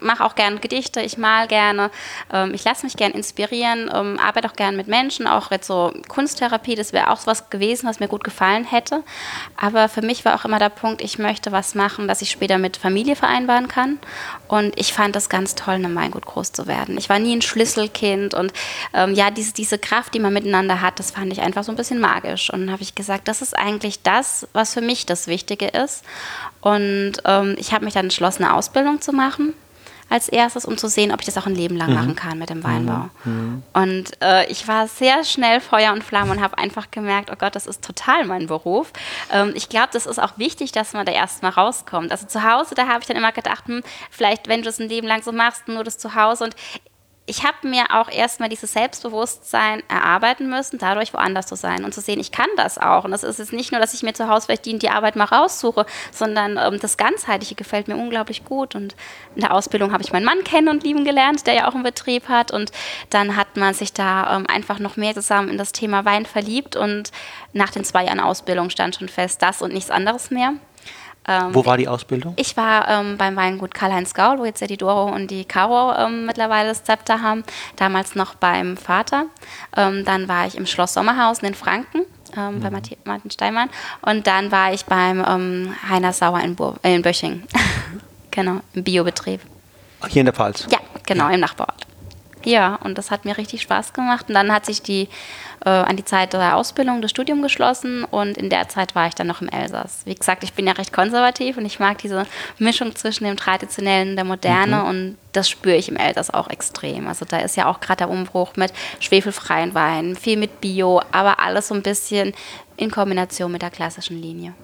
mache 0.00 0.24
auch 0.24 0.34
gerne 0.34 0.58
Gedichte, 0.58 1.00
ich 1.00 1.18
mal 1.18 1.46
gerne, 1.46 1.90
ähm, 2.32 2.54
ich 2.54 2.64
lasse 2.64 2.86
mich 2.86 2.96
gerne 2.96 3.14
inspirieren, 3.14 3.90
ähm, 3.94 4.18
arbeite 4.18 4.48
auch 4.48 4.56
gerne 4.56 4.76
mit 4.76 4.88
Menschen, 4.88 5.26
auch 5.26 5.50
jetzt 5.50 5.66
so 5.66 5.92
Kunsttherapie, 6.08 6.74
das 6.74 6.92
wäre 6.92 7.10
auch 7.10 7.26
was 7.26 7.50
gewesen, 7.50 7.88
was 7.88 8.00
mir 8.00 8.08
gut 8.08 8.24
gefallen 8.24 8.64
hätte. 8.64 9.02
Aber 9.56 9.88
für 9.88 10.02
mich 10.02 10.24
war 10.24 10.34
auch 10.34 10.44
immer 10.44 10.58
der 10.58 10.70
Punkt, 10.70 11.02
ich 11.02 11.18
möchte 11.18 11.52
was 11.52 11.74
machen, 11.74 12.08
das 12.08 12.22
ich 12.22 12.30
später 12.30 12.58
mit 12.58 12.76
Familie 12.76 13.16
vereinbaren 13.16 13.68
kann. 13.68 13.98
Und 14.48 14.78
ich 14.78 14.92
fand 14.92 15.14
das 15.14 15.28
ganz 15.28 15.54
toll, 15.54 15.74
in 15.74 15.94
Weingut 15.94 16.26
groß 16.26 16.52
zu 16.52 16.66
werden. 16.66 16.98
Ich 16.98 17.08
war 17.08 17.18
nie 17.18 17.36
ein 17.36 17.42
Schlüsselkind 17.42 18.34
und 18.34 18.52
ähm, 18.94 19.14
ja, 19.14 19.30
diese, 19.30 19.52
diese 19.52 19.78
Kraft, 19.78 20.14
die 20.14 20.20
man 20.20 20.32
miteinander 20.32 20.80
hat, 20.80 20.98
das 20.98 21.10
fand 21.10 21.32
ich 21.32 21.40
einfach 21.40 21.64
so 21.64 21.72
ein 21.72 21.76
bisschen 21.76 22.00
magisch. 22.00 22.50
Und 22.50 22.60
dann 22.60 22.72
habe 22.72 22.82
ich 22.82 22.94
gesagt, 22.94 23.28
das 23.28 23.42
ist 23.42 23.56
eigentlich 23.56 24.02
das, 24.02 24.48
was 24.54 24.74
für 24.74 24.80
mich 24.80 25.06
das 25.06 25.26
Wichtige 25.26 25.68
ist. 25.68 26.02
Und 26.60 27.14
ähm, 27.24 27.56
ich 27.58 27.72
habe 27.72 27.84
mich 27.84 27.94
dann 27.94 28.06
entschlossen, 28.06 28.44
eine 28.44 28.54
Ausbildung 28.54 29.00
zu 29.00 29.12
machen 29.12 29.54
als 30.08 30.28
erstes, 30.28 30.64
um 30.64 30.78
zu 30.78 30.88
sehen, 30.88 31.12
ob 31.12 31.20
ich 31.20 31.26
das 31.26 31.36
auch 31.36 31.46
ein 31.46 31.54
Leben 31.54 31.76
lang 31.76 31.90
mhm. 31.90 31.94
machen 31.94 32.16
kann 32.16 32.38
mit 32.38 32.50
dem 32.50 32.64
Weinbau. 32.64 33.10
Mhm. 33.24 33.32
mhm. 33.32 33.62
Und 33.72 34.22
äh, 34.22 34.46
ich 34.50 34.66
war 34.68 34.88
sehr 34.88 35.24
schnell 35.24 35.60
Feuer 35.60 35.92
und 35.92 36.02
Flamme 36.02 36.32
und 36.32 36.40
habe 36.40 36.58
einfach 36.58 36.90
gemerkt, 36.90 37.30
oh 37.32 37.36
Gott, 37.38 37.54
das 37.54 37.66
ist 37.66 37.84
total 37.84 38.24
mein 38.24 38.46
Beruf. 38.46 38.92
Ähm, 39.32 39.52
ich 39.54 39.68
glaube, 39.68 39.88
das 39.92 40.06
ist 40.06 40.18
auch 40.18 40.38
wichtig, 40.38 40.72
dass 40.72 40.92
man 40.92 41.04
da 41.06 41.12
erstmal 41.12 41.52
rauskommt. 41.52 42.10
Also 42.10 42.26
zu 42.26 42.42
Hause, 42.42 42.74
da 42.74 42.86
habe 42.86 43.00
ich 43.00 43.06
dann 43.06 43.16
immer 43.16 43.32
gedacht, 43.32 43.66
hm, 43.66 43.82
vielleicht, 44.10 44.48
wenn 44.48 44.62
du 44.62 44.68
es 44.68 44.78
ein 44.78 44.88
Leben 44.88 45.06
lang 45.06 45.22
so 45.22 45.32
machst, 45.32 45.68
nur 45.68 45.84
das 45.84 45.98
zu 45.98 46.14
Hause. 46.14 46.44
Und 46.44 46.56
ich 47.28 47.44
habe 47.44 47.68
mir 47.68 47.84
auch 47.90 48.10
erstmal 48.10 48.48
dieses 48.48 48.72
Selbstbewusstsein 48.72 49.82
erarbeiten 49.88 50.48
müssen, 50.48 50.78
dadurch 50.78 51.12
woanders 51.12 51.46
zu 51.46 51.56
sein 51.56 51.84
und 51.84 51.92
zu 51.92 52.00
sehen, 52.00 52.18
ich 52.20 52.32
kann 52.32 52.48
das 52.56 52.78
auch. 52.78 53.04
Und 53.04 53.10
das 53.10 53.22
ist 53.22 53.38
jetzt 53.38 53.52
nicht 53.52 53.70
nur, 53.70 53.80
dass 53.80 53.92
ich 53.92 54.02
mir 54.02 54.14
zu 54.14 54.28
Hause 54.28 54.46
vielleicht 54.46 54.64
die, 54.64 54.78
die 54.78 54.88
Arbeit 54.88 55.14
mal 55.14 55.24
raussuche, 55.24 55.84
sondern 56.10 56.56
ähm, 56.56 56.80
das 56.80 56.96
Ganzheitliche 56.96 57.54
gefällt 57.54 57.86
mir 57.86 57.96
unglaublich 57.96 58.46
gut. 58.46 58.74
Und 58.74 58.96
in 59.34 59.42
der 59.42 59.52
Ausbildung 59.52 59.92
habe 59.92 60.02
ich 60.02 60.12
meinen 60.12 60.24
Mann 60.24 60.42
kennen 60.42 60.68
und 60.68 60.84
lieben 60.84 61.04
gelernt, 61.04 61.46
der 61.46 61.54
ja 61.54 61.68
auch 61.68 61.74
einen 61.74 61.82
Betrieb 61.82 62.28
hat. 62.28 62.50
Und 62.50 62.72
dann 63.10 63.36
hat 63.36 63.56
man 63.56 63.74
sich 63.74 63.92
da 63.92 64.36
ähm, 64.36 64.46
einfach 64.46 64.78
noch 64.78 64.96
mehr 64.96 65.12
zusammen 65.12 65.50
in 65.50 65.58
das 65.58 65.72
Thema 65.72 66.06
Wein 66.06 66.24
verliebt. 66.24 66.76
Und 66.76 67.12
nach 67.52 67.70
den 67.70 67.84
zwei 67.84 68.06
Jahren 68.06 68.20
Ausbildung 68.20 68.70
stand 68.70 68.96
schon 68.96 69.08
fest, 69.08 69.42
das 69.42 69.60
und 69.60 69.74
nichts 69.74 69.90
anderes 69.90 70.30
mehr. 70.30 70.54
Ähm, 71.28 71.54
wo 71.54 71.64
war 71.66 71.76
die 71.76 71.86
Ausbildung? 71.86 72.32
Ich 72.36 72.56
war 72.56 72.88
ähm, 72.88 73.18
beim 73.18 73.36
Weingut 73.36 73.74
Karl-Heinz 73.74 74.14
Gaul, 74.14 74.38
wo 74.38 74.44
jetzt 74.46 74.60
ja 74.60 74.66
die 74.66 74.78
Doro 74.78 75.04
und 75.04 75.30
die 75.30 75.44
Caro 75.44 75.94
ähm, 75.94 76.24
mittlerweile 76.24 76.70
das 76.70 76.84
Zepter 76.84 77.20
haben. 77.20 77.44
Damals 77.76 78.14
noch 78.14 78.34
beim 78.34 78.76
Vater. 78.76 79.26
Ähm, 79.76 80.04
dann 80.04 80.26
war 80.26 80.46
ich 80.46 80.56
im 80.56 80.66
Schloss 80.66 80.94
Sommerhausen 80.94 81.46
in 81.46 81.54
Franken. 81.54 82.02
Ähm, 82.36 82.56
mhm. 82.56 82.60
bei 82.60 82.70
Martin 83.04 83.30
Steinmann. 83.30 83.70
Und 84.02 84.26
dann 84.26 84.52
war 84.52 84.72
ich 84.74 84.84
beim 84.84 85.24
ähm, 85.26 85.74
Heiner 85.88 86.12
Sauer 86.12 86.40
in, 86.40 86.56
Bur 86.56 86.76
äh, 86.82 86.94
in 86.94 87.00
Böching. 87.00 87.42
genau, 88.30 88.60
im 88.74 88.84
Biobetrieb. 88.84 89.40
Hier 90.08 90.20
in 90.20 90.26
der 90.26 90.34
Pfalz? 90.34 90.66
Ja, 90.70 90.78
genau, 91.06 91.28
ja. 91.28 91.34
im 91.34 91.40
Nachbarort. 91.40 91.87
Ja, 92.48 92.76
und 92.76 92.96
das 92.96 93.10
hat 93.10 93.26
mir 93.26 93.36
richtig 93.36 93.60
Spaß 93.60 93.92
gemacht. 93.92 94.28
Und 94.28 94.34
dann 94.34 94.50
hat 94.50 94.64
sich 94.64 94.80
die 94.80 95.10
äh, 95.66 95.68
an 95.68 95.96
die 95.96 96.04
Zeit 96.06 96.32
der 96.32 96.56
Ausbildung 96.56 97.02
das 97.02 97.10
Studium 97.10 97.42
geschlossen 97.42 98.04
und 98.04 98.38
in 98.38 98.48
der 98.48 98.70
Zeit 98.70 98.94
war 98.94 99.06
ich 99.06 99.14
dann 99.14 99.26
noch 99.26 99.42
im 99.42 99.50
Elsass. 99.50 100.00
Wie 100.06 100.14
gesagt, 100.14 100.44
ich 100.44 100.54
bin 100.54 100.66
ja 100.66 100.72
recht 100.72 100.90
konservativ 100.90 101.58
und 101.58 101.66
ich 101.66 101.78
mag 101.78 101.98
diese 101.98 102.26
Mischung 102.58 102.96
zwischen 102.96 103.24
dem 103.24 103.36
Traditionellen 103.36 104.10
und 104.10 104.16
der 104.16 104.24
Moderne 104.24 104.76
mhm. 104.76 104.88
und 104.88 105.18
das 105.32 105.50
spüre 105.50 105.76
ich 105.76 105.90
im 105.90 105.96
Elsass 105.96 106.32
auch 106.32 106.48
extrem. 106.48 107.06
Also 107.06 107.26
da 107.26 107.40
ist 107.40 107.56
ja 107.56 107.66
auch 107.66 107.80
gerade 107.80 107.98
der 107.98 108.10
Umbruch 108.10 108.56
mit 108.56 108.72
schwefelfreien 109.00 109.74
Weinen, 109.74 110.16
viel 110.16 110.38
mit 110.38 110.62
Bio, 110.62 111.02
aber 111.12 111.40
alles 111.40 111.68
so 111.68 111.74
ein 111.74 111.82
bisschen 111.82 112.32
in 112.78 112.90
Kombination 112.90 113.52
mit 113.52 113.60
der 113.60 113.70
klassischen 113.70 114.22
Linie. 114.22 114.54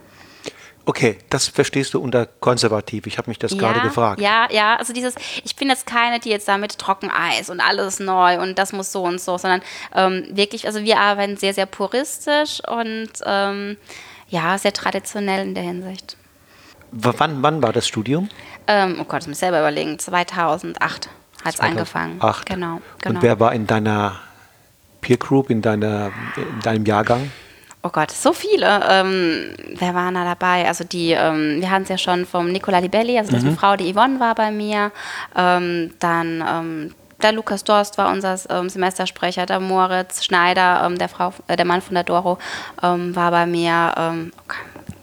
Okay, 0.86 1.18
das 1.30 1.48
verstehst 1.48 1.94
du 1.94 2.00
unter 2.00 2.26
konservativ. 2.26 3.06
Ich 3.06 3.16
habe 3.16 3.30
mich 3.30 3.38
das 3.38 3.52
ja, 3.52 3.58
gerade 3.58 3.80
gefragt. 3.80 4.20
Ja, 4.20 4.48
ja, 4.50 4.76
also 4.76 4.92
dieses, 4.92 5.14
ich 5.42 5.56
bin 5.56 5.68
jetzt 5.68 5.86
keine, 5.86 6.20
die 6.20 6.28
jetzt 6.28 6.46
damit 6.46 6.78
Trockeneis 6.78 7.48
und 7.48 7.60
alles 7.60 8.00
neu 8.00 8.40
und 8.40 8.58
das 8.58 8.72
muss 8.72 8.92
so 8.92 9.02
und 9.02 9.20
so, 9.20 9.38
sondern 9.38 9.62
ähm, 9.94 10.26
wirklich, 10.30 10.66
also 10.66 10.82
wir 10.82 10.98
arbeiten 10.98 11.36
sehr, 11.38 11.54
sehr 11.54 11.66
puristisch 11.66 12.60
und 12.68 13.08
ähm, 13.24 13.78
ja, 14.28 14.58
sehr 14.58 14.72
traditionell 14.74 15.46
in 15.46 15.54
der 15.54 15.64
Hinsicht. 15.64 16.16
W 16.92 17.12
wann, 17.16 17.42
wann 17.42 17.62
war 17.62 17.72
das 17.72 17.88
Studium? 17.88 18.28
Ähm, 18.66 18.98
oh 19.00 19.04
Gott, 19.04 19.22
ich 19.22 19.28
muss 19.28 19.38
selber 19.38 19.60
überlegen, 19.60 19.98
2008 19.98 21.08
hat 21.44 21.54
es 21.54 21.60
angefangen. 21.60 22.20
Genau, 22.44 22.80
genau. 23.00 23.16
Und 23.16 23.22
wer 23.22 23.40
war 23.40 23.54
in 23.54 23.66
deiner 23.66 24.20
Peer 25.00 25.16
Group, 25.16 25.50
in, 25.50 25.62
deiner, 25.62 26.12
in 26.36 26.60
deinem 26.60 26.84
Jahrgang? 26.84 27.30
Oh 27.86 27.90
Gott, 27.90 28.10
so 28.10 28.32
viele. 28.32 28.80
Ähm, 28.88 29.54
wer 29.76 29.94
war 29.94 30.10
da 30.10 30.24
dabei? 30.24 30.66
Also 30.66 30.84
die, 30.84 31.12
ähm, 31.12 31.60
wir 31.60 31.70
hatten 31.70 31.82
es 31.82 31.90
ja 31.90 31.98
schon 31.98 32.24
vom 32.24 32.50
Nicola 32.50 32.78
Libelli, 32.78 33.18
also 33.18 33.36
mhm. 33.36 33.50
die 33.50 33.54
Frau, 33.54 33.76
die 33.76 33.92
Yvonne 33.92 34.18
war 34.18 34.34
bei 34.34 34.50
mir. 34.50 34.90
Ähm, 35.36 35.92
dann 36.00 36.42
ähm, 36.48 36.94
der 37.22 37.32
Lukas 37.32 37.62
Dorst 37.62 37.98
war 37.98 38.10
unser 38.10 38.38
ähm, 38.48 38.68
Semestersprecher, 38.68 39.46
der 39.46 39.60
Moritz 39.60 40.24
Schneider, 40.24 40.82
ähm, 40.84 40.98
der, 40.98 41.10
Frau, 41.10 41.34
äh, 41.46 41.56
der 41.56 41.66
Mann 41.66 41.82
von 41.82 41.94
der 41.94 42.04
Doro, 42.04 42.38
war 42.80 43.30
bei 43.30 43.46
mir. 43.46 43.92
Okay 44.44 44.58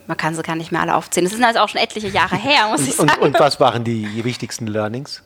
man 0.07 0.17
kann 0.17 0.35
sie 0.35 0.41
gar 0.41 0.57
nicht 0.57 0.73
mehr 0.73 0.81
alle 0.81 0.95
aufzählen. 0.95 1.23
Das 1.23 1.33
sind 1.33 1.45
also 1.45 1.59
auch 1.59 1.69
schon 1.69 1.79
etliche 1.79 2.09
Jahre 2.09 2.35
her, 2.35 2.67
muss 2.69 2.85
ich 2.85 2.95
sagen. 2.95 3.11
Und, 3.21 3.27
und 3.27 3.39
was 3.39 3.61
waren 3.61 3.85
die 3.85 4.25
wichtigsten 4.25 4.67
Learnings? 4.67 5.23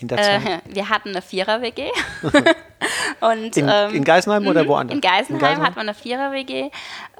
in 0.00 0.08
der 0.08 0.18
Zeit? 0.18 0.46
Äh, 0.46 0.74
wir 0.74 0.88
hatten 0.88 1.10
eine 1.10 1.22
Vierer-WG. 1.22 1.90
und, 3.20 3.56
in, 3.56 3.68
ähm, 3.68 3.94
in, 3.94 4.04
Geisenheim 4.04 4.46
oder 4.46 4.64
mhm, 4.64 4.68
woanders? 4.68 4.94
In 4.94 5.00
Geisenheim, 5.00 5.34
in 5.34 5.38
Geisenheim? 5.38 5.66
hat 5.66 5.76
man 5.76 5.88
eine 5.88 5.94
Vierer-WG. 5.94 6.70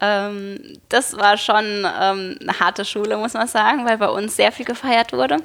Ähm, 0.01 0.59
das 0.89 1.17
war 1.17 1.37
schon 1.37 1.65
ähm, 1.65 2.37
eine 2.41 2.61
harte 2.61 2.85
Schule, 2.85 3.17
muss 3.17 3.35
man 3.35 3.47
sagen, 3.47 3.87
weil 3.87 3.99
bei 3.99 4.09
uns 4.09 4.37
sehr 4.37 4.53
viel 4.53 4.67
gefeiert 4.67 5.13
wurde. 5.13 5.39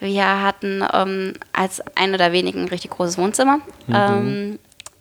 Wir 0.00 0.42
hatten 0.42 0.84
ähm, 0.92 1.34
als 1.52 1.82
einer 1.96 2.18
der 2.18 2.32
wenigen 2.32 2.62
ein 2.62 2.68
richtig 2.68 2.90
großes 2.90 3.18
Wohnzimmer. 3.18 3.60
Mhm. 3.86 4.58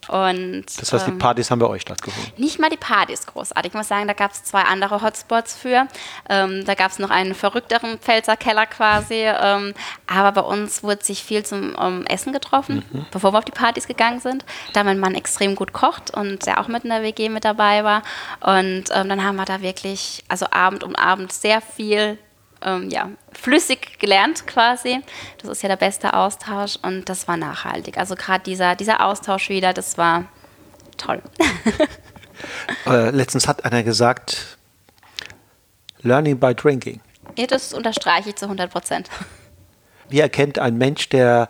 Und, 0.08 0.66
das 0.66 0.92
heißt, 0.94 1.08
die 1.08 1.12
ähm, 1.12 1.20
Partys 1.20 1.52
haben 1.52 1.60
bei 1.60 1.68
euch 1.68 1.84
stattgefunden? 1.84 2.34
Nicht 2.38 2.60
mal 2.60 2.70
die 2.70 2.78
Partys 2.78 3.26
großartig. 3.28 3.72
Ich 3.72 3.78
muss 3.78 3.88
sagen, 3.88 4.08
da 4.08 4.14
gab 4.14 4.32
es 4.32 4.44
zwei 4.44 4.64
andere 4.64 5.02
Hotspots 5.02 5.56
für. 5.56 5.88
Ähm, 6.28 6.66
da 6.66 6.74
gab 6.74 6.92
es 6.92 7.00
noch 7.00 7.12
einen 7.12 7.36
verrückteren 7.36 8.00
Pfälzer 8.00 8.36
Keller 8.36 8.66
quasi. 8.66 9.26
Ähm, 9.26 9.74
aber 10.08 10.32
bei 10.32 10.42
uns 10.42 10.84
wurde 10.84 11.04
sich 11.04 11.24
viel 11.24 11.46
zum 11.46 11.76
um, 11.76 12.06
Essen 12.08 12.34
getroffen, 12.34 12.84
mhm. 12.92 13.06
bevor 13.12 13.34
wir 13.34 13.38
auf 13.38 13.46
die 13.46 13.52
Partys 13.52 13.88
gegangen 13.88 14.20
sind. 14.20 14.44
Da 14.74 14.84
mein 14.84 15.00
Mann 15.00 15.14
extrem 15.14 15.56
gut 15.56 15.72
kocht 15.72 16.12
und 16.12 16.46
der 16.46 16.60
auch 16.60 16.68
mit 16.68 16.84
in 16.84 16.90
der 16.90 17.04
WG 17.04 17.30
mit 17.30 17.46
dabei 17.46 17.84
war. 17.84 18.02
Und 18.40 18.86
ähm, 18.92 19.08
dann 19.08 19.24
haben 19.24 19.36
wir 19.36 19.46
da 19.46 19.62
wirklich, 19.62 20.24
also 20.28 20.48
Abend 20.50 20.84
um 20.84 20.96
Abend 20.96 21.32
sehr 21.32 21.62
viel 21.62 22.18
ähm, 22.64 22.90
ja, 22.90 23.10
flüssig 23.34 24.00
gelernt 24.00 24.48
quasi. 24.48 25.02
Das 25.40 25.50
ist 25.50 25.64
ja 25.64 25.70
der 25.70 25.78
beste 25.78 26.14
Austausch 26.14 26.78
und 26.82 27.10
das 27.10 27.28
war 27.28 27.38
nachhaltig. 27.38 27.98
Also 27.98 28.16
gerade 28.16 28.44
dieser, 28.44 28.76
dieser 28.76 29.06
Austausch 29.06 29.50
wieder, 29.50 29.74
das 29.74 29.98
war 29.98 30.26
toll. 30.98 31.22
äh, 32.86 33.10
letztens 33.10 33.48
hat 33.48 33.66
einer 33.66 33.84
gesagt, 33.84 34.58
Learning 36.02 36.40
by 36.40 36.54
Drinking. 36.56 37.02
Ja, 37.38 37.48
das 37.48 37.74
unterstreiche 37.74 38.30
ich 38.30 38.36
zu 38.36 38.46
100 38.46 38.72
Prozent. 38.72 39.10
Wie 40.10 40.20
erkennt 40.20 40.60
ein 40.60 40.78
Mensch, 40.78 41.10
der 41.10 41.48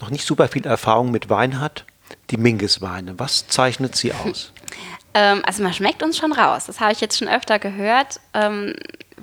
noch 0.00 0.10
nicht 0.10 0.26
super 0.26 0.48
viel 0.48 0.66
Erfahrung 0.66 1.10
mit 1.10 1.28
Wein 1.28 1.60
hat, 1.60 1.84
die 2.30 2.36
Mingus-Weine? 2.36 3.18
Was 3.18 3.46
zeichnet 3.48 3.96
sie 3.96 4.12
aus? 4.12 4.52
Ähm, 5.14 5.42
also 5.44 5.62
man 5.62 5.74
schmeckt 5.74 6.02
uns 6.02 6.16
schon 6.16 6.32
raus. 6.32 6.64
Das 6.64 6.80
habe 6.80 6.92
ich 6.92 7.02
jetzt 7.02 7.18
schon 7.18 7.28
öfter 7.28 7.58
gehört. 7.58 8.18
Ähm, 8.32 8.72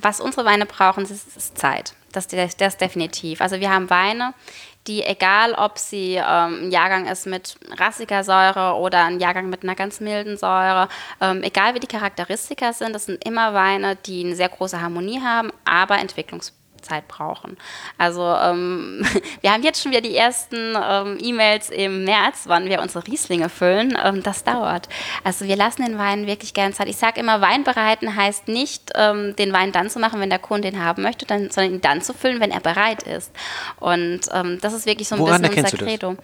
was 0.01 0.21
unsere 0.21 0.45
Weine 0.45 0.65
brauchen, 0.65 1.03
ist, 1.03 1.11
ist 1.11 1.57
Zeit. 1.57 1.93
Das, 2.11 2.27
das, 2.27 2.57
das 2.57 2.77
definitiv. 2.77 3.41
Also 3.41 3.59
wir 3.59 3.69
haben 3.69 3.89
Weine, 3.89 4.33
die, 4.87 5.03
egal 5.03 5.53
ob 5.53 5.77
sie 5.77 6.15
ähm, 6.15 6.63
ein 6.63 6.71
Jahrgang 6.71 7.05
ist 7.05 7.27
mit 7.27 7.57
rassiger 7.77 8.23
Säure 8.23 8.75
oder 8.75 9.05
ein 9.05 9.19
Jahrgang 9.19 9.49
mit 9.49 9.63
einer 9.63 9.75
ganz 9.75 9.99
milden 9.99 10.37
Säure, 10.37 10.89
ähm, 11.21 11.43
egal 11.43 11.75
wie 11.75 11.79
die 11.79 11.87
Charakteristika 11.87 12.73
sind, 12.73 12.93
das 12.93 13.05
sind 13.05 13.23
immer 13.23 13.53
Weine, 13.53 13.95
die 13.95 14.25
eine 14.25 14.35
sehr 14.35 14.49
große 14.49 14.81
Harmonie 14.81 15.21
haben, 15.21 15.51
aber 15.65 15.99
Entwicklungs 15.99 16.53
Zeit 16.81 17.07
brauchen. 17.07 17.57
Also 17.97 18.23
ähm, 18.23 19.05
wir 19.41 19.51
haben 19.51 19.63
jetzt 19.63 19.81
schon 19.81 19.91
wieder 19.91 20.01
die 20.01 20.15
ersten 20.15 20.75
ähm, 20.81 21.17
E-Mails 21.21 21.69
im 21.69 22.03
März, 22.03 22.43
wann 22.45 22.65
wir 22.65 22.81
unsere 22.81 23.05
Rieslinge 23.05 23.49
füllen. 23.49 23.97
Ähm, 24.03 24.23
das 24.23 24.43
dauert. 24.43 24.89
Also 25.23 25.45
wir 25.45 25.55
lassen 25.55 25.83
den 25.85 25.97
Wein 25.97 26.27
wirklich 26.27 26.53
gerne 26.53 26.73
Zeit. 26.73 26.87
Ich 26.87 26.97
sage 26.97 27.19
immer, 27.19 27.41
Wein 27.41 27.63
bereiten 27.63 28.15
heißt 28.15 28.47
nicht, 28.47 28.91
ähm, 28.95 29.35
den 29.35 29.53
Wein 29.53 29.71
dann 29.71 29.89
zu 29.89 29.99
machen, 29.99 30.19
wenn 30.19 30.29
der 30.29 30.39
Kunde 30.39 30.67
ihn 30.67 30.83
haben 30.83 31.03
möchte, 31.03 31.25
dann, 31.25 31.49
sondern 31.49 31.73
ihn 31.73 31.81
dann 31.81 32.01
zu 32.01 32.13
füllen, 32.13 32.39
wenn 32.39 32.51
er 32.51 32.59
bereit 32.61 33.03
ist. 33.03 33.31
Und 33.79 34.21
ähm, 34.33 34.59
das 34.61 34.73
ist 34.73 34.85
wirklich 34.85 35.07
so 35.07 35.15
ein 35.15 35.21
Woran 35.21 35.41
bisschen 35.41 35.65
unser 35.65 35.77
Credo. 35.77 36.15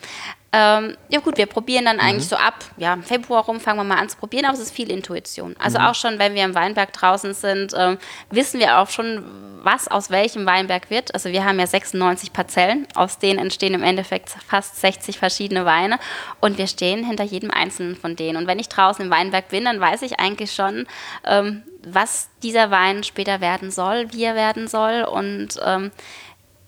Ähm, 0.57 0.95
ja 1.09 1.19
gut, 1.19 1.37
wir 1.37 1.47
probieren 1.47 1.83
dann 1.83 1.99
eigentlich 1.99 2.23
mhm. 2.23 2.29
so 2.29 2.35
ab, 2.37 2.63
ja, 2.77 2.97
Februar 3.01 3.43
rum 3.43 3.59
fangen 3.59 3.77
wir 3.77 3.83
mal 3.83 3.97
an 3.97 4.07
zu 4.07 4.15
probieren, 4.15 4.45
aber 4.45 4.53
es 4.53 4.61
ist 4.61 4.73
viel 4.73 4.89
Intuition. 4.89 5.53
Also 5.59 5.79
mhm. 5.79 5.85
auch 5.85 5.95
schon, 5.95 6.17
wenn 6.17 6.33
wir 6.33 6.45
im 6.45 6.55
Weinberg 6.55 6.93
draußen 6.93 7.33
sind, 7.33 7.73
ähm, 7.77 7.97
wissen 8.29 8.61
wir 8.61 8.79
auch 8.79 8.89
schon, 8.89 9.21
was 9.63 9.89
aus 9.89 10.11
welchem 10.11 10.45
Weinberg 10.45 10.89
wird. 10.89 11.13
Also 11.13 11.29
wir 11.29 11.43
haben 11.43 11.59
ja 11.59 11.67
96 11.67 12.31
Parzellen, 12.31 12.87
aus 12.95 13.19
denen 13.19 13.37
entstehen 13.37 13.73
im 13.73 13.83
Endeffekt 13.83 14.29
fast 14.29 14.79
60 14.79 15.19
verschiedene 15.19 15.65
Weine 15.65 15.99
und 16.39 16.57
wir 16.57 16.67
stehen 16.67 17.05
hinter 17.05 17.25
jedem 17.25 17.51
einzelnen 17.51 17.97
von 17.97 18.15
denen. 18.15 18.37
Und 18.37 18.47
wenn 18.47 18.59
ich 18.59 18.69
draußen 18.69 19.03
im 19.03 19.11
Weinberg 19.11 19.49
bin, 19.49 19.65
dann 19.65 19.81
weiß 19.81 20.03
ich 20.03 20.21
eigentlich 20.21 20.53
schon, 20.53 20.87
ähm, 21.25 21.63
was 21.85 22.29
dieser 22.43 22.71
Wein 22.71 23.03
später 23.03 23.41
werden 23.41 23.71
soll, 23.71 24.13
wie 24.13 24.23
er 24.23 24.35
werden 24.35 24.69
soll 24.69 25.03
und 25.03 25.59
ähm, 25.65 25.91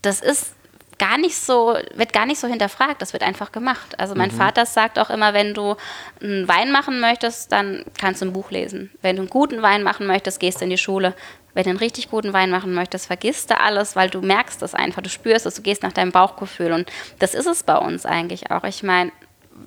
das 0.02 0.22
ist 0.22 0.57
gar 1.00 1.18
nicht 1.18 1.38
so, 1.38 1.78
wird 1.94 2.14
gar 2.14 2.26
nicht 2.26 2.40
so 2.40 2.48
hinterfragt, 2.48 3.02
das 3.02 3.14
wird 3.14 3.24
einfach 3.24 3.52
gemacht. 3.52 4.00
Also 4.00 4.16
mein 4.16 4.32
mhm. 4.32 4.38
Vater 4.38 4.66
sagt 4.66 5.00
auch 5.00 5.10
immer, 5.10 5.34
wenn 5.34 5.54
du 5.54 5.76
einen 6.22 6.48
Wein 6.48 6.72
machen 6.72 7.00
möchtest, 7.00 7.52
dann 7.52 7.84
kannst 8.00 8.22
du 8.22 8.26
ein 8.26 8.34
Buch 8.34 8.52
lesen. 8.52 8.92
Wenn 9.02 9.16
du 9.16 9.24
einen 9.24 9.30
guten 9.30 9.62
Wein 9.62 9.84
machen 9.84 10.08
möchtest, 10.08 10.40
gehst 10.40 10.62
du 10.62 10.66
in 10.66 10.70
die 10.70 10.78
Schule. 10.78 11.14
Wenn 11.54 11.64
du 11.64 11.70
einen 11.72 11.80
richtig 11.80 12.10
guten 12.10 12.34
Wein 12.34 12.52
machen 12.52 12.74
möchtest, 12.74 13.08
vergisst 13.08 13.50
du 13.50 13.60
alles, 13.60 13.96
weil 13.96 14.10
du 14.10 14.22
merkst 14.22 14.62
es 14.62 14.76
einfach, 14.76 15.02
du 15.02 15.10
spürst 15.10 15.46
es, 15.46 15.56
du 15.56 15.62
gehst 15.62 15.82
nach 15.84 15.94
deinem 15.94 16.12
Bauchgefühl. 16.12 16.72
Und 16.72 16.92
das 17.20 17.34
ist 17.34 17.48
es 17.48 17.64
bei 17.64 17.78
uns 17.78 18.06
eigentlich 18.06 18.52
auch. 18.52 18.64
Ich 18.64 18.84
meine, 18.84 19.12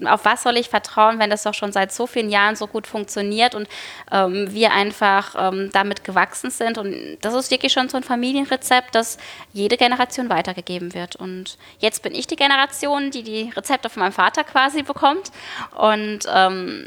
auf 0.05 0.25
was 0.25 0.43
soll 0.43 0.57
ich 0.57 0.69
vertrauen, 0.69 1.19
wenn 1.19 1.31
das 1.31 1.43
doch 1.43 1.55
schon 1.55 1.73
seit 1.73 1.93
so 1.93 2.07
vielen 2.07 2.31
Jahren 2.31 2.57
so 2.57 2.67
gut 2.67 2.87
funktioniert 2.87 3.55
und 3.55 3.69
ähm, 4.11 4.53
wir 4.53 4.73
einfach 4.73 5.35
ähm, 5.39 5.71
damit 5.73 6.05
gewachsen 6.05 6.51
sind. 6.51 6.79
Und 6.79 7.19
das 7.21 7.35
ist 7.35 7.51
wirklich 7.51 7.73
schon 7.73 7.89
so 7.89 7.97
ein 7.97 8.03
Familienrezept, 8.03 8.95
das 8.95 9.19
jede 9.53 9.77
Generation 9.77 10.29
weitergegeben 10.29 10.95
wird. 10.95 11.17
Und 11.17 11.59
jetzt 11.79 12.03
bin 12.03 12.15
ich 12.15 12.27
die 12.27 12.37
Generation, 12.37 13.11
die 13.11 13.23
die 13.23 13.51
Rezepte 13.51 13.89
von 13.89 14.01
meinem 14.01 14.13
Vater 14.13 14.45
quasi 14.45 14.83
bekommt. 14.83 15.31
Und 15.77 16.21
ähm, 16.33 16.87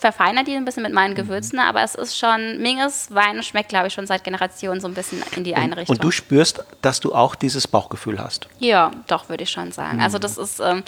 verfeinere 0.00 0.44
die 0.44 0.54
ein 0.56 0.64
bisschen 0.64 0.82
mit 0.82 0.92
meinen 0.92 1.12
mhm. 1.12 1.16
Gewürzen, 1.16 1.58
aber 1.58 1.82
es 1.82 1.94
ist 1.94 2.18
schon, 2.18 2.58
Minges 2.58 3.14
Wein 3.14 3.42
schmeckt, 3.42 3.68
glaube 3.68 3.88
ich, 3.88 3.94
schon 3.94 4.06
seit 4.06 4.24
Generationen 4.24 4.80
so 4.80 4.88
ein 4.88 4.94
bisschen 4.94 5.22
in 5.36 5.44
die 5.44 5.54
eine 5.54 5.76
Richtung. 5.76 5.96
Und 5.96 6.02
du 6.02 6.10
spürst, 6.10 6.64
dass 6.80 7.00
du 7.00 7.14
auch 7.14 7.34
dieses 7.34 7.68
Bauchgefühl 7.68 8.18
hast? 8.18 8.48
Ja, 8.58 8.90
doch, 9.06 9.28
würde 9.28 9.44
ich 9.44 9.50
schon 9.50 9.72
sagen. 9.72 10.00
Also 10.00 10.10
mhm. 10.10 10.10
Also 10.10 10.18
das 10.18 10.38
ist 10.38 10.58
ähm, 10.58 10.82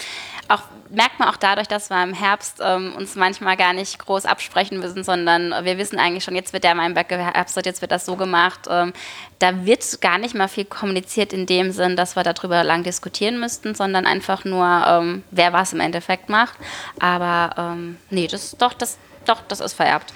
auch 0.49 0.63
merkt 0.93 1.19
man 1.19 1.29
auch 1.29 1.37
dadurch, 1.37 1.69
dass 1.69 1.91
wir 1.91 2.03
im 2.03 2.13
Herbst 2.13 2.61
ähm, 2.63 2.95
uns 2.97 3.17
manchmal 3.17 3.57
gar 3.57 3.73
nicht 3.73 3.99
groß 3.99 4.27
absprechen 4.27 4.79
müssen, 4.79 5.05
sondern 5.05 5.53
wir 5.65 5.79
wissen 5.79 5.99
eigentlich 5.99 6.25
schon, 6.25 6.37
jetzt 6.37 6.53
wird 6.53 6.65
der 6.65 6.77
Weinberg 6.77 7.09
geherbstet, 7.09 7.67
jetzt 7.67 7.81
wird 7.81 7.93
das 7.93 8.05
so 8.05 8.17
gemacht. 8.17 8.61
Ähm, 8.69 8.93
da 9.39 9.65
wird 9.65 10.01
gar 10.01 10.19
nicht 10.19 10.35
mal 10.35 10.49
viel 10.49 10.65
kommuniziert 10.65 11.33
in 11.33 11.47
dem 11.47 11.73
Sinn, 11.73 11.97
dass 11.97 12.15
wir 12.15 12.23
darüber 12.23 12.63
lang 12.63 12.83
diskutieren 12.83 13.41
müssten, 13.41 13.75
sondern 13.75 14.07
einfach 14.07 14.45
nur, 14.45 14.67
ähm, 14.87 15.25
wer 15.31 15.53
was 15.53 15.73
im 15.73 15.81
Endeffekt 15.81 16.29
macht. 16.29 16.55
Aber 17.01 17.55
ähm, 17.57 17.97
nee, 18.11 18.27
das 18.27 18.57
doch, 18.59 18.75
das, 18.75 18.99
doch, 19.25 19.41
das 19.49 19.61
ist 19.61 19.73
vererbt. 19.73 20.13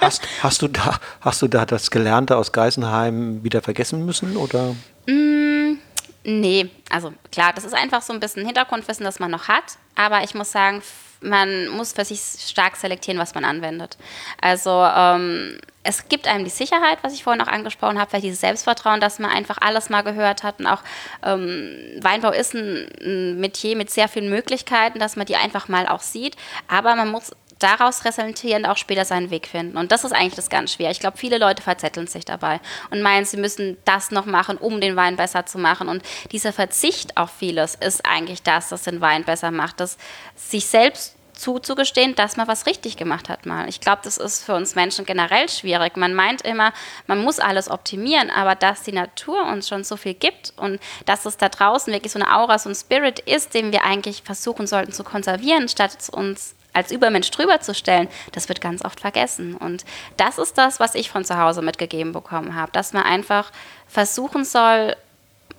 Hast, 0.00 0.22
hast, 0.42 0.60
du 0.60 0.68
da, 0.68 0.98
hast 1.22 1.40
du 1.40 1.48
da 1.48 1.64
das 1.64 1.90
Gelernte 1.90 2.36
aus 2.36 2.52
Geisenheim 2.52 3.42
wieder 3.42 3.62
vergessen 3.62 4.04
müssen? 4.04 4.36
Oder? 4.36 4.74
Mm, 5.06 5.78
nee, 6.24 6.70
also 6.90 7.12
klar, 7.32 7.52
das 7.52 7.64
ist 7.64 7.74
einfach 7.74 8.02
so 8.02 8.12
ein 8.12 8.20
bisschen 8.20 8.44
Hintergrundwissen, 8.44 9.04
das 9.04 9.18
man 9.18 9.30
noch 9.30 9.48
hat. 9.48 9.78
Aber 9.96 10.22
ich 10.22 10.34
muss 10.34 10.52
sagen, 10.52 10.82
man 11.20 11.68
muss 11.68 11.92
für 11.92 12.04
sich 12.04 12.20
stark 12.20 12.76
selektieren, 12.76 13.18
was 13.18 13.34
man 13.34 13.44
anwendet. 13.44 13.98
Also 14.40 14.70
ähm, 14.70 15.58
es 15.82 16.08
gibt 16.08 16.26
einem 16.26 16.44
die 16.44 16.50
Sicherheit, 16.50 16.98
was 17.02 17.12
ich 17.12 17.24
vorhin 17.24 17.42
auch 17.42 17.48
angesprochen 17.48 17.98
habe, 17.98 18.10
vielleicht 18.10 18.24
dieses 18.24 18.40
Selbstvertrauen, 18.40 19.00
dass 19.00 19.18
man 19.18 19.30
einfach 19.30 19.58
alles 19.60 19.90
mal 19.90 20.02
gehört 20.02 20.42
hat. 20.42 20.60
Und 20.60 20.66
auch 20.66 20.82
ähm, 21.22 21.98
Weinbau 22.00 22.30
ist 22.30 22.54
ein, 22.54 22.88
ein 23.00 23.40
Metier 23.40 23.76
mit 23.76 23.90
sehr 23.90 24.08
vielen 24.08 24.30
Möglichkeiten, 24.30 24.98
dass 24.98 25.16
man 25.16 25.26
die 25.26 25.36
einfach 25.36 25.68
mal 25.68 25.86
auch 25.86 26.00
sieht. 26.00 26.36
Aber 26.68 26.94
man 26.96 27.10
muss 27.10 27.32
daraus 27.60 28.04
resultierend 28.04 28.66
auch 28.66 28.76
später 28.76 29.04
seinen 29.04 29.30
Weg 29.30 29.46
finden. 29.46 29.76
Und 29.76 29.92
das 29.92 30.04
ist 30.04 30.12
eigentlich 30.12 30.34
das 30.34 30.50
ganz 30.50 30.72
schwer. 30.72 30.90
Ich 30.90 31.00
glaube, 31.00 31.16
viele 31.16 31.38
Leute 31.38 31.62
verzetteln 31.62 32.06
sich 32.06 32.24
dabei 32.24 32.60
und 32.90 33.02
meinen, 33.02 33.24
sie 33.24 33.36
müssen 33.36 33.76
das 33.84 34.10
noch 34.10 34.26
machen, 34.26 34.56
um 34.56 34.80
den 34.80 34.96
Wein 34.96 35.16
besser 35.16 35.46
zu 35.46 35.58
machen. 35.58 35.88
Und 35.88 36.02
dieser 36.32 36.52
Verzicht 36.52 37.16
auf 37.16 37.30
vieles 37.30 37.74
ist 37.74 38.04
eigentlich 38.04 38.42
das, 38.42 38.70
das 38.70 38.82
den 38.82 39.00
Wein 39.00 39.24
besser 39.24 39.50
macht. 39.50 39.80
Das 39.80 39.98
sich 40.34 40.66
selbst 40.66 41.16
zuzugestehen, 41.40 42.14
dass 42.14 42.36
man 42.36 42.48
was 42.48 42.66
richtig 42.66 42.96
gemacht 42.96 43.28
hat 43.28 43.46
mal. 43.46 43.68
Ich 43.68 43.80
glaube, 43.80 44.00
das 44.04 44.18
ist 44.18 44.44
für 44.44 44.54
uns 44.54 44.74
Menschen 44.74 45.06
generell 45.06 45.48
schwierig. 45.48 45.96
Man 45.96 46.14
meint 46.14 46.42
immer, 46.42 46.72
man 47.06 47.22
muss 47.22 47.38
alles 47.38 47.70
optimieren, 47.70 48.30
aber 48.30 48.54
dass 48.54 48.82
die 48.82 48.92
Natur 48.92 49.46
uns 49.46 49.68
schon 49.68 49.82
so 49.82 49.96
viel 49.96 50.14
gibt 50.14 50.52
und 50.56 50.80
dass 51.06 51.24
es 51.24 51.38
da 51.38 51.48
draußen 51.48 51.92
wirklich 51.92 52.12
so 52.12 52.18
eine 52.18 52.36
Aura, 52.36 52.58
so 52.58 52.68
ein 52.68 52.74
Spirit 52.74 53.20
ist, 53.20 53.54
den 53.54 53.72
wir 53.72 53.84
eigentlich 53.84 54.22
versuchen 54.22 54.66
sollten 54.66 54.92
zu 54.92 55.02
konservieren, 55.02 55.68
statt 55.68 55.96
uns 56.12 56.54
als 56.72 56.92
Übermensch 56.92 57.30
drüber 57.30 57.60
zu 57.60 57.74
stellen, 57.74 58.08
das 58.32 58.48
wird 58.48 58.60
ganz 58.60 58.84
oft 58.84 59.00
vergessen. 59.00 59.56
Und 59.56 59.84
das 60.16 60.38
ist 60.38 60.56
das, 60.58 60.80
was 60.80 60.94
ich 60.94 61.10
von 61.10 61.24
zu 61.24 61.38
Hause 61.38 61.62
mitgegeben 61.62 62.12
bekommen 62.12 62.54
habe, 62.54 62.72
dass 62.72 62.92
man 62.92 63.02
einfach 63.02 63.50
versuchen 63.88 64.44
soll, 64.44 64.96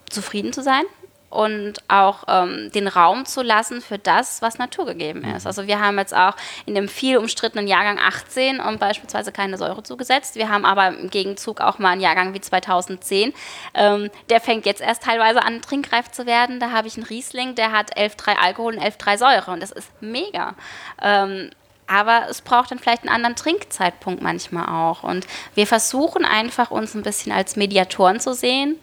zufrieden 0.09 0.53
zu 0.53 0.61
sein 0.61 0.83
und 1.31 1.81
auch 1.87 2.25
ähm, 2.27 2.71
den 2.73 2.87
Raum 2.87 3.25
zu 3.25 3.41
lassen 3.41 3.81
für 3.81 3.97
das, 3.97 4.41
was 4.41 4.59
naturgegeben 4.59 5.23
ist. 5.23 5.43
Mhm. 5.43 5.47
Also 5.47 5.65
wir 5.65 5.79
haben 5.79 5.97
jetzt 5.97 6.13
auch 6.13 6.35
in 6.65 6.75
dem 6.75 6.89
viel 6.89 7.17
umstrittenen 7.17 7.67
Jahrgang 7.67 7.99
18 7.99 8.59
und 8.59 8.79
beispielsweise 8.79 9.31
keine 9.31 9.57
Säure 9.57 9.81
zugesetzt. 9.81 10.35
Wir 10.35 10.49
haben 10.49 10.65
aber 10.65 10.89
im 10.89 11.09
Gegenzug 11.09 11.61
auch 11.61 11.79
mal 11.79 11.91
einen 11.91 12.01
Jahrgang 12.01 12.33
wie 12.33 12.41
2010. 12.41 13.33
Ähm, 13.73 14.09
der 14.29 14.41
fängt 14.41 14.65
jetzt 14.65 14.81
erst 14.81 15.03
teilweise 15.03 15.41
an, 15.41 15.61
trinkreif 15.61 16.11
zu 16.11 16.25
werden. 16.25 16.59
Da 16.59 16.71
habe 16.71 16.89
ich 16.89 16.97
einen 16.97 17.05
Riesling, 17.05 17.55
der 17.55 17.71
hat 17.71 17.97
11,3 17.97 18.35
Alkohol 18.35 18.75
und 18.75 18.83
11,3 18.83 19.17
Säure 19.17 19.51
und 19.51 19.63
das 19.63 19.71
ist 19.71 19.89
mega. 20.01 20.55
Ähm, 21.01 21.49
aber 21.91 22.27
es 22.29 22.41
braucht 22.41 22.71
dann 22.71 22.79
vielleicht 22.79 23.01
einen 23.01 23.13
anderen 23.13 23.35
Trinkzeitpunkt 23.35 24.21
manchmal 24.21 24.67
auch. 24.67 25.03
Und 25.03 25.27
wir 25.55 25.67
versuchen 25.67 26.23
einfach, 26.23 26.71
uns 26.71 26.95
ein 26.95 27.03
bisschen 27.03 27.33
als 27.33 27.57
Mediatoren 27.57 28.21
zu 28.21 28.33
sehen 28.33 28.79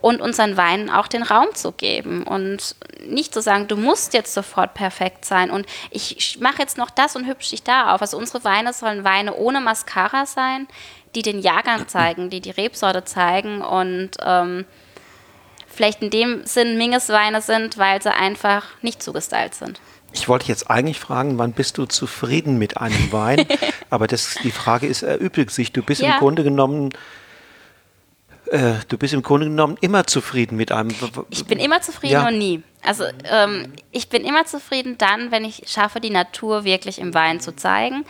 und 0.00 0.20
unseren 0.20 0.56
Weinen 0.56 0.90
auch 0.90 1.08
den 1.08 1.22
Raum 1.22 1.48
zu 1.54 1.72
geben 1.72 2.22
und 2.22 2.76
nicht 3.06 3.34
zu 3.34 3.42
sagen, 3.42 3.68
du 3.68 3.76
musst 3.76 4.14
jetzt 4.14 4.32
sofort 4.32 4.74
perfekt 4.74 5.24
sein 5.24 5.50
und 5.50 5.66
ich 5.90 6.38
mache 6.40 6.58
jetzt 6.60 6.78
noch 6.78 6.90
das 6.90 7.16
und 7.16 7.26
hübsch 7.26 7.50
dich 7.50 7.62
da 7.62 7.94
auf. 7.94 8.00
Also 8.00 8.16
unsere 8.16 8.44
Weine 8.44 8.72
sollen 8.72 9.04
Weine 9.04 9.34
ohne 9.34 9.60
Mascara 9.60 10.26
sein, 10.26 10.68
die 11.14 11.22
den 11.22 11.40
Jahrgang 11.40 11.88
zeigen, 11.88 12.30
die 12.30 12.40
die 12.40 12.50
Rebsorte 12.50 13.04
zeigen 13.04 13.62
und 13.62 14.10
ähm, 14.24 14.64
vielleicht 15.66 16.02
in 16.02 16.10
dem 16.10 16.46
Sinn 16.46 16.78
Mingesweine 16.78 17.42
sind, 17.42 17.78
weil 17.78 18.00
sie 18.00 18.12
einfach 18.12 18.64
nicht 18.82 19.02
zugestylt 19.02 19.54
sind. 19.54 19.80
Ich 20.12 20.28
wollte 20.28 20.46
jetzt 20.48 20.70
eigentlich 20.70 20.98
fragen, 20.98 21.38
wann 21.38 21.52
bist 21.52 21.76
du 21.76 21.84
zufrieden 21.84 22.56
mit 22.56 22.78
einem 22.78 23.12
Wein? 23.12 23.46
Aber 23.90 24.06
das, 24.06 24.36
die 24.42 24.50
Frage 24.50 24.86
ist 24.86 25.02
erübrigt 25.02 25.50
sich. 25.50 25.72
Du 25.72 25.82
bist 25.82 26.00
ja. 26.00 26.14
im 26.14 26.18
Grunde 26.18 26.44
genommen 26.44 26.90
äh, 28.50 28.74
du 28.88 28.98
bist 28.98 29.14
im 29.14 29.22
Grunde 29.22 29.46
genommen 29.46 29.76
immer 29.80 30.06
zufrieden 30.06 30.56
mit 30.56 30.72
einem. 30.72 30.94
Ich 31.30 31.44
bin 31.46 31.58
immer 31.58 31.80
zufrieden 31.80 32.12
ja. 32.12 32.28
und 32.28 32.38
nie. 32.38 32.62
Also 32.82 33.04
ähm, 33.24 33.72
ich 33.90 34.08
bin 34.08 34.24
immer 34.24 34.44
zufrieden 34.46 34.96
dann, 34.98 35.30
wenn 35.30 35.44
ich 35.44 35.64
schaffe, 35.66 36.00
die 36.00 36.10
Natur 36.10 36.64
wirklich 36.64 37.00
im 37.00 37.12
Wein 37.12 37.40
zu 37.40 37.54
zeigen. 37.54 38.04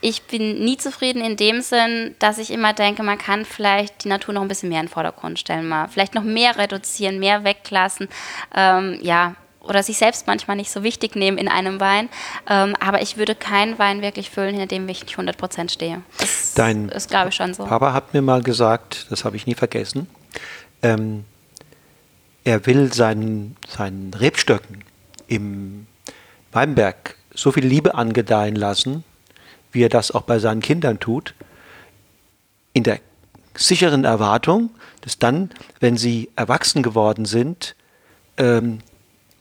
Ich 0.00 0.22
bin 0.22 0.64
nie 0.64 0.76
zufrieden 0.76 1.22
in 1.22 1.36
dem 1.36 1.60
Sinn, 1.60 2.14
dass 2.18 2.38
ich 2.38 2.50
immer 2.50 2.72
denke, 2.72 3.02
man 3.02 3.18
kann 3.18 3.44
vielleicht 3.44 4.04
die 4.04 4.08
Natur 4.08 4.34
noch 4.34 4.42
ein 4.42 4.48
bisschen 4.48 4.70
mehr 4.70 4.80
in 4.80 4.86
den 4.86 4.92
Vordergrund 4.92 5.38
stellen, 5.38 5.68
mal 5.68 5.88
vielleicht 5.88 6.14
noch 6.14 6.22
mehr 6.22 6.56
reduzieren, 6.56 7.18
mehr 7.18 7.44
weglassen. 7.44 8.08
Ähm, 8.54 8.98
ja, 9.02 9.34
oder 9.66 9.82
sich 9.82 9.98
selbst 9.98 10.26
manchmal 10.26 10.56
nicht 10.56 10.70
so 10.70 10.82
wichtig 10.82 11.16
nehmen 11.16 11.38
in 11.38 11.48
einem 11.48 11.80
Wein. 11.80 12.08
Ähm, 12.48 12.74
aber 12.80 13.02
ich 13.02 13.16
würde 13.16 13.34
keinen 13.34 13.78
Wein 13.78 14.02
wirklich 14.02 14.30
füllen, 14.30 14.54
hinter 14.54 14.66
dem 14.66 14.88
ich 14.88 15.02
nicht 15.02 15.16
100% 15.16 15.70
stehe. 15.70 16.02
Das 16.18 16.54
Dein 16.54 16.88
ist, 16.88 17.10
glaube 17.10 17.30
ich, 17.30 17.34
schon 17.34 17.54
so. 17.54 17.64
Papa 17.64 17.92
hat 17.92 18.14
mir 18.14 18.22
mal 18.22 18.42
gesagt, 18.42 19.06
das 19.10 19.24
habe 19.24 19.36
ich 19.36 19.46
nie 19.46 19.54
vergessen, 19.54 20.08
ähm, 20.82 21.24
er 22.44 22.66
will 22.66 22.92
seinen, 22.92 23.56
seinen 23.66 24.12
Rebstöcken 24.12 24.84
im 25.26 25.86
Weinberg 26.52 27.16
so 27.34 27.50
viel 27.50 27.66
Liebe 27.66 27.94
angedeihen 27.94 28.54
lassen, 28.54 29.02
wie 29.72 29.82
er 29.82 29.88
das 29.88 30.10
auch 30.12 30.22
bei 30.22 30.38
seinen 30.38 30.60
Kindern 30.60 31.00
tut, 31.00 31.34
in 32.74 32.82
der 32.82 33.00
sicheren 33.56 34.04
Erwartung, 34.04 34.70
dass 35.00 35.18
dann, 35.18 35.50
wenn 35.80 35.96
sie 35.96 36.30
erwachsen 36.36 36.82
geworden 36.82 37.24
sind, 37.24 37.74
ähm, 38.36 38.80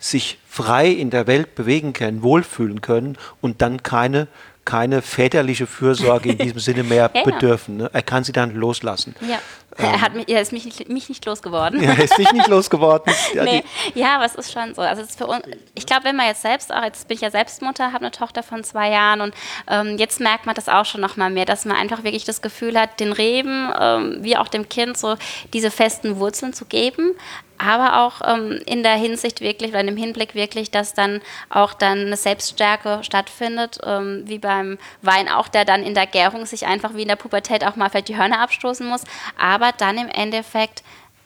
sich 0.04 0.38
frei 0.48 0.88
in 0.89 1.10
der 1.10 1.28
Welt 1.28 1.56
bewegen 1.56 1.94
können, 1.94 2.22
wohlfühlen 2.22 2.82
können 2.82 3.18
und 3.42 3.62
dann 3.62 3.84
keine 3.84 4.28
keine 4.66 5.02
väterliche 5.02 5.68
Fürsorge 5.68 6.30
in 6.30 6.38
diesem 6.38 6.60
Sinne 6.60 6.84
mehr 6.84 7.12
ja, 7.13 7.24
bedürfen. 7.26 7.78
Ne? 7.78 7.89
Er 7.92 8.02
kann 8.02 8.24
sie 8.24 8.32
dann 8.32 8.56
loslassen. 8.56 9.13
Ja. 9.20 9.39
Ähm, 9.78 9.86
er, 9.86 10.02
hat 10.02 10.13
mich, 10.13 10.30
er 10.30 10.42
ist 10.42 10.52
mich 10.52 10.66
nicht, 10.66 10.88
mich 10.88 11.10
nicht 11.10 11.26
losgeworden. 11.26 11.82
Ja, 11.82 11.92
er 11.92 12.04
ist 12.04 12.18
dich 12.18 12.32
nicht 12.32 12.48
losgeworden. 12.48 13.13
ja, 13.34 13.44
nee. 13.44 13.63
ja, 13.94 14.16
aber 14.16 14.26
es 14.26 14.36
ist 14.36 14.54
schon 14.54 14.74
so. 14.74 14.82
Also 14.82 15.04
für 15.04 15.28
uns, 15.28 15.44
ich 15.76 15.86
glaube, 15.86 16.06
wenn 16.06 16.16
man 16.16 16.28
jetzt 16.28 16.44
selbst 16.44 16.74
auch, 16.74 16.84
jetzt 16.84 17.08
bin 17.08 17.16
ich 17.16 17.22
ja 17.22 17.32
selbst 17.32 17.62
Mutter, 17.62 17.88
habe 17.88 18.00
eine 18.00 18.12
Tochter 18.12 18.44
von 18.44 18.63
zwei 18.63 18.89
Jahren 18.89 19.22
und 19.22 19.34
ähm, 19.68 19.98
jetzt 19.98 20.20
merkt 20.22 20.46
man 20.46 20.56
das 20.56 20.70
auch 20.70 20.86
schon 20.86 21.02
noch 21.02 21.18
mal 21.18 21.30
mehr, 21.30 21.46
dass 21.46 21.66
man 21.66 21.76
einfach 21.76 22.04
wirklich 22.04 22.24
das 22.24 22.42
Gefühl 22.42 22.80
hat, 22.80 23.00
den 23.00 23.12
Reben 23.12 23.70
ähm, 23.78 24.18
wie 24.22 24.38
auch 24.38 24.48
dem 24.48 24.70
Kind 24.70 24.98
so 24.98 25.18
diese 25.54 25.72
festen 25.72 26.20
Wurzeln 26.20 26.54
zu 26.54 26.66
geben, 26.66 27.16
aber 27.63 28.02
auch 28.02 28.21
ähm, 28.26 28.60
in 28.65 28.84
der 28.84 28.95
Hinsicht 28.95 29.41
wirklich 29.41 29.71
oder 29.71 29.80
in 29.80 29.88
dem 29.88 29.97
Hinblick 29.97 30.36
wirklich, 30.36 30.71
dass 30.71 30.93
dann 30.93 31.21
auch 31.49 31.73
dann 31.73 31.99
eine 31.99 32.17
Selbststärke 32.17 32.99
stattfindet, 33.04 33.80
ähm, 33.86 34.23
wie 34.26 34.39
beim 34.39 34.78
Wein 35.02 35.30
auch, 35.30 35.47
der 35.47 35.65
dann 35.65 35.84
in 35.84 35.93
der 35.93 36.08
Gärung 36.08 36.45
sich 36.45 36.65
einfach 36.65 36.93
wie 36.95 37.04
in 37.04 37.08
der 37.08 37.15
Pubertät 37.15 37.65
auch 37.65 37.76
mal 37.76 37.89
vielleicht 37.89 38.10
die 38.10 38.17
Hörner 38.17 38.41
abstoßen 38.41 38.88
muss, 38.88 39.04
aber 39.38 39.71
dann 39.78 39.97
im 39.97 40.10
Endeffekt 40.10 40.84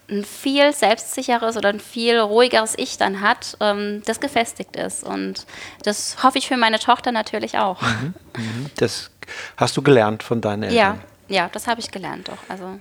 ein 0.09 0.23
viel 0.23 0.71
selbstsicheres 0.73 1.57
oder 1.57 1.69
ein 1.69 1.79
viel 1.79 2.17
ruhigeres 2.19 2.75
Ich 2.77 2.97
dann 2.97 3.21
hat, 3.21 3.57
ähm, 3.59 4.03
das 4.05 4.19
gefestigt 4.19 4.75
ist. 4.75 5.03
Und 5.03 5.45
das 5.83 6.23
hoffe 6.23 6.37
ich 6.37 6.47
für 6.47 6.55
meine 6.55 6.79
Tochter 6.79 7.11
natürlich 7.11 7.57
auch. 7.57 7.81
Mhm, 7.81 8.13
mhm. 8.37 8.65
Das 8.77 9.11
hast 9.57 9.75
du 9.75 9.81
gelernt 9.81 10.23
von 10.23 10.39
deinen 10.39 10.63
Eltern? 10.63 10.77
Ja, 10.77 10.97
ja 11.27 11.49
das 11.51 11.67
habe 11.67 11.81
ich 11.81 11.91
gelernt 11.91 12.29
doch. 12.29 12.37
Also 12.47 12.79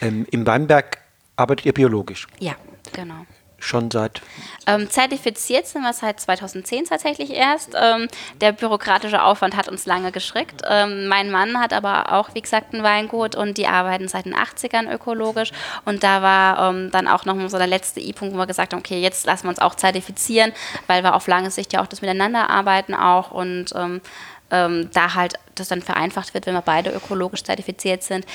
ähm, 0.00 0.26
Im 0.30 0.46
Weinberg 0.46 0.98
arbeitet 1.36 1.66
ihr 1.66 1.74
biologisch? 1.74 2.26
Ja. 2.40 2.54
Genau. 2.94 3.26
Schon 3.64 3.90
seit? 3.90 4.20
Ähm, 4.66 4.90
zertifiziert 4.90 5.66
sind 5.66 5.82
wir 5.82 5.94
seit 5.94 6.20
2010 6.20 6.84
tatsächlich 6.84 7.30
erst. 7.30 7.74
Ähm, 7.74 8.08
der 8.42 8.52
bürokratische 8.52 9.22
Aufwand 9.22 9.56
hat 9.56 9.68
uns 9.68 9.86
lange 9.86 10.12
geschreckt. 10.12 10.60
Ähm, 10.68 11.06
mein 11.06 11.30
Mann 11.30 11.58
hat 11.58 11.72
aber 11.72 12.12
auch, 12.12 12.34
wie 12.34 12.42
gesagt, 12.42 12.74
ein 12.74 12.82
Weingut 12.82 13.34
und 13.34 13.56
die 13.56 13.66
arbeiten 13.66 14.06
seit 14.06 14.26
den 14.26 14.34
80ern 14.34 14.92
ökologisch. 14.92 15.52
Und 15.86 16.04
da 16.04 16.20
war 16.20 16.70
ähm, 16.70 16.90
dann 16.90 17.08
auch 17.08 17.24
noch 17.24 17.36
so 17.48 17.56
der 17.56 17.66
letzte 17.66 18.00
I-Punkt, 18.00 18.34
wo 18.34 18.38
wir 18.38 18.46
gesagt 18.46 18.74
haben, 18.74 18.80
okay, 18.80 19.00
jetzt 19.00 19.24
lassen 19.24 19.44
wir 19.44 19.50
uns 19.50 19.60
auch 19.60 19.76
zertifizieren, 19.76 20.52
weil 20.86 21.02
wir 21.02 21.14
auf 21.14 21.26
lange 21.26 21.50
Sicht 21.50 21.72
ja 21.72 21.80
auch 21.82 21.86
das 21.86 22.02
Miteinanderarbeiten 22.02 22.94
auch 22.94 23.30
und 23.30 23.72
ähm, 23.74 24.02
ähm, 24.50 24.90
da 24.92 25.14
halt 25.14 25.34
das 25.54 25.68
dann 25.68 25.80
vereinfacht 25.80 26.34
wird, 26.34 26.44
wenn 26.44 26.54
wir 26.54 26.60
beide 26.60 26.90
ökologisch 26.90 27.44
zertifiziert 27.44 28.02
sind 28.02 28.26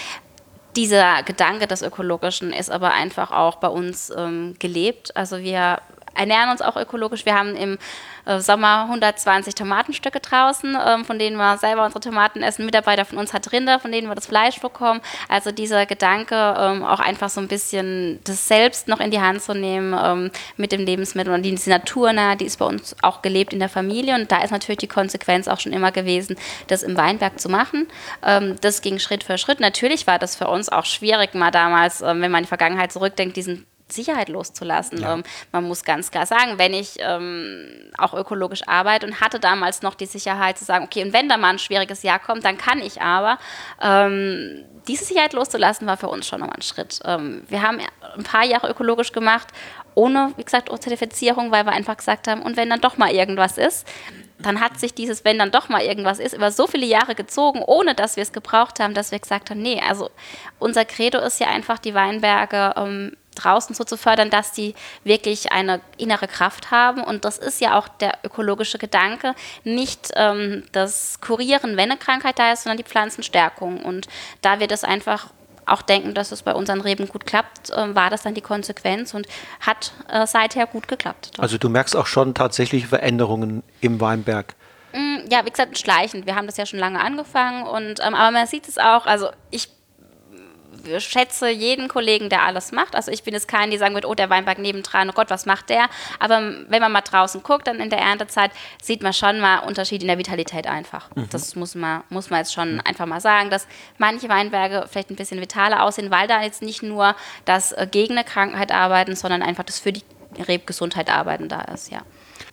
dieser 0.80 1.24
Gedanke 1.24 1.68
des 1.68 1.82
Ökologischen 1.82 2.54
ist 2.54 2.72
aber 2.72 2.94
einfach 2.94 3.32
auch 3.32 3.58
bei 3.58 3.68
uns 3.68 4.14
ähm, 4.16 4.56
gelebt. 4.60 5.14
Also 5.14 5.40
wir 5.40 5.82
ernähren 6.16 6.50
uns 6.52 6.62
auch 6.62 6.78
ökologisch. 6.78 7.26
Wir 7.26 7.36
haben 7.36 7.54
im 7.58 7.78
äh, 8.26 8.40
Sommer 8.40 8.84
120 8.84 9.56
Tomatenstücke 9.56 10.20
draußen, 10.20 10.78
ähm, 10.86 11.06
von 11.06 11.20
denen 11.20 11.38
wir 11.38 11.58
selber 11.58 11.86
unsere 11.86 12.00
Tomaten 12.00 12.44
essen. 12.44 12.66
Mitarbeiter 12.66 13.06
von 13.06 13.18
uns 13.18 13.34
hat 13.34 13.52
Rinder, 13.52 13.80
von 13.80 13.92
denen 13.92 14.08
wir 14.08 14.16
das 14.16 14.28
Fleisch 14.28 14.60
bekommen. 14.60 15.02
Also 15.28 15.52
dieser 15.52 15.86
Gedanke, 15.86 16.36
ähm, 16.36 16.84
auch 16.84 17.00
einfach 17.00 17.30
so 17.30 17.42
ein 17.42 17.48
bisschen 17.48 18.20
das 18.24 18.48
Selbst 18.48 18.88
noch 18.88 19.00
in 19.00 19.12
die 19.12 19.22
Hand 19.22 19.42
zu 19.42 19.54
nehmen 19.54 19.96
ähm, 20.02 20.32
mit 20.58 20.72
dem 20.72 20.86
Lebensmittel 20.86 21.34
und 21.34 21.44
die 21.44 21.54
ist 21.54 21.68
naturnah, 21.68 22.36
die 22.36 22.46
ist 22.46 22.58
bei 22.58 22.66
uns 22.66 22.96
auch 23.02 23.22
gelebt 23.22 23.54
in 23.54 23.60
der 23.60 23.70
Familie 23.70 24.16
und 24.16 24.32
da 24.32 24.44
ist 24.44 24.52
natürlich 24.52 24.80
die 24.80 24.88
Konsequenz 24.88 25.48
auch 25.48 25.60
schon 25.60 25.74
immer 25.74 25.92
gewesen, 25.92 26.36
das 26.68 26.84
im 26.84 26.96
Weinberg 26.98 27.40
zu 27.40 27.50
machen. 27.50 27.88
Das 28.22 28.82
ging 28.82 29.00
Schritt 29.00 29.24
für 29.24 29.38
Schritt. 29.38 29.60
Natürlich 29.60 30.08
war 30.08 30.20
das 30.20 30.36
für 30.36 30.48
uns 30.48 30.70
auch 30.70 30.86
schwierig, 30.86 31.34
mal 31.34 31.52
damals, 31.52 32.02
wenn 32.02 32.20
man 32.20 32.36
in 32.36 32.44
die 32.44 32.48
Vergangenheit 32.48 32.92
zurückdenkt, 32.92 33.38
diesen 33.38 33.66
Sicherheit 33.92 34.30
loszulassen. 34.30 35.02
Ja. 35.02 35.14
Ähm, 35.14 35.24
man 35.52 35.64
muss 35.66 35.84
ganz 35.84 36.12
klar 36.12 36.26
sagen, 36.26 36.58
wenn 36.58 36.74
ich 36.74 36.96
ähm, 37.00 37.92
auch 37.98 38.14
ökologisch 38.14 38.68
arbeite 38.68 39.06
und 39.06 39.22
hatte 39.22 39.40
damals 39.40 39.82
noch 39.82 39.96
die 39.96 40.06
Sicherheit 40.06 40.58
zu 40.58 40.66
sagen, 40.66 40.86
okay, 40.86 41.04
und 41.04 41.14
wenn 41.14 41.30
da 41.30 41.38
mal 41.38 41.50
ein 41.50 41.60
schwieriges 41.60 42.04
Jahr 42.04 42.20
kommt, 42.20 42.46
dann 42.46 42.58
kann 42.58 42.80
ich 42.80 43.02
aber. 43.02 43.38
Ähm, 43.82 44.66
diese 44.88 45.06
Sicherheit 45.06 45.34
loszulassen 45.34 45.88
war 45.88 45.98
für 45.98 46.08
uns 46.08 46.28
schon 46.28 46.40
nochmal 46.40 46.58
ein 46.58 46.64
Schritt. 46.64 47.00
Ähm, 47.06 47.44
wir 47.48 47.62
haben 47.62 47.80
ein 48.18 48.24
paar 48.24 48.46
Jahre 48.46 48.70
ökologisch 48.70 49.12
gemacht, 49.12 49.48
ohne, 49.96 50.34
wie 50.38 50.44
gesagt, 50.44 50.70
Zertifizierung, 50.70 51.52
weil 51.52 51.66
wir 51.66 51.74
einfach 51.74 51.98
gesagt 51.98 52.28
haben, 52.28 52.42
und 52.42 52.58
wenn 52.58 52.70
dann 52.70 52.82
doch 52.82 52.98
mal 52.98 53.12
irgendwas 53.12 53.58
ist, 53.58 53.88
dann 54.40 54.62
hat 54.62 54.80
sich 54.80 54.94
dieses, 54.94 55.26
wenn 55.26 55.38
dann 55.38 55.52
doch 55.52 55.70
mal 55.70 55.82
irgendwas 55.82 56.20
ist, 56.20 56.34
über 56.34 56.52
so 56.52 56.66
viele 56.66 56.86
Jahre 56.86 57.14
gezogen, 57.14 57.62
ohne 57.66 57.94
dass 57.94 58.16
wir 58.16 58.24
es 58.24 58.32
gebraucht 58.32 58.80
haben, 58.80 58.94
dass 58.94 59.12
wir 59.12 59.20
gesagt 59.20 59.50
haben, 59.50 59.62
nee, 59.62 59.82
also 59.88 60.10
unser 60.60 60.86
Credo 60.86 61.20
ist 61.20 61.40
ja 61.40 61.48
einfach, 61.48 61.78
die 61.78 61.94
Weinberge 61.94 62.74
ähm, 62.78 63.18
draußen 63.36 63.76
so 63.76 63.84
zu 63.84 63.98
fördern, 63.98 64.30
dass 64.30 64.52
die 64.52 64.76
wirklich 65.04 65.52
eine 65.52 65.82
innere 65.98 66.28
Kraft 66.28 66.72
haben. 66.72 67.04
Und 67.04 67.26
das 67.26 67.38
ist 67.38 67.62
ja 67.62 67.78
auch 67.78 67.88
der 67.88 68.18
ökologische 68.24 68.78
Gedanke, 68.78 69.34
nicht 69.64 70.12
ähm, 70.16 70.64
das 70.72 71.22
Kurieren, 71.22 71.78
wenn 71.78 71.92
eine 71.92 71.98
Krankheit 71.98 72.40
da 72.40 72.52
ist, 72.52 72.64
sondern 72.64 72.78
die 72.78 72.84
Pflanzenstärkung. 72.84 73.84
Und 73.84 74.08
da 74.42 74.60
wir 74.60 74.68
das 74.68 74.84
einfach 74.84 75.28
auch 75.66 75.82
denken, 75.82 76.14
dass 76.14 76.32
es 76.32 76.42
bei 76.42 76.54
unseren 76.54 76.82
Reben 76.82 77.08
gut 77.08 77.26
klappt, 77.26 77.70
äh, 77.70 77.96
war 77.96 78.10
das 78.10 78.24
dann 78.24 78.34
die 78.34 78.42
Konsequenz 78.42 79.14
und 79.14 79.28
hat 79.60 79.94
äh, 80.10 80.26
seither 80.26 80.66
gut 80.66 80.88
geklappt. 80.88 81.32
Doch. 81.36 81.44
Also 81.44 81.58
du 81.58 81.70
merkst 81.70 81.96
auch 81.96 82.08
schon 82.08 82.34
tatsächlich 82.34 82.88
Veränderungen 82.88 83.64
im 83.82 84.02
Weinberg. 84.02 84.56
Mm, 84.94 85.30
ja, 85.30 85.46
wie 85.46 85.52
gesagt, 85.52 85.78
schleichend. 85.78 86.26
Wir 86.26 86.36
haben 86.36 86.48
das 86.48 86.58
ja 86.58 86.66
schon 86.66 86.80
lange 86.80 87.00
angefangen 87.00 87.68
und 87.68 88.00
ähm, 88.02 88.16
aber 88.16 88.32
man 88.32 88.48
sieht 88.48 88.68
es 88.68 88.78
auch, 88.78 89.06
also 89.06 89.30
ich 89.52 89.70
schätze 91.00 91.50
jeden 91.50 91.88
Kollegen, 91.88 92.30
der 92.30 92.44
alles 92.44 92.72
macht. 92.72 92.96
Also 92.96 93.12
ich 93.12 93.24
bin 93.24 93.34
jetzt 93.34 93.48
kein, 93.48 93.72
die 93.72 93.78
sagen 93.78 93.96
wird, 93.96 94.06
oh, 94.06 94.16
der 94.16 94.30
Weinberg 94.30 94.60
nebendran, 94.60 95.10
oh 95.10 95.14
Gott, 95.14 95.30
was 95.30 95.46
macht 95.46 95.70
der? 95.70 95.90
Aber 96.20 96.42
wenn 96.68 96.82
man 96.82 96.92
mal 96.92 97.02
draußen 97.02 97.44
guckt, 97.44 97.68
dann 97.68 97.80
in 97.80 97.90
der 97.90 98.00
Erntezeit 98.00 98.52
sieht 98.82 99.04
man 99.04 99.14
schon 99.14 99.40
mal 99.40 99.60
Unterschied 99.60 100.02
in 100.02 100.08
der 100.08 100.18
Vitalität 100.18 100.68
einfach. 100.68 101.10
Mhm. 101.16 101.30
Das 101.32 101.56
muss 101.56 101.76
man, 101.76 102.04
muss 102.10 102.30
man 102.30 102.40
jetzt 102.40 102.54
schon 102.54 102.76
mhm. 102.76 102.82
einfach 102.86 103.06
mal 103.06 103.22
sagen, 103.22 103.50
dass 103.50 103.68
manche 103.98 104.30
Weinberge 104.30 104.86
vielleicht 104.90 105.10
ein 105.10 105.16
bisschen 105.16 105.42
vitaler 105.42 105.84
aussehen, 105.84 106.12
weil 106.12 106.28
da 106.28 106.42
jetzt 106.42 106.62
nicht 106.62 106.84
nur 106.84 107.16
das 107.46 107.72
äh, 107.72 107.88
gegen 107.90 108.18
eine 108.18 108.24
Krankheit 108.24 108.72
arbeiten, 108.72 109.16
sondern 109.16 109.42
einfach 109.42 109.64
das 109.64 109.80
für 109.80 109.94
die 109.94 110.04
Rebgesundheit 110.48 111.10
arbeiten 111.10 111.50
da 111.50 111.62
ist, 111.62 111.92
ja. 111.92 112.02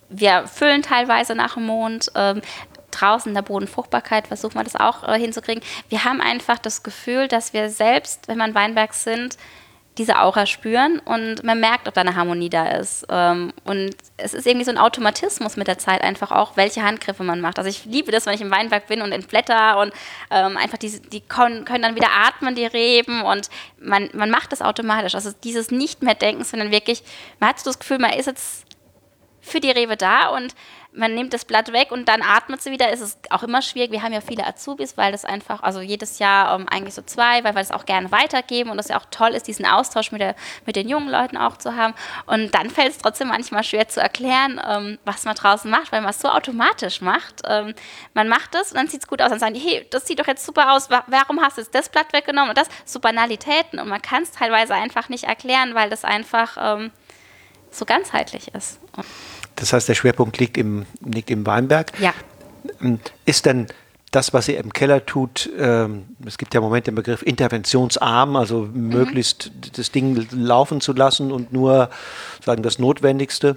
Wir 0.08 0.46
füllen 0.46 0.82
teilweise 0.82 1.34
nach 1.34 1.54
dem 1.54 1.66
Mond. 1.66 2.12
Ähm, 2.14 2.40
draußen 2.90 3.30
in 3.30 3.34
der 3.34 3.42
Bodenfruchtbarkeit 3.42 4.26
versuchen 4.26 4.54
wir 4.54 4.64
das 4.64 4.76
auch 4.76 5.06
äh, 5.06 5.18
hinzukriegen. 5.18 5.62
Wir 5.88 6.04
haben 6.04 6.20
einfach 6.20 6.58
das 6.58 6.82
Gefühl, 6.82 7.28
dass 7.28 7.52
wir 7.52 7.70
selbst, 7.70 8.28
wenn 8.28 8.38
wir 8.38 8.44
in 8.46 8.54
Weinberg 8.54 8.94
sind, 8.94 9.36
diese 9.98 10.18
Aura 10.18 10.44
spüren 10.44 10.98
und 10.98 11.42
man 11.42 11.58
merkt, 11.58 11.88
ob 11.88 11.94
da 11.94 12.02
eine 12.02 12.16
Harmonie 12.16 12.50
da 12.50 12.68
ist. 12.68 13.06
Ähm, 13.08 13.52
und 13.64 13.94
es 14.18 14.34
ist 14.34 14.46
irgendwie 14.46 14.64
so 14.64 14.70
ein 14.70 14.78
Automatismus 14.78 15.56
mit 15.56 15.68
der 15.68 15.78
Zeit 15.78 16.02
einfach 16.02 16.32
auch, 16.32 16.56
welche 16.56 16.82
Handgriffe 16.82 17.24
man 17.24 17.40
macht. 17.40 17.58
Also 17.58 17.70
ich 17.70 17.86
liebe 17.86 18.12
das, 18.12 18.26
wenn 18.26 18.34
ich 18.34 18.42
im 18.42 18.50
Weinberg 18.50 18.86
bin 18.88 19.00
und 19.00 19.12
entblätter 19.12 19.78
und 19.78 19.92
ähm, 20.30 20.58
einfach 20.58 20.76
die, 20.76 21.00
die 21.00 21.22
können, 21.22 21.64
können, 21.64 21.82
dann 21.82 21.94
wieder 21.94 22.10
atmen, 22.10 22.54
die 22.54 22.66
Reben 22.66 23.22
und 23.22 23.48
man, 23.80 24.10
man 24.12 24.30
macht 24.30 24.52
das 24.52 24.60
automatisch. 24.60 25.14
Also 25.14 25.30
dieses 25.44 25.70
nicht 25.70 26.02
mehr 26.02 26.14
denken, 26.14 26.44
sondern 26.44 26.70
wirklich, 26.70 27.02
man 27.40 27.50
hat 27.50 27.58
so 27.58 27.70
das 27.70 27.78
Gefühl, 27.78 27.98
man 27.98 28.12
ist 28.12 28.26
jetzt 28.26 28.66
für 29.40 29.60
die 29.60 29.70
Rebe 29.70 29.96
da 29.96 30.28
und 30.28 30.54
man 30.96 31.14
nimmt 31.14 31.32
das 31.32 31.44
Blatt 31.44 31.72
weg 31.72 31.92
und 31.92 32.08
dann 32.08 32.22
atmet 32.22 32.62
sie 32.62 32.70
wieder, 32.70 32.90
ist 32.90 33.00
es 33.00 33.18
auch 33.30 33.42
immer 33.42 33.62
schwierig. 33.62 33.92
Wir 33.92 34.02
haben 34.02 34.12
ja 34.12 34.20
viele 34.20 34.46
Azubis, 34.46 34.96
weil 34.96 35.12
das 35.12 35.24
einfach, 35.24 35.62
also 35.62 35.80
jedes 35.80 36.18
Jahr 36.18 36.54
um, 36.54 36.62
ähm, 36.62 36.68
eigentlich 36.68 36.94
so 36.94 37.02
zwei, 37.02 37.44
weil 37.44 37.54
wir 37.54 37.60
das 37.60 37.70
auch 37.70 37.84
gerne 37.84 38.10
weitergeben 38.10 38.70
und 38.70 38.78
das 38.78 38.88
ja 38.88 38.98
auch 38.98 39.06
toll 39.10 39.30
ist, 39.30 39.46
diesen 39.46 39.66
Austausch 39.66 40.10
mit, 40.12 40.20
der, 40.20 40.34
mit 40.64 40.76
den 40.76 40.88
jungen 40.88 41.08
Leuten 41.08 41.36
auch 41.36 41.58
zu 41.58 41.76
haben. 41.76 41.94
Und 42.26 42.54
dann 42.54 42.70
fällt 42.70 42.92
es 42.92 42.98
trotzdem 42.98 43.28
manchmal 43.28 43.62
schwer 43.62 43.88
zu 43.88 44.00
erklären, 44.00 44.60
ähm, 44.66 44.98
was 45.04 45.24
man 45.24 45.34
draußen 45.34 45.70
macht, 45.70 45.92
weil 45.92 46.00
man 46.00 46.10
es 46.10 46.20
so 46.20 46.28
automatisch 46.28 47.00
macht. 47.00 47.42
Ähm, 47.46 47.74
man 48.14 48.28
macht 48.28 48.54
das 48.54 48.72
und 48.72 48.78
dann 48.78 48.88
sieht 48.88 49.02
es 49.02 49.06
gut 49.06 49.20
aus. 49.20 49.30
Dann 49.30 49.38
sagen 49.38 49.54
die, 49.54 49.60
hey, 49.60 49.86
das 49.90 50.06
sieht 50.06 50.18
doch 50.18 50.26
jetzt 50.26 50.44
super 50.44 50.72
aus, 50.72 50.88
warum 50.90 51.40
hast 51.40 51.58
du 51.58 51.62
jetzt 51.62 51.74
das 51.74 51.88
Blatt 51.88 52.12
weggenommen? 52.12 52.50
Und 52.50 52.58
das, 52.58 52.68
so 52.84 53.00
Banalitäten. 53.00 53.78
Und 53.78 53.88
man 53.88 54.00
kann 54.00 54.22
es 54.22 54.32
teilweise 54.32 54.74
einfach 54.74 55.08
nicht 55.08 55.24
erklären, 55.24 55.74
weil 55.74 55.90
das 55.90 56.04
einfach 56.04 56.56
ähm, 56.58 56.90
so 57.70 57.84
ganzheitlich 57.84 58.48
ist. 58.54 58.80
Das 59.56 59.72
heißt, 59.72 59.88
der 59.88 59.94
Schwerpunkt 59.94 60.38
liegt 60.38 60.56
im, 60.56 60.86
liegt 61.04 61.30
im 61.30 61.46
Weinberg. 61.46 61.92
Ja. 61.98 62.14
Ähm, 62.80 63.00
ist 63.24 63.46
denn 63.46 63.66
das, 64.12 64.32
was 64.32 64.48
ihr 64.48 64.58
im 64.58 64.72
Keller 64.72 65.04
tut, 65.04 65.50
ähm, 65.58 66.16
es 66.24 66.38
gibt 66.38 66.54
ja 66.54 66.60
im 66.60 66.64
Moment 66.64 66.86
den 66.86 66.94
Begriff 66.94 67.22
interventionsarm, 67.22 68.36
also 68.36 68.62
mhm. 68.62 68.88
möglichst 68.88 69.50
das 69.76 69.90
Ding 69.90 70.26
laufen 70.30 70.80
zu 70.80 70.92
lassen 70.92 71.32
und 71.32 71.52
nur 71.52 71.90
sagen 72.44 72.62
das 72.62 72.78
Notwendigste. 72.78 73.56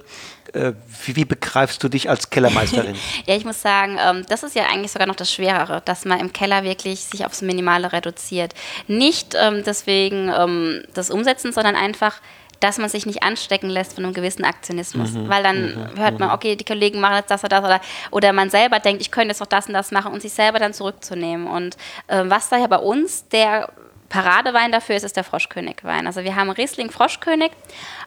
Äh, 0.52 0.72
wie, 1.04 1.14
wie, 1.14 1.24
begreifst 1.24 1.82
du 1.84 1.88
dich 1.88 2.10
als 2.10 2.30
Kellermeisterin? 2.30 2.96
ja, 3.26 3.36
ich 3.36 3.44
muss 3.44 3.62
sagen, 3.62 3.96
ähm, 4.04 4.26
das 4.28 4.42
ist 4.42 4.56
ja 4.56 4.64
eigentlich 4.64 4.90
sogar 4.90 5.06
noch 5.06 5.14
das 5.14 5.32
Schwerere, 5.32 5.80
dass 5.84 6.04
man 6.04 6.18
im 6.18 6.32
Keller 6.32 6.64
wirklich 6.64 7.00
sich 7.00 7.24
aufs 7.24 7.40
Minimale 7.40 7.92
reduziert. 7.92 8.54
Nicht 8.88 9.36
ähm, 9.40 9.62
deswegen 9.64 10.28
ähm, 10.36 10.82
das 10.92 11.10
Umsetzen, 11.10 11.52
sondern 11.52 11.76
einfach 11.76 12.20
dass 12.60 12.78
man 12.78 12.88
sich 12.88 13.06
nicht 13.06 13.22
anstecken 13.22 13.70
lässt 13.70 13.94
von 13.94 14.04
einem 14.04 14.14
gewissen 14.14 14.44
Aktionismus. 14.44 15.12
Mhm. 15.12 15.28
Weil 15.28 15.42
dann 15.42 15.74
mhm. 15.74 15.98
hört 15.98 16.18
man, 16.18 16.28
mhm. 16.28 16.34
okay, 16.34 16.56
die 16.56 16.64
Kollegen 16.64 17.00
machen 17.00 17.16
jetzt 17.16 17.30
das 17.30 17.42
oder 17.42 17.60
das 17.60 17.64
oder, 17.64 17.80
oder 18.10 18.32
man 18.32 18.50
selber 18.50 18.78
denkt, 18.78 19.00
ich 19.00 19.10
könnte 19.10 19.28
jetzt 19.28 19.40
noch 19.40 19.46
das 19.46 19.66
und 19.66 19.74
das 19.74 19.90
machen 19.90 20.12
und 20.12 20.22
sich 20.22 20.32
selber 20.32 20.58
dann 20.58 20.74
zurückzunehmen. 20.74 21.46
Und 21.46 21.76
äh, 22.06 22.22
was 22.26 22.48
da 22.50 22.58
ja 22.58 22.66
bei 22.66 22.78
uns 22.78 23.26
der 23.28 23.70
Paradewein 24.10 24.72
dafür 24.72 24.96
ist, 24.96 25.04
ist 25.04 25.16
der 25.16 25.24
Froschkönigwein. 25.24 26.06
Also 26.06 26.24
wir 26.24 26.34
haben 26.34 26.50
Riesling 26.50 26.90
Froschkönig 26.90 27.52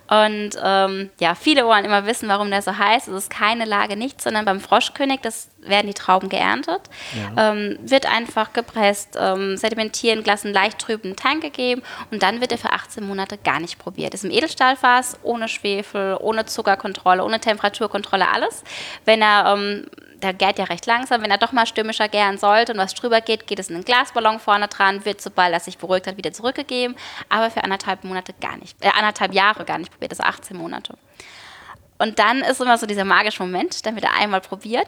und 0.10 0.52
ähm, 0.62 1.10
ja, 1.20 1.34
viele 1.34 1.66
wollen 1.66 1.86
immer 1.86 2.06
wissen, 2.06 2.28
warum 2.28 2.52
der 2.52 2.62
so 2.62 2.78
heißt. 2.78 3.08
Es 3.08 3.16
ist 3.16 3.30
keine 3.30 3.64
Lage 3.64 3.96
nichts, 3.96 4.26
sondern 4.26 4.44
beim 4.44 4.60
Froschkönig, 4.60 5.22
das 5.22 5.50
werden 5.60 5.88
die 5.88 5.94
Trauben 5.94 6.28
geerntet, 6.28 6.82
ja. 7.16 7.52
ähm, 7.52 7.80
wird 7.82 8.06
einfach 8.06 8.52
gepresst, 8.52 9.18
ähm, 9.18 9.56
sedimentieren 9.56 10.24
gelassen, 10.24 10.52
leicht 10.52 10.78
trüben 10.78 11.16
Tank 11.16 11.42
gegeben 11.42 11.82
und 12.12 12.22
dann 12.22 12.42
wird 12.42 12.52
er 12.52 12.58
für 12.58 12.72
18 12.72 13.08
Monate 13.08 13.38
gar 13.38 13.62
nicht 13.62 13.80
probiert. 13.80 14.14
Ist 14.14 14.26
im 14.26 14.32
Edelstahlfass, 14.32 15.18
ohne 15.24 15.48
Schwefel, 15.48 16.18
ohne 16.20 16.46
Zuckerkontrolle, 16.46 17.24
ohne 17.24 17.40
Temperaturkontrolle, 17.40 18.28
alles. 18.28 18.66
Wenn 19.06 19.22
er 19.22 19.56
ähm, 19.56 19.86
der 20.24 20.34
gärt 20.34 20.58
ja 20.58 20.66
recht 20.66 20.86
langsam. 20.86 21.22
Wenn 21.22 21.32
er 21.32 21.38
doch 21.38 21.52
mal 21.52 21.66
stürmischer 21.66 22.08
gären 22.08 22.38
sollte 22.38 22.72
und 22.72 22.80
was 22.80 22.94
drüber 22.94 23.22
geht, 23.22 23.46
geht 23.46 23.60
es 23.60 23.70
in 23.70 23.76
einen 23.76 23.86
Glasballon 23.86 24.40
vorne 24.40 24.68
dran, 24.68 25.06
wird, 25.06 25.22
sobald 25.22 25.54
er 25.54 25.60
sich 25.60 25.78
beruhigt 25.78 26.08
hat, 26.08 26.18
wieder 26.18 26.34
zurückgegeben. 26.34 26.96
Aber 27.30 27.52
für 27.52 27.64
anderthalb 27.64 28.04
Monate 28.04 28.34
gar 28.42 28.58
nicht, 28.58 28.78
äh, 28.84 28.90
anderthalb 28.98 29.34
Jahre 29.34 29.66
gar 29.66 29.78
nicht 29.78 29.92
probiert, 29.92 30.12
also 30.12 30.24
18 30.24 30.58
Monate. 30.58 30.98
Und 32.00 32.20
dann 32.20 32.42
ist 32.42 32.60
immer 32.60 32.78
so 32.78 32.86
dieser 32.86 33.06
magische 33.06 33.44
Moment, 33.44 33.86
dann 33.86 33.96
wird 33.96 34.06
er 34.06 34.16
einmal 34.16 34.42
probiert 34.42 34.88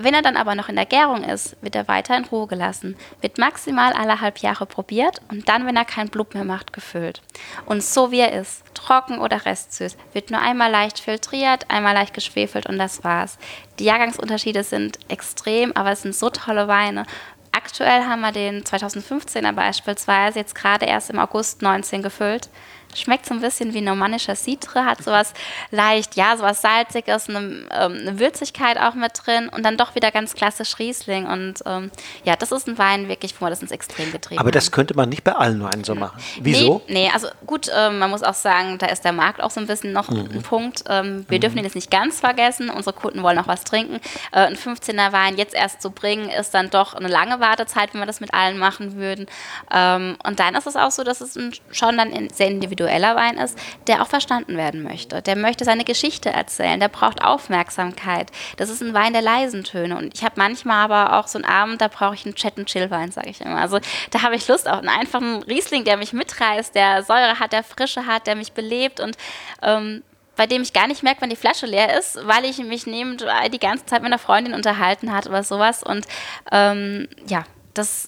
wenn 0.00 0.14
er 0.14 0.22
dann 0.22 0.36
aber 0.36 0.54
noch 0.54 0.68
in 0.68 0.76
der 0.76 0.86
Gärung 0.86 1.24
ist, 1.24 1.56
wird 1.62 1.74
er 1.74 1.88
weiter 1.88 2.16
in 2.16 2.24
Ruhe 2.24 2.46
gelassen, 2.46 2.96
wird 3.20 3.38
maximal 3.38 3.92
alle 3.92 4.20
halb 4.20 4.38
Jahre 4.38 4.66
probiert 4.66 5.20
und 5.30 5.48
dann, 5.48 5.66
wenn 5.66 5.76
er 5.76 5.84
kein 5.84 6.08
Blut 6.08 6.34
mehr 6.34 6.44
macht, 6.44 6.72
gefüllt. 6.72 7.22
Und 7.66 7.82
so 7.82 8.10
wie 8.10 8.20
er 8.20 8.32
ist, 8.32 8.62
trocken 8.74 9.18
oder 9.18 9.44
restsüß, 9.44 9.96
wird 10.12 10.30
nur 10.30 10.40
einmal 10.40 10.70
leicht 10.70 11.00
filtriert, 11.00 11.70
einmal 11.70 11.94
leicht 11.94 12.14
geschwefelt 12.14 12.66
und 12.66 12.78
das 12.78 13.04
war's. 13.04 13.38
Die 13.78 13.84
Jahrgangsunterschiede 13.84 14.64
sind 14.64 14.98
extrem, 15.08 15.72
aber 15.72 15.92
es 15.92 16.02
sind 16.02 16.14
so 16.14 16.30
tolle 16.30 16.68
Weine. 16.68 17.04
Aktuell 17.52 18.04
haben 18.04 18.20
wir 18.20 18.32
den 18.32 18.62
2015er 18.62 19.52
beispielsweise 19.52 20.38
jetzt 20.38 20.54
gerade 20.54 20.86
erst 20.86 21.10
im 21.10 21.18
August 21.18 21.62
19 21.62 22.02
gefüllt. 22.02 22.50
Schmeckt 22.98 23.26
so 23.26 23.34
ein 23.34 23.40
bisschen 23.40 23.74
wie 23.74 23.80
normannischer 23.80 24.34
Citre, 24.34 24.84
hat 24.84 25.02
sowas 25.02 25.32
leicht, 25.70 26.16
ja, 26.16 26.36
sowas 26.36 26.60
Salziges, 26.62 27.28
eine, 27.28 27.38
ähm, 27.38 27.66
eine, 27.70 28.18
Würzigkeit 28.18 28.78
auch 28.78 28.94
mit 28.94 29.12
drin 29.24 29.48
und 29.48 29.62
dann 29.62 29.76
doch 29.76 29.94
wieder 29.94 30.10
ganz 30.10 30.34
klassisch 30.34 30.78
Riesling. 30.78 31.26
Und 31.26 31.62
ähm, 31.66 31.90
ja, 32.24 32.36
das 32.36 32.52
ist 32.52 32.68
ein 32.68 32.78
Wein 32.78 33.08
wirklich, 33.08 33.34
wo 33.38 33.46
wir 33.46 33.50
das 33.50 33.62
ins 33.62 33.70
Extrem 33.70 34.12
getrieben 34.12 34.40
Aber 34.40 34.50
das 34.50 34.66
haben. 34.66 34.72
könnte 34.72 34.94
man 34.94 35.08
nicht 35.08 35.24
bei 35.24 35.32
allen 35.32 35.62
Weinen 35.62 35.84
so 35.84 35.94
machen. 35.94 36.20
Wieso? 36.40 36.82
Nee, 36.88 37.04
nee 37.04 37.10
also 37.12 37.28
gut, 37.46 37.70
ähm, 37.74 37.98
man 37.98 38.10
muss 38.10 38.22
auch 38.22 38.34
sagen, 38.34 38.78
da 38.78 38.86
ist 38.86 39.04
der 39.04 39.12
Markt 39.12 39.42
auch 39.42 39.50
so 39.50 39.60
ein 39.60 39.66
bisschen 39.66 39.92
noch 39.92 40.10
mhm. 40.10 40.28
ein 40.32 40.42
Punkt. 40.42 40.84
Ähm, 40.88 41.24
wir 41.28 41.38
mhm. 41.38 41.42
dürfen 41.42 41.58
ihn 41.58 41.64
jetzt 41.64 41.76
nicht 41.76 41.90
ganz 41.90 42.20
vergessen. 42.20 42.70
Unsere 42.70 42.94
Kunden 42.94 43.22
wollen 43.22 43.36
noch 43.36 43.48
was 43.48 43.64
trinken. 43.64 44.00
Äh, 44.32 44.40
ein 44.40 44.56
15er 44.56 45.12
Wein 45.12 45.36
jetzt 45.36 45.54
erst 45.54 45.82
zu 45.82 45.90
bringen, 45.90 46.28
ist 46.28 46.52
dann 46.52 46.70
doch 46.70 46.94
eine 46.94 47.08
lange 47.08 47.40
Wartezeit, 47.40 47.94
wenn 47.94 48.00
wir 48.00 48.06
das 48.06 48.20
mit 48.20 48.34
allen 48.34 48.58
machen 48.58 48.96
würden. 48.96 49.26
Ähm, 49.72 50.16
und 50.24 50.40
dann 50.40 50.54
ist 50.54 50.66
es 50.66 50.76
auch 50.76 50.90
so, 50.90 51.04
dass 51.04 51.20
es 51.20 51.36
ein, 51.36 51.52
schon 51.70 51.96
dann 51.96 52.10
in, 52.10 52.30
sehr 52.30 52.48
individuell 52.48 52.87
individueller 52.88 53.16
Wein 53.16 53.38
ist, 53.38 53.58
der 53.86 54.02
auch 54.02 54.06
verstanden 54.06 54.56
werden 54.56 54.82
möchte. 54.82 55.22
Der 55.22 55.36
möchte 55.36 55.64
seine 55.64 55.84
Geschichte 55.84 56.30
erzählen, 56.30 56.80
der 56.80 56.88
braucht 56.88 57.22
Aufmerksamkeit. 57.22 58.30
Das 58.56 58.70
ist 58.70 58.82
ein 58.82 58.94
Wein 58.94 59.12
der 59.12 59.22
leisen 59.22 59.64
Töne. 59.64 59.96
Und 59.96 60.14
ich 60.14 60.24
habe 60.24 60.34
manchmal 60.36 60.84
aber 60.84 61.18
auch 61.18 61.26
so 61.26 61.38
einen 61.38 61.44
Abend, 61.44 61.80
da 61.80 61.88
brauche 61.88 62.14
ich 62.14 62.24
einen 62.24 62.34
Chat- 62.34 62.56
und 62.56 62.66
Chill-Wein, 62.66 63.12
sage 63.12 63.30
ich 63.30 63.40
immer. 63.40 63.60
Also 63.60 63.78
da 64.10 64.22
habe 64.22 64.36
ich 64.36 64.48
Lust 64.48 64.68
auf 64.68 64.78
einen 64.78 64.88
einfachen 64.88 65.42
Riesling, 65.42 65.84
der 65.84 65.96
mich 65.96 66.12
mitreißt, 66.12 66.74
der 66.74 67.02
Säure 67.02 67.38
hat, 67.38 67.52
der 67.52 67.62
Frische 67.62 68.06
hat, 68.06 68.26
der 68.26 68.36
mich 68.36 68.52
belebt 68.52 69.00
und 69.00 69.16
ähm, 69.62 70.02
bei 70.36 70.46
dem 70.46 70.62
ich 70.62 70.72
gar 70.72 70.86
nicht 70.86 71.02
merke, 71.02 71.20
wann 71.20 71.30
die 71.30 71.36
Flasche 71.36 71.66
leer 71.66 71.98
ist, 71.98 72.16
weil 72.24 72.44
ich 72.44 72.58
mich 72.58 72.86
neben 72.86 73.16
die 73.52 73.58
ganze 73.58 73.86
Zeit 73.86 74.02
mit 74.02 74.12
einer 74.12 74.20
Freundin 74.20 74.54
unterhalten 74.54 75.12
hat 75.12 75.26
oder 75.26 75.42
sowas. 75.42 75.82
Und 75.82 76.06
ähm, 76.52 77.08
ja, 77.26 77.42
das, 77.74 78.06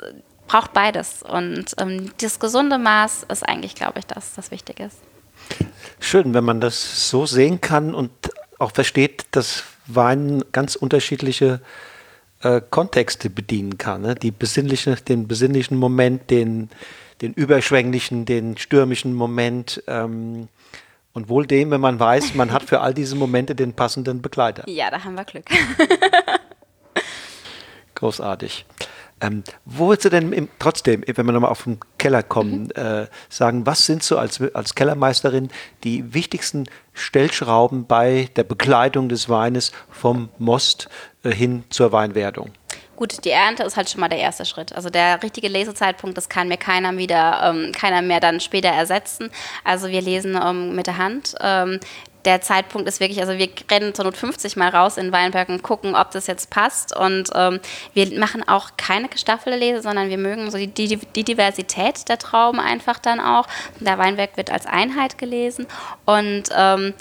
braucht 0.51 0.73
beides. 0.73 1.23
Und 1.23 1.67
ähm, 1.79 2.11
das 2.21 2.41
gesunde 2.41 2.79
Maß 2.79 3.25
ist 3.31 3.49
eigentlich, 3.49 3.77
glaube 3.77 4.01
ich, 4.01 4.07
das, 4.07 4.35
das 4.35 4.51
Wichtige 4.51 4.85
ist. 4.85 4.99
Schön, 6.01 6.35
wenn 6.35 6.45
man 6.45 6.61
das 6.61 7.09
so 7.09 7.25
sehen 7.25 7.61
kann 7.61 7.95
und 7.95 8.11
auch 8.59 8.73
versteht, 8.73 9.27
dass 9.31 9.63
Wein 9.87 10.43
ganz 10.51 10.75
unterschiedliche 10.75 11.61
äh, 12.43 12.61
Kontexte 12.69 13.31
bedienen 13.31 13.79
kann. 13.79 14.03
Ne? 14.03 14.17
Die 14.17 14.33
besinnliche, 14.33 14.97
den 14.97 15.29
besinnlichen 15.29 15.77
Moment, 15.77 16.31
den, 16.31 16.69
den 17.21 17.33
überschwänglichen, 17.33 18.25
den 18.25 18.57
stürmischen 18.57 19.15
Moment. 19.15 19.85
Ähm, 19.87 20.49
und 21.13 21.29
wohl 21.29 21.47
dem, 21.47 21.71
wenn 21.71 21.81
man 21.81 22.01
weiß, 22.01 22.35
man 22.35 22.53
hat 22.53 22.65
für 22.65 22.81
all 22.81 22.95
diese 22.95 23.15
Momente 23.15 23.55
den 23.55 23.73
passenden 23.73 24.21
Begleiter. 24.21 24.69
Ja, 24.69 24.91
da 24.91 25.05
haben 25.05 25.15
wir 25.15 25.25
Glück. 25.25 25.45
Großartig. 27.95 28.65
Ähm, 29.21 29.45
wo 29.65 29.89
würdest 29.89 30.07
du 30.07 30.09
denn 30.09 30.33
im, 30.33 30.49
trotzdem, 30.59 31.03
wenn 31.07 31.27
wir 31.27 31.33
nochmal 31.33 31.51
auf 31.51 31.65
den 31.65 31.79
Keller 31.99 32.23
kommen, 32.23 32.65
mhm. 32.65 32.83
äh, 32.83 33.07
sagen, 33.29 33.67
was 33.67 33.87
sind 33.87 34.03
so 34.03 34.19
als, 34.19 34.41
als 34.55 34.75
Kellermeisterin 34.75 35.51
die 35.85 36.15
wichtigsten 36.15 36.65
Stellschrauben 36.95 37.87
bei 37.87 38.29
der 38.37 38.45
Bekleidung 38.45 39.09
des 39.09 39.29
Weines 39.29 39.73
vom 39.91 40.31
Most 40.39 40.89
äh, 41.23 41.31
hin 41.31 41.65
zur 41.69 41.93
Weinwerdung? 41.93 42.53
Gut, 43.01 43.25
die 43.25 43.31
Ernte 43.31 43.63
ist 43.63 43.79
halt 43.79 43.89
schon 43.89 44.03
mal 44.03 44.11
der 44.11 44.19
erste 44.19 44.45
Schritt. 44.45 44.75
Also 44.75 44.91
der 44.91 45.23
richtige 45.23 45.49
Lesezeitpunkt, 45.49 46.19
das 46.19 46.29
kann 46.29 46.49
mir 46.49 46.59
keiner 46.59 46.95
wieder, 46.99 47.41
ähm, 47.43 47.73
keiner 47.73 48.03
mehr 48.03 48.21
dann 48.21 48.41
später 48.41 48.69
ersetzen. 48.69 49.31
Also 49.65 49.89
wir 49.89 50.03
lesen 50.03 50.39
ähm, 50.39 50.75
mit 50.75 50.87
der 50.87 50.99
Hand. 50.99 51.35
Ähm, 51.41 51.81
der 52.25 52.41
Zeitpunkt 52.41 52.89
ist 52.89 53.01
wirklich, 53.01 53.21
also 53.21 53.39
wir 53.39 53.49
rennen 53.71 53.95
zur 53.95 54.05
Not 54.05 54.17
50 54.17 54.57
Mal 54.57 54.69
raus 54.69 54.97
in 54.97 55.13
Weinberg 55.13 55.49
und 55.49 55.63
gucken, 55.63 55.95
ob 55.95 56.11
das 56.11 56.27
jetzt 56.27 56.51
passt. 56.51 56.97
Und 56.97 57.31
ähm, 57.35 57.61
wir 57.95 58.19
machen 58.19 58.47
auch 58.47 58.71
keine 58.77 59.09
gestaffelte 59.09 59.59
Lese, 59.59 59.83
sondern 59.83 60.11
wir 60.11 60.19
mögen 60.19 60.51
so 60.51 60.59
die, 60.59 60.69
die, 60.69 60.97
die, 60.97 61.25
Diversität 61.25 62.09
der 62.09 62.19
Trauben 62.19 62.61
einfach 62.61 62.99
dann 62.99 63.21
auch. 63.21 63.47
Der 63.79 63.99
Weinberg 63.99 64.37
wird 64.37 64.51
als 64.51 64.67
Einheit 64.67 65.19
gelesen. 65.19 65.67
Und 66.05 66.45
ähm, 66.57 66.95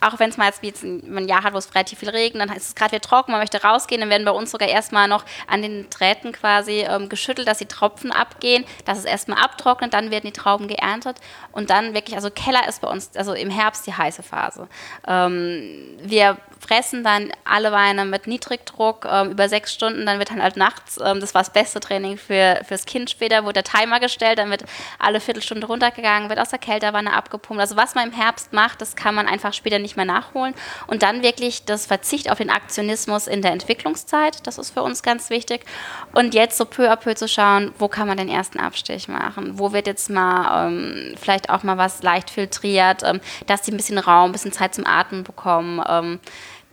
auch 0.00 0.18
wenn 0.18 0.30
es 0.30 0.36
mal 0.36 0.52
jetzt 0.62 0.82
ein 0.82 1.28
Jahr 1.28 1.44
hat, 1.44 1.54
wo 1.54 1.58
es 1.58 1.74
relativ 1.74 2.00
viel 2.00 2.10
regnet, 2.10 2.48
dann 2.48 2.56
ist 2.56 2.68
es 2.68 2.74
gerade 2.74 2.92
wieder 2.92 3.00
trocken, 3.00 3.32
man 3.32 3.40
möchte 3.40 3.62
rausgehen, 3.62 4.00
dann 4.00 4.10
werden 4.10 4.24
bei 4.24 4.32
uns 4.32 4.50
sogar 4.50 4.68
erstmal 4.68 5.08
noch 5.08 5.24
an 5.46 5.62
den 5.62 5.88
Drähten 5.90 6.32
quasi 6.32 6.84
ähm, 6.88 7.08
geschüttelt, 7.08 7.46
dass 7.48 7.58
die 7.58 7.66
Tropfen 7.66 8.12
abgehen, 8.12 8.64
dass 8.84 8.98
es 8.98 9.04
erstmal 9.04 9.42
abtrocknet, 9.42 9.94
dann 9.94 10.10
werden 10.10 10.26
die 10.26 10.32
Trauben 10.32 10.68
geerntet 10.68 11.18
und 11.52 11.70
dann 11.70 11.94
wirklich, 11.94 12.16
also 12.16 12.30
Keller 12.30 12.68
ist 12.68 12.80
bei 12.80 12.88
uns, 12.88 13.16
also 13.16 13.32
im 13.34 13.50
Herbst 13.50 13.86
die 13.86 13.94
heiße 13.94 14.22
Phase. 14.22 14.68
Ähm, 15.06 15.98
wir 16.02 16.38
fressen 16.66 17.04
dann 17.04 17.32
alle 17.44 17.72
Weine 17.72 18.04
mit 18.04 18.26
Niedrigdruck 18.26 19.06
ähm, 19.10 19.32
über 19.32 19.48
sechs 19.48 19.74
Stunden, 19.74 20.06
dann 20.06 20.18
wird 20.18 20.30
dann 20.30 20.42
halt 20.42 20.56
nachts, 20.56 20.98
ähm, 21.02 21.20
das 21.20 21.34
war 21.34 21.42
das 21.42 21.52
beste 21.52 21.80
Training 21.80 22.16
für, 22.16 22.60
fürs 22.66 22.86
Kind 22.86 23.10
später, 23.10 23.44
wurde 23.44 23.62
der 23.62 23.64
Timer 23.64 24.00
gestellt, 24.00 24.38
dann 24.38 24.50
wird 24.50 24.64
alle 24.98 25.20
Viertelstunde 25.20 25.66
runtergegangen, 25.66 26.28
wird 26.28 26.38
aus 26.38 26.50
der 26.50 26.58
Kälterwanne 26.58 27.12
abgepumpt. 27.12 27.60
Also 27.60 27.76
was 27.76 27.94
man 27.94 28.08
im 28.08 28.14
Herbst 28.14 28.52
macht, 28.52 28.80
das 28.80 28.96
kann 28.96 29.14
man 29.14 29.26
einfach 29.26 29.52
später 29.52 29.78
nicht 29.78 29.96
mehr 29.96 30.04
nachholen. 30.04 30.54
Und 30.86 31.02
dann 31.02 31.22
wirklich 31.22 31.64
das 31.64 31.86
Verzicht 31.86 32.30
auf 32.30 32.38
den 32.38 32.50
Aktionismus 32.50 33.26
in 33.26 33.42
der 33.42 33.52
Entwicklungszeit, 33.52 34.46
das 34.46 34.58
ist 34.58 34.70
für 34.70 34.82
uns 34.82 35.02
ganz 35.02 35.30
wichtig. 35.30 35.64
Und 36.12 36.34
jetzt 36.34 36.56
so 36.58 36.64
peu 36.64 36.90
à 36.90 36.96
peu 36.96 37.14
zu 37.14 37.28
schauen, 37.28 37.72
wo 37.78 37.88
kann 37.88 38.06
man 38.06 38.16
den 38.16 38.28
ersten 38.28 38.60
Abstich 38.60 39.08
machen? 39.08 39.58
Wo 39.58 39.72
wird 39.72 39.86
jetzt 39.86 40.10
mal 40.10 40.68
ähm, 40.68 41.14
vielleicht 41.20 41.50
auch 41.50 41.62
mal 41.62 41.78
was 41.78 42.02
leicht 42.02 42.30
filtriert, 42.30 43.02
ähm, 43.02 43.20
dass 43.46 43.62
die 43.62 43.72
ein 43.72 43.76
bisschen 43.76 43.98
Raum, 43.98 44.30
ein 44.30 44.32
bisschen 44.32 44.52
Zeit 44.52 44.74
zum 44.74 44.86
Atmen 44.86 45.24
bekommen. 45.24 45.80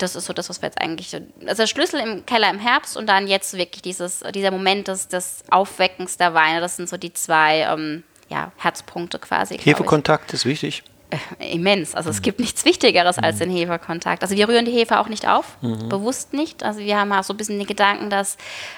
Das 0.02 0.16
ist 0.16 0.26
so 0.26 0.34
das, 0.34 0.50
was 0.50 0.62
wir 0.62 0.68
jetzt 0.68 0.82
eigentlich. 0.82 1.14
Also 1.14 1.64
der 1.64 1.68
Schlüssel 1.68 2.00
im 2.00 2.26
Keller 2.26 2.50
im 2.50 2.60
Herbst 2.60 2.98
und 2.98 3.08
dann 3.08 3.28
jetzt 3.28 3.54
wirklich 3.54 3.82
dieses, 3.82 4.24
dieser 4.34 4.52
Moment 4.52 4.88
des, 4.88 5.08
des 5.08 5.44
Aufweckens 5.50 6.18
der 6.18 6.34
Weine. 6.34 6.62
Das 6.62 6.76
sind 6.76 6.90
so 6.90 6.98
die 6.98 7.14
zwei 7.14 7.62
ähm, 7.62 8.04
ja, 8.30 8.52
Herzpunkte 8.58 9.20
quasi. 9.20 9.58
Hefekontakt 9.58 10.34
ist 10.34 10.46
wichtig. 10.46 10.84
Äh, 11.12 11.54
immens. 11.56 11.96
Also 11.96 12.12
es 12.12 12.22
gibt 12.22 12.40
nichts 12.40 12.66
Wichtigeres 12.66 13.18
als 13.18 13.38
mhm. 13.38 13.40
den 13.40 13.50
Hefekontakt. 13.52 14.22
Also 14.22 14.36
wir 14.36 14.48
rühren 14.48 14.66
die 14.66 14.72
Hefe 14.72 15.00
auch 15.00 15.08
nicht 15.08 15.28
auf, 15.28 15.58
mhm. 15.62 15.90
bewusst 15.90 16.34
nicht. 16.34 16.62
Also 16.62 16.82
wir 16.82 17.00
haben 17.00 17.12
auch 17.12 17.24
so 17.24 17.34
ein 17.34 17.38
bisschen 17.38 17.58
den 17.58 17.66
Gedanken, 17.66 18.12
dass 18.12 18.38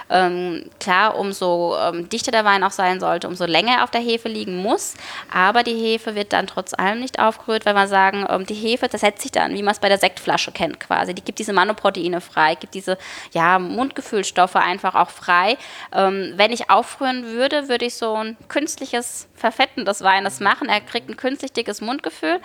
ähm, 0.10 0.64
klar, 0.80 1.18
umso 1.18 1.76
ähm, 1.78 2.08
dichter 2.08 2.32
der 2.32 2.46
Wein 2.46 2.64
auch 2.64 2.72
sein 2.72 3.02
sollte, 3.02 3.28
umso 3.28 3.46
länger 3.46 3.80
er 3.80 3.84
auf 3.84 3.92
der 3.92 4.00
Hefe 4.00 4.30
liegen 4.30 4.62
muss. 4.62 4.94
Aber 5.34 5.64
die 5.64 5.76
Hefe 5.76 6.16
wird 6.16 6.32
dann 6.32 6.48
trotz 6.48 6.74
allem 6.74 7.02
nicht 7.02 7.20
aufgerührt, 7.20 7.66
weil 7.66 7.74
wir 7.74 7.88
sagen, 7.88 8.26
ähm, 8.30 8.46
die 8.46 8.54
Hefe, 8.54 8.88
das 8.88 9.02
setzt 9.02 9.24
sich 9.24 9.32
dann, 9.32 9.54
wie 9.54 9.64
man 9.64 9.74
es 9.74 9.80
bei 9.80 9.90
der 9.90 9.98
Sektflasche 9.98 10.54
kennt 10.54 10.80
quasi. 10.80 11.14
Die 11.14 11.24
gibt 11.24 11.40
diese 11.40 11.52
Manoproteine 11.52 12.22
frei, 12.22 12.56
gibt 12.56 12.76
diese 12.76 12.98
ja, 13.34 13.60
Mundgefühlstoffe 13.60 14.56
einfach 14.56 14.96
auch 14.96 15.10
frei. 15.10 15.58
Ähm, 15.94 16.34
wenn 16.38 16.54
ich 16.54 16.70
aufrühren 16.70 17.26
würde, 17.26 17.68
würde 17.68 17.86
ich 17.86 17.96
so 17.96 18.14
ein 18.14 18.38
künstliches 18.48 19.28
Verfetten 19.42 19.84
des 19.84 20.02
Weines 20.02 20.40
machen. 20.40 20.70
Er 20.70 20.80
kriegt 20.80 21.10
ein 21.10 21.18
künstlich 21.18 21.52
dickes 21.52 21.82
Mundgefühl, 21.82 22.40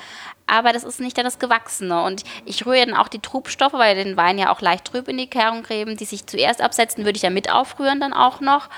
aber 0.46 0.72
das 0.72 0.82
ist 0.82 1.00
nicht 1.00 1.16
das 1.16 1.38
Gewachsene. 1.38 2.02
Und 2.02 2.24
ich 2.44 2.66
rühre 2.66 2.86
dann 2.86 2.96
auch 2.96 3.08
die 3.08 3.20
Trubstoffe, 3.20 3.74
weil 3.74 3.94
den 3.94 4.16
Wein 4.16 4.38
ja 4.38 4.52
auch 4.52 4.60
leicht 4.60 4.86
trüb 4.86 5.08
in 5.08 5.18
die 5.18 5.28
Kehrung 5.28 5.62
geben, 5.62 5.96
die 5.96 6.04
sich 6.04 6.26
zuerst 6.26 6.60
absetzen, 6.60 7.04
würde 7.04 7.16
ich 7.16 7.22
ja 7.22 7.30
mit 7.30 7.52
aufrühren 7.52 8.00
dann 8.00 8.12
auch 8.12 8.40
noch. 8.40 8.68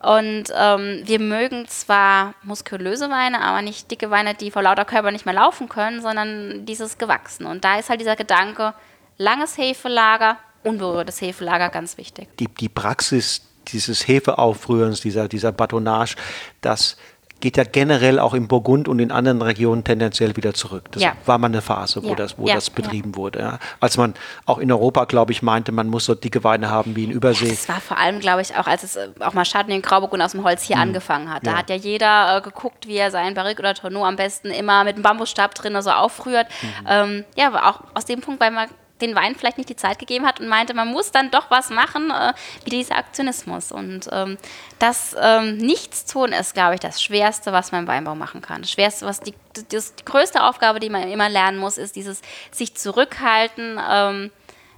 Und 0.00 0.44
ähm, 0.54 1.02
wir 1.04 1.20
mögen 1.20 1.66
zwar 1.68 2.34
muskulöse 2.42 3.10
Weine, 3.10 3.40
aber 3.40 3.62
nicht 3.62 3.90
dicke 3.90 4.10
Weine, 4.10 4.34
die 4.34 4.50
vor 4.50 4.62
lauter 4.62 4.84
Körper 4.84 5.10
nicht 5.10 5.24
mehr 5.24 5.34
laufen 5.34 5.68
können, 5.68 6.02
sondern 6.02 6.66
dieses 6.66 6.98
Gewachsene. 6.98 7.48
Und 7.48 7.64
da 7.64 7.78
ist 7.78 7.88
halt 7.88 8.00
dieser 8.00 8.16
Gedanke, 8.16 8.74
langes 9.16 9.56
Hefelager, 9.56 10.36
unberührtes 10.62 11.20
Hefelager 11.20 11.68
ganz 11.70 11.96
wichtig. 11.96 12.28
Die, 12.38 12.48
die 12.48 12.68
Praxis 12.68 13.42
dieses 13.72 14.06
Hefeaufrührens, 14.08 15.00
dieser, 15.00 15.28
dieser 15.28 15.52
Batonage, 15.52 16.16
das 16.60 16.96
geht 17.40 17.56
ja 17.56 17.64
generell 17.64 18.18
auch 18.18 18.34
im 18.34 18.48
Burgund 18.48 18.88
und 18.88 18.98
in 18.98 19.12
anderen 19.12 19.42
Regionen 19.42 19.84
tendenziell 19.84 20.36
wieder 20.36 20.54
zurück. 20.54 20.84
Das 20.90 21.02
Ja. 21.02 21.12
war 21.24 21.38
mal 21.38 21.46
eine 21.46 21.62
Phase, 21.62 22.02
wo 22.02 22.08
Ja. 22.08 22.14
das, 22.16 22.36
wo 22.38 22.46
das 22.46 22.68
betrieben 22.70 23.14
wurde. 23.14 23.58
Als 23.80 23.96
man 23.96 24.14
auch 24.44 24.58
in 24.58 24.72
Europa, 24.72 25.04
glaube 25.04 25.30
ich, 25.32 25.42
meinte, 25.42 25.70
man 25.70 25.88
muss 25.88 26.04
so 26.06 26.14
dicke 26.16 26.42
Weine 26.42 26.70
haben 26.70 26.96
wie 26.96 27.04
in 27.04 27.10
Übersee. 27.12 27.48
Das 27.50 27.68
war 27.68 27.80
vor 27.80 27.96
allem, 27.98 28.18
glaube 28.20 28.42
ich, 28.42 28.56
auch 28.56 28.66
als 28.66 28.82
es 28.82 28.96
äh, 28.96 29.08
auch 29.20 29.34
mal 29.34 29.44
Chardonnay 29.44 29.76
und 29.76 29.82
Grauburgunder 29.86 30.24
aus 30.24 30.32
dem 30.32 30.42
Holz 30.42 30.62
hier 30.62 30.78
angefangen 30.78 31.32
hat. 31.32 31.46
Da 31.46 31.52
Mhm. 31.52 31.56
Hat 31.58 31.70
ja 31.70 31.76
jeder 31.76 32.36
äh, 32.36 32.40
geguckt, 32.40 32.88
wie 32.88 32.96
er 32.96 33.10
seinen 33.10 33.34
Barrique 33.34 33.60
oder 33.60 33.74
Tonneau 33.74 34.04
am 34.04 34.16
besten 34.16 34.48
immer 34.50 34.82
mit 34.84 34.94
einem 34.94 35.02
Bambusstab 35.02 35.54
drin 35.54 35.80
so 35.80 35.90
aufrührt. 35.90 36.48
Mhm. 36.62 36.68
Ähm, 36.88 37.24
ja, 37.36 37.46
aber 37.46 37.68
auch 37.68 37.80
aus 37.94 38.04
dem 38.04 38.20
Punkt, 38.20 38.40
weil 38.40 38.50
man 38.50 38.68
den 39.00 39.14
Wein 39.14 39.34
vielleicht 39.34 39.58
nicht 39.58 39.68
die 39.68 39.76
Zeit 39.76 39.98
gegeben 39.98 40.26
hat 40.26 40.40
und 40.40 40.48
meinte, 40.48 40.74
man 40.74 40.88
muss 40.88 41.10
dann 41.10 41.30
doch 41.30 41.50
was 41.50 41.70
machen, 41.70 42.10
äh, 42.10 42.32
wie 42.64 42.70
dieser 42.70 42.96
Aktionismus. 42.96 43.72
Und 43.72 44.08
ähm, 44.12 44.38
das 44.78 45.16
ähm, 45.20 45.56
Nichtstun 45.56 46.32
ist, 46.32 46.54
glaube 46.54 46.74
ich, 46.74 46.80
das 46.80 47.02
Schwerste, 47.02 47.52
was 47.52 47.72
man 47.72 47.82
im 47.82 47.88
Weinbau 47.88 48.14
machen 48.14 48.40
kann. 48.40 48.62
Das 48.62 48.70
Schwerste, 48.70 49.06
was 49.06 49.20
die, 49.20 49.34
das, 49.70 49.94
die 49.94 50.04
größte 50.04 50.42
Aufgabe, 50.42 50.80
die 50.80 50.90
man 50.90 51.08
immer 51.08 51.28
lernen 51.28 51.58
muss, 51.58 51.78
ist 51.78 51.96
dieses 51.96 52.20
sich 52.50 52.74
zurückhalten. 52.74 53.80
Ähm, 53.90 54.30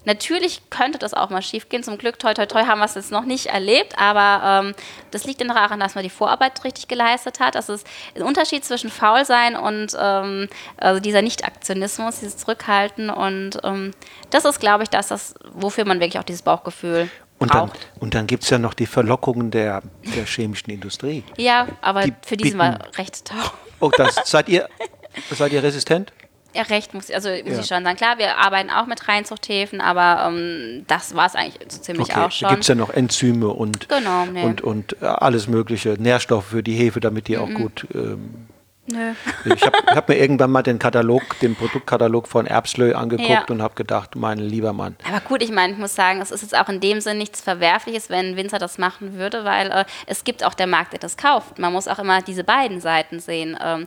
Natürlich 0.04 0.62
könnte 0.70 0.98
das 0.98 1.12
auch 1.14 1.28
mal 1.30 1.42
schiefgehen. 1.42 1.82
Zum 1.82 1.98
Glück, 1.98 2.18
toi, 2.18 2.32
toi, 2.34 2.46
toi, 2.46 2.64
haben 2.64 2.78
wir 2.78 2.86
es 2.86 2.94
jetzt 2.94 3.10
noch 3.12 3.24
nicht 3.24 3.46
erlebt, 3.46 3.98
aber 3.98 4.62
ähm, 4.64 4.74
das 5.10 5.24
liegt 5.24 5.40
daran, 5.40 5.78
dass 5.80 5.94
man 5.94 6.04
die 6.04 6.10
Vorarbeit 6.10 6.64
richtig 6.64 6.88
geleistet 6.88 7.38
hat. 7.40 7.54
Das 7.54 7.68
ist 7.68 7.86
ein 8.16 8.22
Unterschied 8.22 8.64
zwischen 8.64 8.90
Faulsein 8.90 9.56
und 9.56 9.96
ähm, 10.00 10.48
also 10.78 11.00
dieser 11.00 11.22
Nicht-Aktionismus, 11.22 12.20
dieses 12.20 12.36
Zurückhalten. 12.38 13.10
Und 13.10 13.58
ähm, 13.62 13.92
das 14.30 14.44
ist, 14.44 14.60
glaube 14.60 14.84
ich, 14.84 14.88
das, 14.90 15.08
das, 15.08 15.34
wofür 15.52 15.84
man 15.84 16.00
wirklich 16.00 16.18
auch 16.18 16.24
dieses 16.24 16.42
Bauchgefühl 16.42 17.10
Und 17.38 17.52
dann, 17.54 17.70
und 17.98 18.14
dann 18.14 18.26
gibt 18.26 18.44
es 18.44 18.50
ja 18.50 18.58
noch 18.58 18.74
die 18.74 18.86
Verlockungen 18.86 19.50
der, 19.50 19.82
der 20.14 20.24
chemischen 20.24 20.70
Industrie. 20.70 21.24
Ja, 21.36 21.66
aber 21.82 22.02
die 22.04 22.14
für 22.24 22.36
die 22.36 22.48
sind 22.50 22.58
wir 22.58 22.72
bieten- 22.78 22.94
recht 22.96 23.24
taub. 23.26 23.52
Oh, 23.80 23.90
das, 23.96 24.14
seid, 24.24 24.48
ihr, 24.48 24.68
seid 25.30 25.52
ihr 25.52 25.62
resistent? 25.62 26.12
Ja, 26.54 26.62
recht 26.62 26.94
muss, 26.94 27.10
also 27.10 27.28
muss 27.28 27.38
Ja. 27.54 27.60
ich 27.60 27.66
schon 27.66 27.84
sagen. 27.84 27.96
Klar, 27.96 28.18
wir 28.18 28.38
arbeiten 28.38 28.70
auch 28.70 28.86
mit 28.86 29.06
Reinzuchthäfen, 29.06 29.80
aber 29.80 30.26
ähm, 30.28 30.84
das 30.88 31.14
war 31.14 31.26
es 31.26 31.34
eigentlich 31.36 31.58
so 31.72 31.80
ziemlich 31.80 32.10
auch 32.12 32.24
da 32.24 32.30
schon. 32.30 32.48
gibt 32.50 32.62
es 32.62 32.68
ja 32.68 32.74
noch 32.74 32.90
Enzyme 32.90 33.48
und, 33.48 33.88
Genau, 33.88 34.26
nee. 34.26 34.42
und, 34.44 34.60
und 34.60 34.96
äh, 35.00 35.06
alles 35.06 35.46
mögliche, 35.48 35.90
Nährstoffe 35.98 36.46
für 36.46 36.62
die 36.62 36.74
Hefe, 36.74 37.00
damit 37.00 37.28
die 37.28 37.38
auch 37.38 37.48
gut. 37.50 37.86
Ähm, 37.94 38.46
Nö. 38.92 39.12
ich 39.54 39.62
habe 39.62 39.76
hab 39.94 40.08
mir 40.08 40.16
irgendwann 40.16 40.50
mal 40.50 40.62
den 40.62 40.80
Katalog, 40.80 41.38
den 41.40 41.54
Produktkatalog 41.54 42.26
von 42.26 42.46
Erbslö 42.46 42.94
angeguckt 42.94 43.28
Ja. 43.28 43.44
und 43.48 43.62
habe 43.62 43.74
gedacht, 43.76 44.16
mein 44.16 44.38
lieber 44.38 44.72
Mann. 44.72 44.96
Aber 45.06 45.20
gut, 45.20 45.42
ich 45.44 45.52
meine, 45.52 45.74
ich 45.74 45.78
muss 45.78 45.94
sagen, 45.94 46.20
es 46.20 46.32
ist 46.32 46.42
jetzt 46.42 46.56
auch 46.58 46.68
in 46.68 46.80
dem 46.80 47.00
Sinn 47.00 47.18
nichts 47.18 47.40
Verwerfliches, 47.40 48.10
wenn 48.10 48.30
ein 48.32 48.36
Winzer 48.36 48.58
das 48.58 48.78
machen 48.78 49.14
würde, 49.14 49.44
weil 49.44 49.70
äh, 49.70 49.84
es 50.06 50.24
gibt 50.24 50.42
auch 50.44 50.54
der 50.54 50.66
Markt, 50.66 50.92
der 50.94 50.98
das 50.98 51.16
kauft. 51.16 51.60
Man 51.60 51.72
muss 51.72 51.86
auch 51.86 52.00
immer 52.00 52.20
diese 52.22 52.42
beiden 52.42 52.80
Seiten 52.80 53.20
sehen. 53.20 53.56
Ähm, 53.62 53.86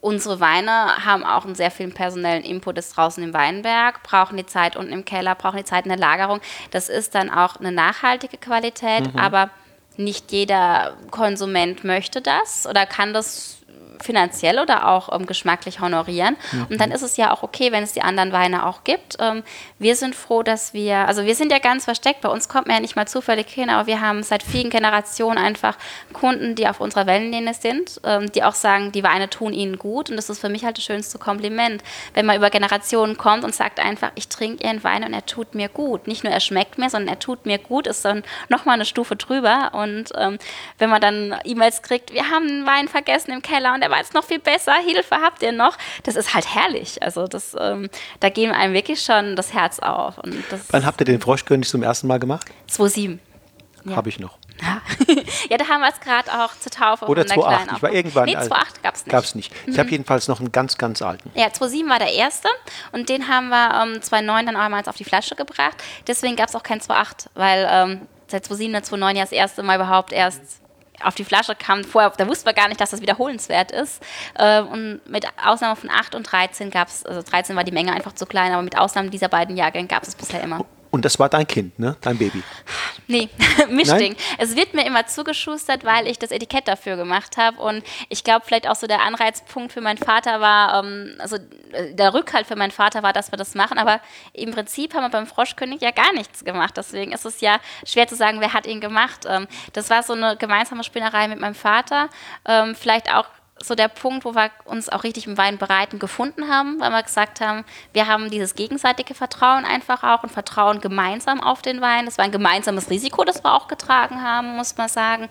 unsere 0.00 0.40
Weine 0.40 1.04
haben 1.04 1.24
auch 1.24 1.44
einen 1.44 1.54
sehr 1.54 1.70
vielen 1.70 1.92
personellen 1.92 2.44
Input 2.44 2.78
ist 2.78 2.96
draußen 2.96 3.22
im 3.22 3.32
Weinberg, 3.34 4.02
brauchen 4.02 4.36
die 4.36 4.46
Zeit 4.46 4.76
unten 4.76 4.92
im 4.92 5.04
Keller, 5.04 5.34
brauchen 5.34 5.58
die 5.58 5.64
Zeit 5.64 5.84
in 5.84 5.90
der 5.90 5.98
Lagerung. 5.98 6.40
Das 6.70 6.88
ist 6.88 7.14
dann 7.14 7.30
auch 7.30 7.56
eine 7.56 7.72
nachhaltige 7.72 8.36
Qualität, 8.36 9.10
aber 9.16 9.50
nicht 9.96 10.30
jeder 10.32 10.96
Konsument 11.10 11.84
möchte 11.84 12.20
das 12.20 12.66
oder 12.66 12.86
kann 12.86 13.12
das 13.14 13.58
finanziell 14.02 14.58
oder 14.58 14.88
auch 14.88 15.12
ähm, 15.12 15.26
geschmacklich 15.26 15.80
honorieren. 15.80 16.36
Und 16.70 16.80
dann 16.80 16.90
ist 16.90 17.02
es 17.02 17.16
ja 17.16 17.32
auch 17.32 17.42
okay, 17.42 17.72
wenn 17.72 17.82
es 17.82 17.92
die 17.92 18.02
anderen 18.02 18.32
Weine 18.32 18.66
auch 18.66 18.84
gibt. 18.84 19.16
Ähm, 19.20 19.42
wir 19.78 19.96
sind 19.96 20.14
froh, 20.14 20.42
dass 20.42 20.74
wir, 20.74 21.08
also 21.08 21.24
wir 21.24 21.34
sind 21.34 21.52
ja 21.52 21.58
ganz 21.58 21.84
versteckt, 21.84 22.20
bei 22.20 22.28
uns 22.28 22.48
kommt 22.48 22.66
man 22.66 22.76
ja 22.76 22.80
nicht 22.80 22.96
mal 22.96 23.08
zufällig 23.08 23.48
hin, 23.48 23.70
aber 23.70 23.86
wir 23.86 24.00
haben 24.00 24.22
seit 24.22 24.42
vielen 24.42 24.70
Generationen 24.70 25.38
einfach 25.38 25.76
Kunden, 26.12 26.54
die 26.54 26.68
auf 26.68 26.80
unserer 26.80 27.06
Wellenlinie 27.06 27.54
sind, 27.54 28.00
ähm, 28.04 28.30
die 28.32 28.42
auch 28.42 28.54
sagen, 28.54 28.92
die 28.92 29.02
Weine 29.02 29.28
tun 29.30 29.52
ihnen 29.52 29.78
gut 29.78 30.10
und 30.10 30.16
das 30.16 30.30
ist 30.30 30.40
für 30.40 30.48
mich 30.48 30.64
halt 30.64 30.78
das 30.78 30.84
schönste 30.84 31.18
Kompliment, 31.18 31.82
wenn 32.14 32.26
man 32.26 32.36
über 32.36 32.50
Generationen 32.50 33.16
kommt 33.16 33.44
und 33.44 33.54
sagt 33.54 33.80
einfach, 33.80 34.12
ich 34.14 34.28
trinke 34.28 34.64
ihren 34.64 34.82
Wein 34.84 35.04
und 35.04 35.14
er 35.14 35.26
tut 35.26 35.54
mir 35.54 35.68
gut. 35.68 36.06
Nicht 36.06 36.24
nur 36.24 36.32
er 36.32 36.40
schmeckt 36.40 36.78
mir, 36.78 36.90
sondern 36.90 37.08
er 37.08 37.18
tut 37.18 37.46
mir 37.46 37.58
gut, 37.58 37.86
ist 37.86 38.04
dann 38.04 38.22
nochmal 38.48 38.74
eine 38.74 38.84
Stufe 38.84 39.16
drüber 39.16 39.70
und 39.72 40.12
ähm, 40.16 40.38
wenn 40.78 40.90
man 40.90 41.00
dann 41.00 41.34
E-Mails 41.44 41.82
kriegt, 41.82 42.12
wir 42.12 42.30
haben 42.30 42.46
einen 42.46 42.66
Wein 42.66 42.88
vergessen 42.88 43.32
im 43.32 43.42
Keller 43.42 43.65
und 43.74 43.80
der 43.80 43.90
war 43.90 43.98
jetzt 43.98 44.14
noch 44.14 44.24
viel 44.24 44.38
besser, 44.38 44.74
Hilfe 44.74 45.16
habt 45.22 45.42
ihr 45.42 45.52
noch, 45.52 45.76
das 46.04 46.16
ist 46.16 46.34
halt 46.34 46.54
herrlich. 46.54 47.02
Also 47.02 47.26
das, 47.26 47.56
ähm, 47.58 47.88
da 48.20 48.28
gehen 48.28 48.52
einem 48.52 48.74
wirklich 48.74 49.02
schon 49.02 49.36
das 49.36 49.52
Herz 49.52 49.78
auf. 49.78 50.18
Und 50.18 50.44
Wann 50.70 50.84
habt 50.86 51.00
ihr 51.00 51.04
den 51.06 51.20
Froschkönig 51.20 51.68
zum 51.68 51.82
ersten 51.82 52.06
Mal 52.06 52.18
gemacht? 52.18 52.46
2,7. 52.70 53.18
Ja. 53.84 53.96
Habe 53.96 54.08
ich 54.08 54.18
noch. 54.18 54.38
ja, 55.50 55.58
da 55.58 55.68
haben 55.68 55.82
wir 55.82 55.90
es 55.90 56.00
gerade 56.00 56.30
auch 56.32 56.50
zur 56.58 56.72
Taufe 56.72 57.04
Oder 57.06 57.26
von 57.26 57.28
der 57.28 57.36
Kleinen 57.44 57.68
2,8. 57.68 57.76
Ich 57.76 57.82
war 57.82 57.90
auch- 57.90 57.94
irgendwann. 57.94 58.24
Nee, 58.24 58.36
also- 58.36 58.50
2,8 58.50 58.82
gab 58.82 58.94
es 58.94 59.04
nicht. 59.04 59.06
Mhm. 59.06 59.10
Gab's 59.10 59.34
nicht. 59.34 59.54
Ich 59.66 59.78
habe 59.78 59.90
jedenfalls 59.90 60.28
noch 60.28 60.40
einen 60.40 60.50
ganz, 60.50 60.78
ganz 60.78 61.02
alten. 61.02 61.30
Ja, 61.34 61.46
2,7 61.48 61.88
war 61.90 61.98
der 61.98 62.12
erste 62.12 62.48
und 62.92 63.08
den 63.10 63.28
haben 63.28 63.48
wir 63.50 63.82
ähm, 63.82 64.00
2,9 64.00 64.46
dann 64.46 64.56
einmal 64.56 64.82
auf 64.86 64.96
die 64.96 65.04
Flasche 65.04 65.34
gebracht. 65.36 65.76
Deswegen 66.06 66.36
gab 66.36 66.48
es 66.48 66.54
auch 66.56 66.62
kein 66.62 66.80
2,8, 66.80 67.26
weil 67.34 67.68
ähm, 67.70 68.00
seit 68.28 68.46
2,7 68.46 68.76
und 68.76 68.84
2,9 68.86 69.14
ja 69.16 69.20
das 69.22 69.32
erste 69.32 69.62
Mal 69.62 69.76
überhaupt 69.76 70.12
erst 70.12 70.40
auf 71.02 71.14
die 71.14 71.24
Flasche 71.24 71.54
kam. 71.54 71.84
Vorher, 71.84 72.12
da 72.16 72.26
wussten 72.26 72.46
wir 72.46 72.54
gar 72.54 72.68
nicht, 72.68 72.80
dass 72.80 72.90
das 72.90 73.00
wiederholenswert 73.00 73.72
ist. 73.72 74.02
Ähm, 74.38 74.66
und 74.68 75.00
mit 75.08 75.26
Ausnahme 75.44 75.76
von 75.76 75.90
8 75.90 76.14
und 76.14 76.30
13 76.30 76.70
gab 76.70 76.88
es, 76.88 77.04
also 77.04 77.22
13 77.22 77.56
war 77.56 77.64
die 77.64 77.72
Menge 77.72 77.92
einfach 77.92 78.12
zu 78.12 78.26
klein, 78.26 78.52
aber 78.52 78.62
mit 78.62 78.78
Ausnahme 78.78 79.10
dieser 79.10 79.28
beiden 79.28 79.56
Jahrgänge 79.56 79.88
gab 79.88 80.02
es 80.02 80.14
bisher 80.14 80.42
immer. 80.42 80.64
Und 80.90 81.04
das 81.04 81.18
war 81.18 81.28
dein 81.28 81.46
Kind, 81.46 81.78
ne? 81.78 81.96
Dein 82.00 82.18
Baby. 82.18 82.42
Nee, 83.06 83.28
Mischding. 83.70 84.16
Es 84.38 84.56
wird 84.56 84.74
mir 84.74 84.84
immer 84.86 85.06
zugeschustert, 85.06 85.84
weil 85.84 86.06
ich 86.06 86.18
das 86.18 86.30
Etikett 86.30 86.68
dafür 86.68 86.96
gemacht 86.96 87.36
habe. 87.36 87.60
Und 87.60 87.84
ich 88.08 88.24
glaube, 88.24 88.44
vielleicht 88.44 88.68
auch 88.68 88.76
so 88.76 88.86
der 88.86 89.02
Anreizpunkt 89.02 89.72
für 89.72 89.80
meinen 89.80 89.98
Vater 89.98 90.40
war, 90.40 90.84
ähm, 90.84 91.14
also 91.18 91.36
äh, 91.36 91.94
der 91.94 92.14
Rückhalt 92.14 92.46
für 92.46 92.56
meinen 92.56 92.70
Vater 92.70 93.02
war, 93.02 93.12
dass 93.12 93.32
wir 93.32 93.38
das 93.38 93.54
machen. 93.54 93.78
Aber 93.78 94.00
im 94.32 94.52
Prinzip 94.52 94.94
haben 94.94 95.02
wir 95.02 95.10
beim 95.10 95.26
Froschkönig 95.26 95.80
ja 95.80 95.90
gar 95.90 96.12
nichts 96.12 96.44
gemacht. 96.44 96.76
Deswegen 96.76 97.12
ist 97.12 97.24
es 97.24 97.40
ja 97.40 97.58
schwer 97.84 98.08
zu 98.08 98.16
sagen, 98.16 98.40
wer 98.40 98.52
hat 98.52 98.66
ihn 98.66 98.80
gemacht. 98.80 99.24
Ähm, 99.28 99.46
das 99.72 99.90
war 99.90 100.02
so 100.02 100.12
eine 100.12 100.36
gemeinsame 100.36 100.84
Spinnerei 100.84 101.28
mit 101.28 101.40
meinem 101.40 101.54
Vater. 101.54 102.08
Ähm, 102.44 102.74
vielleicht 102.74 103.12
auch 103.12 103.26
so 103.62 103.74
der 103.74 103.88
Punkt, 103.88 104.24
wo 104.26 104.34
wir 104.34 104.50
uns 104.66 104.88
auch 104.90 105.02
richtig 105.02 105.26
im 105.26 105.38
Wein 105.38 105.56
bereiten 105.56 105.98
gefunden 105.98 106.48
haben, 106.48 106.78
weil 106.78 106.90
wir 106.90 107.02
gesagt 107.02 107.40
haben, 107.40 107.64
wir 107.94 108.06
haben 108.06 108.30
dieses 108.30 108.54
gegenseitige 108.54 109.14
Vertrauen 109.14 109.64
einfach 109.64 110.02
auch 110.02 110.22
und 110.22 110.30
Vertrauen 110.30 110.80
gemeinsam 110.80 111.40
auf 111.40 111.62
den 111.62 111.80
Wein. 111.80 112.04
Das 112.04 112.18
war 112.18 112.26
ein 112.26 112.32
gemeinsames 112.32 112.90
Risiko, 112.90 113.24
das 113.24 113.42
wir 113.42 113.54
auch 113.54 113.66
getragen 113.66 114.22
haben, 114.22 114.56
muss 114.56 114.76
man 114.76 114.88
sagen. 114.88 115.28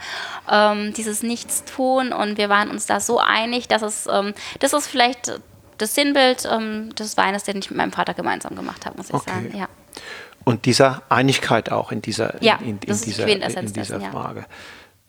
Ähm, 0.49 0.93
dieses 0.93 1.21
Nichtstun 1.21 2.11
und 2.13 2.37
wir 2.39 2.49
waren 2.49 2.71
uns 2.71 2.87
da 2.87 2.99
so 2.99 3.19
einig, 3.19 3.67
dass 3.67 3.83
es, 3.83 4.07
ähm, 4.11 4.33
das 4.59 4.73
ist 4.73 4.87
vielleicht 4.87 5.39
das 5.77 5.93
Sinnbild 5.93 6.47
ähm, 6.51 6.95
des 6.95 7.17
Weines, 7.17 7.43
den 7.43 7.57
ich 7.57 7.69
mit 7.69 7.77
meinem 7.77 7.91
Vater 7.91 8.15
gemeinsam 8.15 8.55
gemacht 8.55 8.85
habe, 8.87 8.97
muss 8.97 9.09
ich 9.09 9.13
Okay. 9.13 9.29
sagen. 9.29 9.57
Ja. 9.57 9.67
Und 10.45 10.65
dieser 10.65 11.03
Einigkeit 11.09 11.71
auch 11.71 11.91
in 11.91 12.01
dieser, 12.01 12.41
Ja, 12.41 12.55
in, 12.55 12.69
in, 12.69 12.79
die 12.79 12.87
dieser, 12.87 13.27
in 13.27 13.41
dieser 13.41 13.61
dessen, 13.99 14.01
ja. 14.01 14.45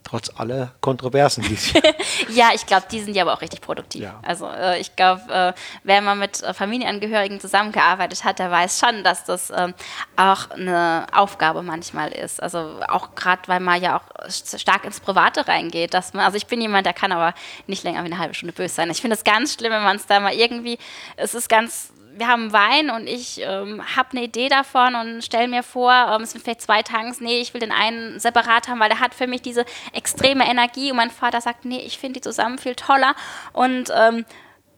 Trotz 0.08 0.30
aller 0.38 0.70
Kontroversen, 0.80 1.42
die 1.42 1.54
es 1.54 1.72
Ja, 2.28 2.50
ich 2.54 2.64
glaube, 2.64 2.86
die 2.88 3.00
sind 3.00 3.16
ja 3.16 3.24
aber 3.24 3.34
auch 3.34 3.40
richtig 3.40 3.60
produktiv. 3.60 4.04
Ja. 4.04 4.20
Also 4.24 4.46
äh, 4.48 4.78
ich 4.78 4.94
glaube, 4.94 5.22
äh, 5.28 5.52
wer 5.82 6.00
mal 6.00 6.14
mit 6.14 6.44
äh, 6.44 6.54
Familienangehörigen 6.54 7.40
zusammengearbeitet 7.40 8.22
hat, 8.22 8.38
der 8.38 8.48
weiß 8.48 8.78
schon, 8.78 9.02
dass 9.02 9.24
das 9.24 9.50
ähm, 9.50 9.74
auch 10.14 10.50
eine 10.50 11.06
Aufgabe 11.12 11.62
manchmal 11.64 12.12
ist. 12.12 12.40
Also 12.40 12.78
auch 12.86 13.16
gerade, 13.16 13.42
weil 13.46 13.58
man 13.58 13.82
ja 13.82 13.96
auch 13.98 14.26
st- 14.28 14.60
stark 14.60 14.84
ins 14.84 15.00
Private 15.00 15.48
reingeht. 15.48 15.92
Dass 15.92 16.14
man, 16.14 16.24
also 16.24 16.36
ich 16.36 16.46
bin 16.46 16.60
jemand, 16.60 16.86
der 16.86 16.92
kann 16.94 17.10
aber 17.10 17.34
nicht 17.66 17.82
länger 17.82 18.02
wie 18.02 18.06
eine 18.06 18.18
halbe 18.18 18.34
Stunde 18.34 18.52
böse 18.52 18.74
sein. 18.74 18.88
Ich 18.92 19.00
finde 19.00 19.16
es 19.16 19.24
ganz 19.24 19.54
schlimm, 19.54 19.72
wenn 19.72 19.82
man 19.82 19.96
es 19.96 20.06
da 20.06 20.20
mal 20.20 20.32
irgendwie, 20.34 20.78
es 21.16 21.34
ist 21.34 21.48
ganz 21.48 21.90
wir 22.16 22.28
haben 22.28 22.52
Wein 22.52 22.90
und 22.90 23.06
ich 23.06 23.40
ähm, 23.42 23.82
habe 23.96 24.10
eine 24.12 24.22
Idee 24.22 24.48
davon 24.48 24.94
und 24.94 25.22
stelle 25.22 25.48
mir 25.48 25.62
vor, 25.62 25.92
ähm, 25.92 26.22
es 26.22 26.32
sind 26.32 26.42
vielleicht 26.42 26.62
zwei 26.62 26.82
Tanks, 26.82 27.20
nee, 27.20 27.40
ich 27.40 27.52
will 27.54 27.60
den 27.60 27.72
einen 27.72 28.18
separat 28.18 28.68
haben, 28.68 28.80
weil 28.80 28.88
der 28.88 29.00
hat 29.00 29.14
für 29.14 29.26
mich 29.26 29.42
diese 29.42 29.64
extreme 29.92 30.48
Energie 30.48 30.90
und 30.90 30.96
mein 30.96 31.10
Vater 31.10 31.40
sagt, 31.40 31.64
nee, 31.64 31.80
ich 31.80 31.98
finde 31.98 32.20
die 32.20 32.22
zusammen 32.22 32.58
viel 32.58 32.74
toller 32.74 33.14
und 33.52 33.90
ähm, 33.94 34.24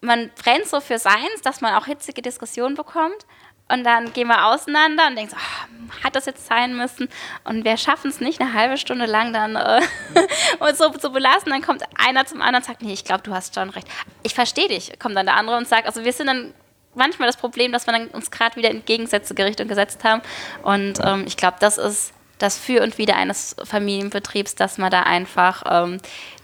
man 0.01 0.30
brennt 0.43 0.66
so 0.66 0.80
für 0.80 0.99
seins, 0.99 1.43
dass 1.43 1.61
man 1.61 1.74
auch 1.74 1.86
hitzige 1.86 2.22
Diskussionen 2.22 2.74
bekommt 2.74 3.26
und 3.70 3.84
dann 3.84 4.12
gehen 4.12 4.28
wir 4.28 4.47
auseinander 4.47 5.07
und 5.09 5.16
denken 5.16 5.30
so, 5.30 5.36
ah, 5.36 6.05
hat 6.05 6.16
das 6.16 6.26
jetzt 6.26 6.47
sein 6.47 6.76
müssen? 6.76 7.09
Und 7.45 7.64
wir 7.64 7.76
schaffen 7.76 8.11
es 8.11 8.20
nicht, 8.20 8.41
eine 8.41 8.55
halbe 8.55 8.78
Stunde 8.78 9.05
lang 9.05 9.32
dann 9.32 9.57
äh, 9.57 9.82
uns 10.59 10.78
so 10.78 10.89
zu 10.91 11.11
belassen. 11.11 11.51
Dann 11.51 11.61
kommt 11.61 11.82
einer 11.99 12.24
zum 12.24 12.41
anderen 12.41 12.62
und 12.62 12.64
sagt, 12.64 12.82
nee, 12.82 12.95
ich 12.95 13.05
glaube, 13.05 13.22
du 13.22 13.34
hast 13.34 13.55
schon 13.55 13.68
recht. 13.70 13.86
Ich 14.22 14.34
verstehe 14.34 14.68
dich. 14.68 14.99
Kommt 14.99 15.16
dann 15.16 15.26
der 15.26 15.36
andere 15.36 15.59
und 15.59 15.68
sagt, 15.68 15.86
also 15.86 16.05
wir 16.05 16.12
sind 16.14 16.28
dann 16.28 16.55
manchmal 16.99 17.28
das 17.28 17.36
Problem, 17.36 17.72
dass 17.72 17.86
wir 17.86 17.92
dann 17.92 18.09
uns 18.09 18.30
gerade 18.30 18.57
wieder 18.57 18.70
in 18.70 18.84
Gegensätze 18.84 19.34
gerichtet 19.34 19.64
und 19.64 19.68
gesetzt 19.68 20.05
haben. 20.05 20.22
Und 20.62 21.01
ähm, 21.03 21.24
ich 21.26 21.36
glaube, 21.36 21.57
das 21.61 21.78
ist 21.78 22.12
das 22.38 22.59
Für 22.59 22.82
und 22.82 22.99
Wider 22.99 23.16
eines 23.16 23.57
Familienbetriebs, 23.64 24.55
dass 24.55 24.78
man 24.78 24.90
da 24.90 25.03
einfach 25.03 25.62
ähm, 25.68 25.99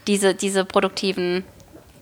diese, 0.06 0.34
diese 0.34 0.64
produktiven 0.64 1.44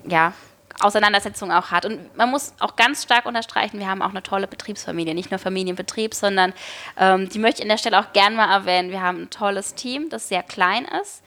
ja, 0.07 0.33
Auseinandersetzungen 0.81 1.53
auch 1.53 1.71
hat. 1.71 1.85
Und 1.85 2.17
man 2.17 2.31
muss 2.31 2.55
auch 2.59 2.77
ganz 2.77 3.03
stark 3.03 3.27
unterstreichen, 3.27 3.79
wir 3.79 3.89
haben 3.89 4.03
auch 4.03 4.11
eine 4.11 4.23
tolle 4.23 4.47
Betriebsfamilie, 4.47 5.15
nicht 5.15 5.31
nur 5.31 5.39
Familienbetrieb, 5.39 6.15
sondern 6.15 6.53
ähm, 6.99 7.29
die 7.29 7.39
möchte 7.39 7.61
ich 7.61 7.65
an 7.65 7.69
der 7.69 7.79
Stelle 7.79 8.01
auch 8.01 8.13
gern 8.13 8.35
mal 8.35 8.51
erwähnen. 8.53 8.91
Wir 8.91 9.03
haben 9.03 9.23
ein 9.23 9.31
tolles 9.31 9.75
Team, 9.75 10.09
das 10.09 10.29
sehr 10.29 10.43
klein 10.43 10.87
ist, 11.03 11.23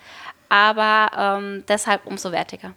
aber 0.50 1.12
ähm, 1.18 1.64
deshalb 1.68 2.06
umso 2.06 2.32
wertiger. 2.32 2.74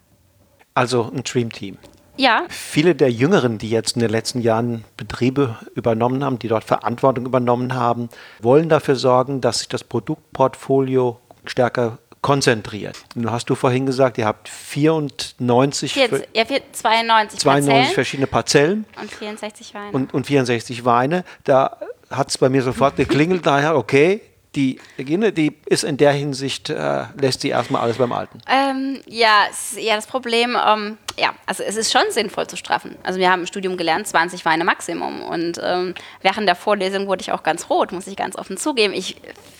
Also 0.75 1.11
ein 1.13 1.23
Dream 1.23 1.51
Team. 1.51 1.77
Ja. 2.19 2.43
Viele 2.49 2.95
der 2.95 3.09
Jüngeren, 3.09 3.57
die 3.57 3.69
jetzt 3.69 3.95
in 3.95 4.01
den 4.01 4.09
letzten 4.09 4.41
Jahren 4.41 4.83
Betriebe 4.97 5.57
übernommen 5.73 6.21
haben, 6.21 6.37
die 6.37 6.49
dort 6.49 6.65
Verantwortung 6.65 7.25
übernommen 7.25 7.73
haben, 7.75 8.09
wollen 8.41 8.67
dafür 8.67 8.97
sorgen, 8.97 9.39
dass 9.39 9.59
sich 9.59 9.69
das 9.69 9.85
Produktportfolio 9.85 11.17
stärker 11.45 11.97
konzentriert. 12.21 12.97
Nun 13.15 13.31
hast 13.31 13.49
du 13.49 13.55
vorhin 13.55 13.85
gesagt, 13.85 14.17
ihr 14.17 14.25
habt 14.25 14.49
94, 14.49 15.93
Vier, 15.93 16.09
ja, 16.33 16.43
92, 16.43 17.39
92 17.39 17.41
Parzellen 17.41 17.85
verschiedene 17.93 18.27
Parzellen 18.27 18.85
und 19.01 19.11
64 19.11 19.73
Weine. 19.73 19.91
Und, 19.93 20.13
und 20.13 20.27
64 20.27 20.83
Weine. 20.83 21.23
Da 21.45 21.77
hat 22.09 22.29
es 22.29 22.37
bei 22.37 22.49
mir 22.49 22.63
sofort 22.63 22.97
geklingelt, 22.97 23.45
daher, 23.45 23.77
okay, 23.77 24.21
die 24.55 24.79
Regine, 24.97 25.31
die 25.31 25.55
ist 25.67 25.83
in 25.83 25.97
der 25.97 26.11
Hinsicht, 26.11 26.69
äh, 26.69 27.03
lässt 27.19 27.41
sie 27.41 27.49
erstmal 27.49 27.81
alles 27.81 27.97
beim 27.97 28.11
Alten. 28.11 28.39
Ähm, 28.47 28.99
ja, 29.05 29.47
eher 29.77 29.95
das 29.95 30.07
Problem, 30.07 30.57
ähm, 30.67 30.97
ja, 31.19 31.33
also 31.45 31.63
es 31.63 31.75
ist 31.75 31.91
schon 31.91 32.09
sinnvoll 32.09 32.47
zu 32.47 32.57
straffen. 32.57 32.95
Also 33.03 33.19
wir 33.19 33.29
haben 33.29 33.41
im 33.41 33.45
Studium 33.45 33.77
gelernt, 33.77 34.07
20 34.07 34.45
Weine 34.45 34.63
Maximum. 34.63 35.21
Und 35.21 35.59
ähm, 35.63 35.93
während 36.21 36.47
der 36.47 36.55
Vorlesung 36.55 37.07
wurde 37.07 37.21
ich 37.21 37.31
auch 37.31 37.43
ganz 37.43 37.69
rot, 37.69 37.91
muss 37.91 38.07
ich 38.07 38.15
ganz 38.15 38.35
offen 38.35 38.57
zugeben. 38.57 38.93
Ich 38.93 39.17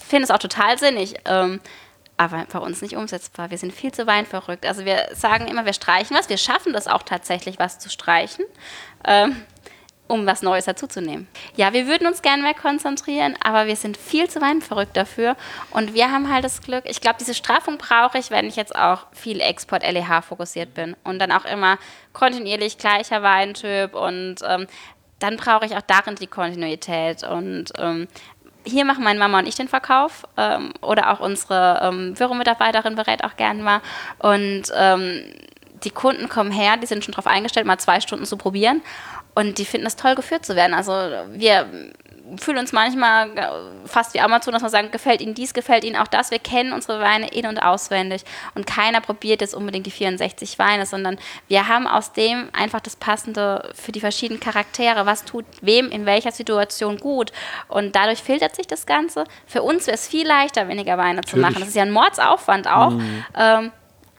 finde 0.07 0.23
es 0.23 0.31
auch 0.31 0.39
total 0.39 0.79
sinnig. 0.79 1.15
Ähm, 1.25 1.59
aber 2.17 2.45
bei 2.51 2.59
uns 2.59 2.81
nicht 2.81 2.97
umsetzbar. 2.97 3.49
Wir 3.49 3.57
sind 3.57 3.71
viel 3.71 3.93
zu 3.93 4.05
weinverrückt. 4.05 4.65
Also 4.65 4.83
wir 4.83 5.07
sagen 5.13 5.47
immer, 5.47 5.65
wir 5.65 5.71
streichen 5.71 6.17
was. 6.17 6.27
Wir 6.27 6.37
schaffen 6.37 6.73
das 6.73 6.87
auch 6.87 7.03
tatsächlich, 7.03 7.59
was 7.59 7.79
zu 7.79 7.89
streichen. 7.89 8.43
Um 10.09 10.25
was 10.25 10.41
Neues 10.41 10.65
dazuzunehmen. 10.65 11.27
Ja, 11.55 11.71
wir 11.71 11.85
würden 11.85 12.07
uns 12.07 12.23
gerne 12.23 12.41
mehr 12.41 12.55
konzentrieren, 12.55 13.35
aber 13.43 13.67
wir 13.67 13.75
sind 13.75 13.95
viel 13.95 14.27
zu 14.27 14.41
weinverrückt 14.41 14.97
dafür. 14.97 15.35
Und 15.69 15.93
wir 15.93 16.11
haben 16.11 16.33
halt 16.33 16.43
das 16.43 16.61
Glück, 16.61 16.83
ich 16.85 16.99
glaube, 16.99 17.17
diese 17.19 17.35
Straffung 17.35 17.77
brauche 17.77 18.17
ich, 18.17 18.31
wenn 18.31 18.47
ich 18.47 18.55
jetzt 18.55 18.75
auch 18.75 19.05
viel 19.11 19.39
Export-LEH 19.39 20.23
fokussiert 20.23 20.73
bin 20.73 20.95
und 21.03 21.19
dann 21.19 21.31
auch 21.31 21.45
immer 21.45 21.77
kontinuierlich 22.11 22.79
gleicher 22.79 23.21
Weintyp 23.21 23.93
und 23.93 24.37
ähm, 24.47 24.65
dann 25.19 25.37
brauche 25.37 25.65
ich 25.65 25.75
auch 25.75 25.81
darin 25.81 26.15
die 26.15 26.27
Kontinuität 26.27 27.23
und 27.23 27.65
ähm, 27.77 28.07
hier 28.65 28.85
machen 28.85 29.03
meine 29.03 29.19
Mama 29.19 29.39
und 29.39 29.47
ich 29.47 29.55
den 29.55 29.67
Verkauf 29.67 30.25
ähm, 30.37 30.73
oder 30.81 31.11
auch 31.11 31.19
unsere 31.19 31.81
ähm, 31.83 32.13
Büromitarbeiterin 32.15 32.95
berät 32.95 33.23
auch 33.23 33.35
gern 33.35 33.61
mal 33.61 33.81
und 34.17 34.63
ähm, 34.75 35.23
die 35.83 35.91
Kunden 35.91 36.27
kommen 36.27 36.51
her, 36.51 36.75
die 36.75 36.87
sind 36.87 37.05
schon 37.05 37.13
darauf 37.13 37.27
eingestellt, 37.27 37.65
mal 37.65 37.77
zwei 37.77 38.01
Stunden 38.01 38.25
zu 38.25 38.35
probieren 38.35 38.81
und 39.39 39.57
die 39.57 39.63
finden 39.63 39.87
es 39.87 39.95
toll, 39.95 40.15
geführt 40.15 40.45
zu 40.45 40.57
werden. 40.57 40.73
Also 40.73 40.91
wir 41.31 41.65
fühlen 42.37 42.57
uns 42.57 42.73
manchmal 42.73 43.31
fast 43.85 44.13
wie 44.13 44.19
Amazon, 44.19 44.53
dass 44.53 44.61
wir 44.61 44.69
sagen, 44.69 44.91
gefällt 44.91 45.21
Ihnen 45.21 45.33
dies, 45.33 45.53
gefällt 45.53 45.85
Ihnen 45.85 45.95
auch 45.95 46.07
das. 46.07 46.29
Wir 46.29 46.39
kennen 46.39 46.73
unsere 46.73 46.99
Weine 46.99 47.29
in- 47.29 47.47
und 47.47 47.57
auswendig 47.57 48.23
und 48.53 48.67
keiner 48.67 48.99
probiert 48.99 49.39
jetzt 49.39 49.55
unbedingt 49.55 49.85
die 49.85 49.91
64 49.91 50.59
Weine, 50.59 50.85
sondern 50.85 51.17
wir 51.47 51.69
haben 51.69 51.87
aus 51.87 52.11
dem 52.11 52.49
einfach 52.51 52.81
das 52.81 52.97
Passende 52.97 53.71
für 53.73 53.93
die 53.93 54.01
verschiedenen 54.01 54.41
Charaktere. 54.41 55.05
Was 55.05 55.23
tut 55.23 55.45
wem 55.61 55.89
in 55.89 56.05
welcher 56.05 56.33
Situation 56.33 56.97
gut? 56.97 57.31
Und 57.69 57.95
dadurch 57.95 58.21
filtert 58.21 58.57
sich 58.57 58.67
das 58.67 58.85
Ganze. 58.85 59.23
Für 59.47 59.63
uns 59.63 59.87
wäre 59.87 59.95
es 59.95 60.05
viel 60.05 60.27
leichter, 60.27 60.67
weniger 60.67 60.97
Weine 60.97 61.21
Natürlich. 61.21 61.33
zu 61.33 61.39
machen. 61.39 61.59
Das 61.59 61.69
ist 61.69 61.75
ja 61.75 61.83
ein 61.83 61.91
Mordsaufwand 61.91 62.67
auch. 62.67 62.91
Mhm. 62.91 63.25
Ähm, 63.37 63.71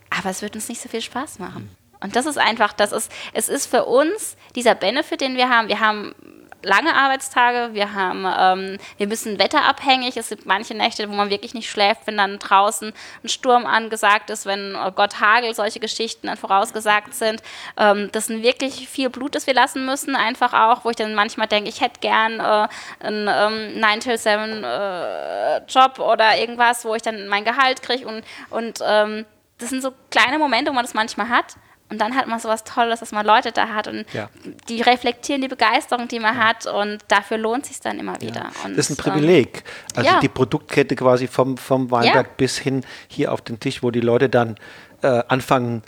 aber 0.09 0.31
es 0.31 0.41
wird 0.41 0.55
uns 0.55 0.69
nicht 0.69 0.81
so 0.81 0.89
viel 0.89 1.03
Spaß 1.03 1.39
machen. 1.39 1.77
Und 2.03 2.17
das 2.17 2.27
ist 2.27 2.39
einfach, 2.39 2.73
das 2.73 2.93
ist, 2.93 3.13
es 3.33 3.49
ist 3.49 3.67
für 3.67 3.85
uns 3.85 4.37
dieser 4.55 4.75
Benefit, 4.75 5.21
den 5.21 5.37
wir 5.37 5.49
haben. 5.49 5.69
Wir 5.69 5.81
haben 5.81 6.15
lange 6.63 6.95
Arbeitstage, 6.95 7.75
wir 7.75 7.95
haben, 7.95 8.27
ähm, 8.27 8.79
wir 8.99 9.07
müssen 9.07 9.39
wetterabhängig. 9.39 10.17
Es 10.17 10.29
gibt 10.29 10.47
manche 10.47 10.75
Nächte, 10.75 11.09
wo 11.09 11.15
man 11.15 11.31
wirklich 11.31 11.55
nicht 11.55 11.71
schläft, 11.71 12.07
wenn 12.07 12.17
dann 12.17 12.39
draußen 12.39 12.93
ein 13.23 13.29
Sturm 13.29 13.67
angesagt 13.67 14.31
ist, 14.31 14.47
wenn 14.47 14.77
oh 14.77 14.91
Gott 14.91 15.21
Hagel, 15.21 15.55
solche 15.55 15.81
Geschichten 15.81 16.27
dann 16.27 16.37
vorausgesagt 16.37 17.15
sind. 17.15 17.43
Ähm, 17.77 18.11
das 18.13 18.29
ist 18.29 18.43
wirklich 18.43 18.89
viel 18.89 19.11
Blut, 19.11 19.35
das 19.35 19.47
wir 19.47 19.55
lassen 19.55 19.87
müssen, 19.87 20.15
einfach 20.15 20.53
auch, 20.53 20.85
wo 20.85 20.91
ich 20.91 20.97
dann 20.97 21.15
manchmal 21.15 21.47
denke, 21.47 21.69
ich 21.69 21.81
hätte 21.81 22.01
gern 22.01 22.41
äh, 22.41 22.69
einen 23.05 23.29
ähm, 23.29 23.81
9 23.81 24.01
till 24.01 24.19
7 24.19 24.65
äh, 24.65 25.59
Job 25.67 25.99
oder 25.99 26.37
irgendwas, 26.37 26.85
wo 26.85 26.95
ich 26.95 27.03
dann 27.03 27.29
mein 27.29 27.45
Gehalt 27.45 27.83
kriege 27.83 28.07
und, 28.07 28.25
und 28.51 28.81
ähm, 28.87 29.25
das 29.59 29.71
sind 29.71 29.83
so 29.83 29.93
kleine 30.11 30.39
Momente, 30.39 30.71
wo 30.71 30.75
man 30.75 30.85
das 30.85 30.95
manchmal 30.95 31.29
hat. 31.29 31.57
Und 31.91 32.01
dann 32.01 32.15
hat 32.15 32.29
man 32.29 32.39
sowas 32.39 32.65
Tolles, 32.65 33.01
dass 33.01 33.13
man 33.13 33.27
Leute 33.27 33.51
da 33.53 33.69
hat 33.69 33.89
und 33.89 34.05
ja. 34.13 34.29
die 34.69 34.81
reflektieren 34.81 35.43
die 35.43 35.49
Begeisterung, 35.49 36.07
die 36.07 36.21
man 36.21 36.37
ja. 36.37 36.49
hat 36.49 36.67
und 36.67 36.99
dafür 37.09 37.37
lohnt 37.37 37.67
sich 37.67 37.81
dann 37.81 37.99
immer 37.99 38.21
wieder. 38.21 38.51
Ja. 38.63 38.69
Das 38.69 38.89
ist 38.89 38.91
ein 38.91 38.97
Privileg. 38.97 39.65
Ähm, 39.97 40.07
also 40.07 40.21
die 40.21 40.29
Produktkette 40.29 40.95
quasi 40.95 41.27
vom, 41.27 41.57
vom 41.57 41.91
Weinberg 41.91 42.37
bis 42.37 42.59
hin 42.59 42.85
hier 43.09 43.33
auf 43.33 43.43
den 43.43 43.59
Tisch, 43.59 43.83
wo 43.83 43.91
die 43.91 44.01
Leute 44.01 44.29
dann 44.29 44.57
äh, 45.03 45.23
anfangen, 45.29 45.83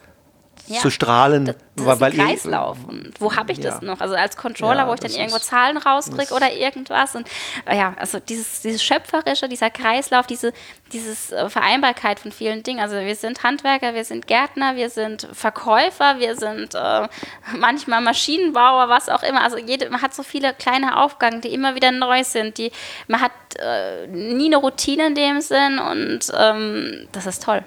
zu 0.81 0.91
strahlen. 0.91 1.47
Das, 1.47 1.57
das 1.77 2.01
weil, 2.01 2.13
ist 2.13 2.21
ein 2.21 2.27
Kreislauf. 2.27 2.79
Und 2.87 3.13
wo 3.19 3.35
habe 3.35 3.53
ich 3.53 3.59
ja. 3.59 3.71
das 3.71 3.83
noch? 3.83 4.01
Also 4.01 4.15
als 4.15 4.37
Controller, 4.37 4.81
ja, 4.81 4.89
wo 4.89 4.95
ich 4.95 5.01
dann 5.01 5.11
irgendwo 5.11 5.39
Zahlen 5.39 5.77
rauskriege 5.77 6.35
oder 6.35 6.53
irgendwas. 6.53 7.15
Und 7.15 7.29
äh, 7.65 7.77
ja, 7.77 7.95
also 7.99 8.19
dieses, 8.19 8.61
dieses 8.61 8.83
Schöpferische, 8.83 9.49
dieser 9.49 9.71
Kreislauf, 9.71 10.27
diese 10.27 10.53
dieses 10.93 11.33
äh, 11.33 11.49
Vereinbarkeit 11.49 12.21
von 12.21 12.33
vielen 12.33 12.63
Dingen. 12.63 12.81
Also 12.81 12.97
wir 12.97 13.17
sind 13.17 13.43
Handwerker, 13.43 13.95
wir 13.95 14.05
sind 14.05 14.27
Gärtner, 14.27 14.77
wir 14.77 14.91
sind 14.91 15.29
Verkäufer, 15.33 16.19
wir 16.19 16.37
sind 16.37 16.75
äh, 16.75 17.09
manchmal 17.57 18.01
Maschinenbauer, 18.01 18.89
was 18.89 19.09
auch 19.09 19.23
immer. 19.23 19.43
Also 19.43 19.59
jede, 19.59 19.91
man 19.91 20.03
hat 20.03 20.15
so 20.15 20.23
viele 20.23 20.53
kleine 20.55 21.01
Aufgaben, 21.03 21.41
die 21.41 21.53
immer 21.53 21.75
wieder 21.75 21.91
neu 21.91 22.25
sind. 22.25 22.59
Die, 22.59 22.71
man 23.09 23.21
hat 23.21 23.33
äh, 23.59 24.07
nie 24.07 24.47
eine 24.47 24.57
Routine 24.57 25.09
in 25.09 25.15
dem 25.15 25.41
Sinn 25.41 25.79
und 25.79 26.33
ähm, 26.39 27.09
das 27.13 27.27
ist 27.27 27.43
toll. 27.43 27.63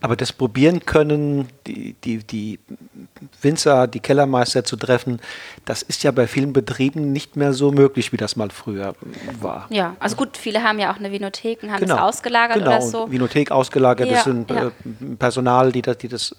Aber 0.00 0.16
das 0.16 0.32
probieren 0.32 0.84
können, 0.84 1.48
die, 1.66 1.94
die, 2.04 2.18
die 2.18 2.58
Winzer, 3.56 3.86
die 3.86 4.00
Kellermeister 4.00 4.64
zu 4.64 4.76
treffen, 4.76 5.20
das 5.64 5.82
ist 5.82 6.02
ja 6.02 6.10
bei 6.10 6.26
vielen 6.26 6.52
Betrieben 6.52 7.12
nicht 7.12 7.36
mehr 7.36 7.52
so 7.52 7.72
möglich, 7.72 8.12
wie 8.12 8.16
das 8.16 8.36
mal 8.36 8.50
früher 8.50 8.94
war. 9.40 9.66
Ja, 9.70 9.96
also 9.98 10.16
gut, 10.16 10.36
viele 10.36 10.62
haben 10.62 10.78
ja 10.78 10.92
auch 10.92 10.96
eine 10.96 11.10
Vinothek 11.10 11.62
und 11.62 11.72
haben 11.72 11.80
genau. 11.80 11.96
das 11.96 12.04
ausgelagert 12.04 12.58
genau. 12.58 12.70
oder 12.70 12.82
so. 12.82 13.10
Vinothek 13.10 13.50
ausgelagert, 13.50 14.08
ja, 14.08 14.14
das 14.14 14.24
sind 14.24 14.50
ja. 14.50 14.66
Äh, 14.66 14.70
Personal, 15.18 15.72
die 15.72 15.82
das, 15.82 15.98
die 15.98 16.08
das 16.08 16.36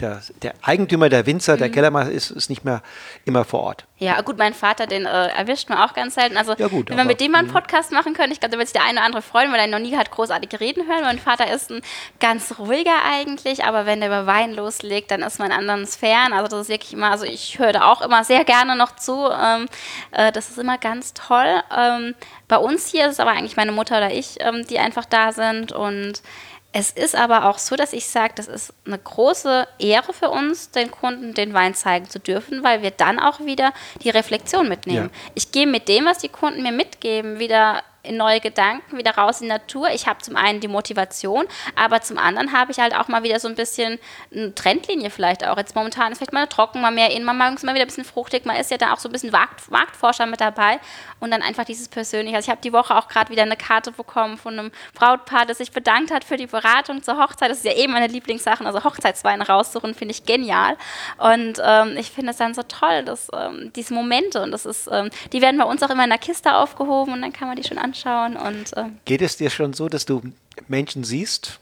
der, 0.00 0.20
der 0.42 0.54
Eigentümer, 0.62 1.08
der 1.08 1.26
Winzer, 1.26 1.54
mhm. 1.54 1.58
der 1.58 1.70
Kellermeister 1.70 2.12
ist, 2.12 2.30
ist 2.30 2.50
nicht 2.50 2.64
mehr 2.64 2.82
immer 3.24 3.44
vor 3.44 3.60
Ort. 3.60 3.86
Ja, 3.98 4.20
gut, 4.20 4.36
mein 4.36 4.52
Vater, 4.52 4.86
den 4.86 5.06
äh, 5.06 5.28
erwischt 5.28 5.70
man 5.70 5.78
auch 5.78 5.94
ganz 5.94 6.16
selten. 6.16 6.36
Also, 6.36 6.54
ja, 6.58 6.68
gut, 6.68 6.90
wenn 6.90 6.98
wir 6.98 7.04
mit 7.04 7.18
dem 7.18 7.32
mal 7.32 7.38
einen 7.38 7.48
mhm. 7.48 7.52
Podcast 7.52 7.92
machen 7.92 8.12
können, 8.12 8.30
ich 8.30 8.40
glaube, 8.40 8.52
da 8.52 8.58
wird 8.58 8.68
sich 8.68 8.74
der 8.74 8.84
eine 8.84 8.98
oder 8.98 9.06
andere 9.06 9.22
freuen, 9.22 9.50
weil 9.52 9.60
er 9.60 9.68
noch 9.68 9.78
nie 9.78 9.96
hat 9.96 10.10
großartige 10.10 10.60
Reden 10.60 10.86
hören. 10.86 11.00
Mein 11.02 11.18
Vater 11.18 11.50
ist 11.50 11.70
ein 11.70 11.80
ganz 12.20 12.58
ruhiger 12.58 12.92
eigentlich, 13.10 13.64
aber 13.64 13.86
wenn 13.86 14.00
der 14.00 14.10
über 14.10 14.26
Wein 14.26 14.52
loslegt, 14.52 15.10
dann 15.10 15.22
ist 15.22 15.38
man 15.38 15.50
in 15.50 15.56
anderen 15.56 15.86
Sphären. 15.86 16.34
Also, 16.34 16.45
das 16.48 16.62
ist 16.62 16.68
wirklich 16.68 16.92
immer, 16.92 17.10
also 17.10 17.24
ich 17.24 17.58
höre 17.58 17.72
da 17.72 17.90
auch 17.90 18.02
immer 18.02 18.24
sehr 18.24 18.44
gerne 18.44 18.76
noch 18.76 18.96
zu. 18.96 19.28
Ähm, 19.30 19.68
äh, 20.12 20.32
das 20.32 20.50
ist 20.50 20.58
immer 20.58 20.78
ganz 20.78 21.14
toll. 21.14 21.62
Ähm, 21.76 22.14
bei 22.48 22.58
uns 22.58 22.88
hier 22.88 23.06
ist 23.06 23.12
es 23.12 23.20
aber 23.20 23.30
eigentlich 23.30 23.56
meine 23.56 23.72
Mutter 23.72 23.98
oder 23.98 24.12
ich, 24.12 24.36
ähm, 24.40 24.66
die 24.66 24.78
einfach 24.78 25.04
da 25.04 25.32
sind 25.32 25.72
und 25.72 26.22
es 26.78 26.90
ist 26.90 27.16
aber 27.16 27.46
auch 27.46 27.56
so, 27.56 27.74
dass 27.74 27.94
ich 27.94 28.06
sage, 28.06 28.34
das 28.36 28.48
ist 28.48 28.74
eine 28.84 28.98
große 28.98 29.66
Ehre 29.78 30.12
für 30.12 30.28
uns, 30.28 30.72
den 30.72 30.90
Kunden 30.90 31.32
den 31.32 31.54
Wein 31.54 31.74
zeigen 31.74 32.10
zu 32.10 32.20
dürfen, 32.20 32.62
weil 32.62 32.82
wir 32.82 32.90
dann 32.90 33.18
auch 33.18 33.40
wieder 33.40 33.72
die 34.02 34.10
Reflexion 34.10 34.68
mitnehmen. 34.68 35.10
Ja. 35.10 35.30
Ich 35.34 35.52
gehe 35.52 35.66
mit 35.66 35.88
dem, 35.88 36.04
was 36.04 36.18
die 36.18 36.28
Kunden 36.28 36.62
mir 36.62 36.72
mitgeben, 36.72 37.38
wieder 37.38 37.82
in 38.06 38.16
neue 38.16 38.40
Gedanken, 38.40 38.96
wieder 38.96 39.16
raus 39.16 39.40
in 39.40 39.48
die 39.48 39.52
Natur. 39.52 39.90
Ich 39.90 40.06
habe 40.06 40.20
zum 40.20 40.36
einen 40.36 40.60
die 40.60 40.68
Motivation, 40.68 41.46
aber 41.74 42.00
zum 42.00 42.18
anderen 42.18 42.52
habe 42.52 42.72
ich 42.72 42.78
halt 42.78 42.94
auch 42.94 43.08
mal 43.08 43.22
wieder 43.22 43.40
so 43.40 43.48
ein 43.48 43.54
bisschen 43.54 43.98
eine 44.32 44.54
Trendlinie 44.54 45.10
vielleicht 45.10 45.46
auch. 45.46 45.56
Jetzt 45.56 45.74
momentan 45.74 46.12
ist 46.12 46.18
vielleicht 46.18 46.32
mal 46.32 46.46
trocken, 46.46 46.80
mal 46.80 46.90
mehr 46.90 47.10
in, 47.10 47.24
man 47.24 47.36
mag 47.36 47.54
es 47.54 47.62
mal 47.62 47.74
wieder 47.74 47.84
ein 47.84 47.88
bisschen 47.88 48.04
fruchtig, 48.04 48.44
man 48.44 48.56
ist 48.56 48.70
ja 48.70 48.78
da 48.78 48.92
auch 48.92 48.98
so 48.98 49.08
ein 49.08 49.12
bisschen 49.12 49.30
Markt, 49.30 49.70
Marktforscher 49.70 50.26
mit 50.26 50.40
dabei 50.40 50.80
und 51.20 51.30
dann 51.30 51.42
einfach 51.42 51.64
dieses 51.64 51.88
Persönliche. 51.88 52.36
Also 52.36 52.46
ich 52.46 52.50
habe 52.50 52.60
die 52.62 52.72
Woche 52.72 52.96
auch 52.96 53.08
gerade 53.08 53.30
wieder 53.30 53.42
eine 53.42 53.56
Karte 53.56 53.92
bekommen 53.92 54.36
von 54.36 54.58
einem 54.58 54.72
Brautpaar, 54.94 55.46
das 55.46 55.58
sich 55.58 55.72
bedankt 55.72 56.10
hat 56.10 56.24
für 56.24 56.36
die 56.36 56.46
Beratung 56.46 57.02
zur 57.02 57.18
Hochzeit. 57.18 57.50
Das 57.50 57.58
ist 57.58 57.64
ja 57.64 57.74
eben 57.74 57.92
meine 57.92 58.08
Lieblingssachen, 58.08 58.66
also 58.66 58.84
Hochzeitsweine 58.84 59.46
raussuchen, 59.46 59.94
finde 59.94 60.12
ich 60.12 60.24
genial. 60.24 60.76
Und 61.18 61.60
ähm, 61.64 61.96
ich 61.96 62.10
finde 62.10 62.32
es 62.32 62.36
dann 62.36 62.54
so 62.54 62.62
toll, 62.62 63.04
dass 63.04 63.28
ähm, 63.34 63.72
diese 63.74 63.94
Momente 63.94 64.42
und 64.42 64.50
das 64.52 64.66
ist, 64.66 64.88
ähm, 64.90 65.10
die 65.32 65.42
werden 65.42 65.58
bei 65.58 65.64
uns 65.64 65.82
auch 65.82 65.90
immer 65.90 66.04
in 66.04 66.10
der 66.10 66.18
Kiste 66.18 66.54
aufgehoben 66.54 67.12
und 67.12 67.22
dann 67.22 67.32
kann 67.32 67.48
man 67.48 67.56
die 67.56 67.64
schon 67.64 67.78
anschauen. 67.78 68.36
Und, 68.36 68.76
äh 68.76 68.84
Geht 69.04 69.22
es 69.22 69.36
dir 69.36 69.50
schon 69.50 69.72
so, 69.72 69.88
dass 69.88 70.06
du 70.06 70.22
Menschen 70.68 71.04
siehst 71.04 71.60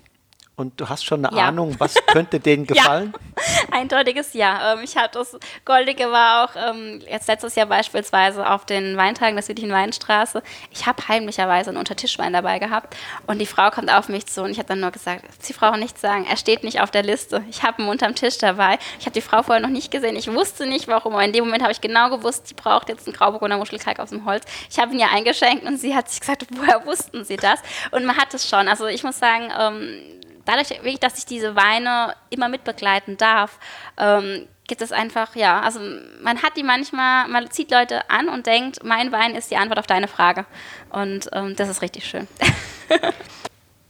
und 0.57 0.81
du 0.81 0.89
hast 0.89 1.05
schon 1.05 1.25
eine 1.25 1.37
ja. 1.37 1.49
Ahnung, 1.49 1.75
was 1.79 1.95
könnte 2.07 2.39
denen 2.39 2.67
gefallen? 2.67 3.13
Ja, 3.13 3.55
eindeutiges 3.73 4.35
Ja. 4.35 4.75
Ähm, 4.75 4.81
ich 4.85 4.97
hatte 4.97 5.19
das 5.19 5.37
Goldige 5.65 6.11
war 6.11 6.45
auch 6.45 6.57
ähm, 6.57 7.01
jetzt 7.09 7.29
letztes 7.29 7.55
Jahr 7.57 7.67
beispielsweise 7.67 8.49
auf 8.49 8.65
den 8.65 8.97
Weintagen 8.97 9.35
der 9.35 9.43
südlichen 9.43 9.73
Weinstraße. 9.73 10.43
Ich 10.71 10.87
habe 10.87 11.07
heimlicherweise 11.09 11.71
einen 11.71 11.79
Untertischwein 11.79 12.33
dabei 12.33 12.59
gehabt 12.59 12.97
und 13.27 13.39
die 13.39 13.47
Frau 13.47 13.71
kommt 13.71 13.91
auf 13.93 14.09
mich 14.09 14.27
zu 14.27 14.43
und 14.43 14.51
ich 14.51 14.59
habe 14.59 14.69
dann 14.69 14.81
nur 14.81 14.93
gesagt, 14.93 15.25
Sie 15.41 15.53
brauchen 15.53 15.81
nichts 15.81 16.01
sagen, 16.01 16.27
er 16.29 16.37
steht 16.37 16.63
nicht 16.63 16.81
auf 16.81 16.91
der 16.91 17.03
Liste. 17.03 17.43
Ich 17.51 17.63
habe 17.63 17.83
ihn 17.83 17.89
unterm 17.89 18.15
Tisch 18.15 18.39
dabei. 18.39 18.79
Ich 18.99 19.07
habe 19.07 19.15
die 19.15 19.21
Frau 19.21 19.43
vorher 19.43 19.61
noch 19.61 19.71
nicht 19.71 19.91
gesehen. 19.91 20.17
Ich 20.17 20.33
wusste 20.33 20.67
nicht, 20.67 20.87
warum. 20.89 21.15
Aber 21.15 21.25
in 21.25 21.33
dem 21.33 21.45
Moment 21.45 21.63
habe 21.63 21.73
ich 21.73 21.81
genau 21.81 22.11
gewusst, 22.11 22.49
sie 22.49 22.55
braucht 22.55 22.89
jetzt 22.89 23.07
einen 23.07 23.17
Grauburgunder 23.17 23.59
Muschelkalk 23.59 23.99
aus 23.99 24.11
dem 24.11 24.25
Holz. 24.25 24.45
Ich 24.71 24.79
habe 24.79 24.93
ihn 24.93 25.01
ihr 25.01 25.11
eingeschenkt 25.11 25.65
und 25.65 25.79
sie 25.79 25.95
hat 25.95 26.09
sich 26.09 26.21
gesagt, 26.21 26.47
woher 26.51 26.87
wussten 26.87 27.25
Sie 27.25 27.37
das? 27.37 27.61
Und 27.91 28.05
man 28.05 28.17
hat 28.17 28.33
es 28.35 28.49
schon. 28.49 28.69
Also 28.69 28.87
ich 28.87 29.03
muss 29.03 29.19
sagen, 29.19 29.51
ähm, 29.59 30.01
dadurch, 30.45 30.99
dass 31.01 31.19
ich 31.19 31.27
diese 31.27 31.57
Weine 31.57 32.15
immer 32.31 32.49
mitbegleiten 32.49 33.17
darf, 33.17 33.59
ähm, 33.99 34.49
gibt 34.67 34.83
es 34.83 34.93
einfach, 34.93 35.37
ja, 35.37 35.61
also 35.61 35.81
man 36.23 36.43
hat 36.43 36.57
die 36.57 36.63
manchmal, 36.63 37.29
man 37.29 37.51
zieht 37.51 37.71
Leute 37.71 38.09
an 38.11 38.29
und 38.29 38.47
denkt, 38.47 38.83
mein 38.83 39.13
Wein 39.13 39.35
ist 39.35 39.51
die 39.51 39.57
Antwort 39.57 39.79
auf 39.79 39.87
deine 39.87 40.09
Frage. 40.09 40.47
Und 40.91 41.29
ähm, 41.33 41.55
das 41.57 41.69
ist 41.69 41.83
richtig 41.83 42.07
schön. 42.07 42.27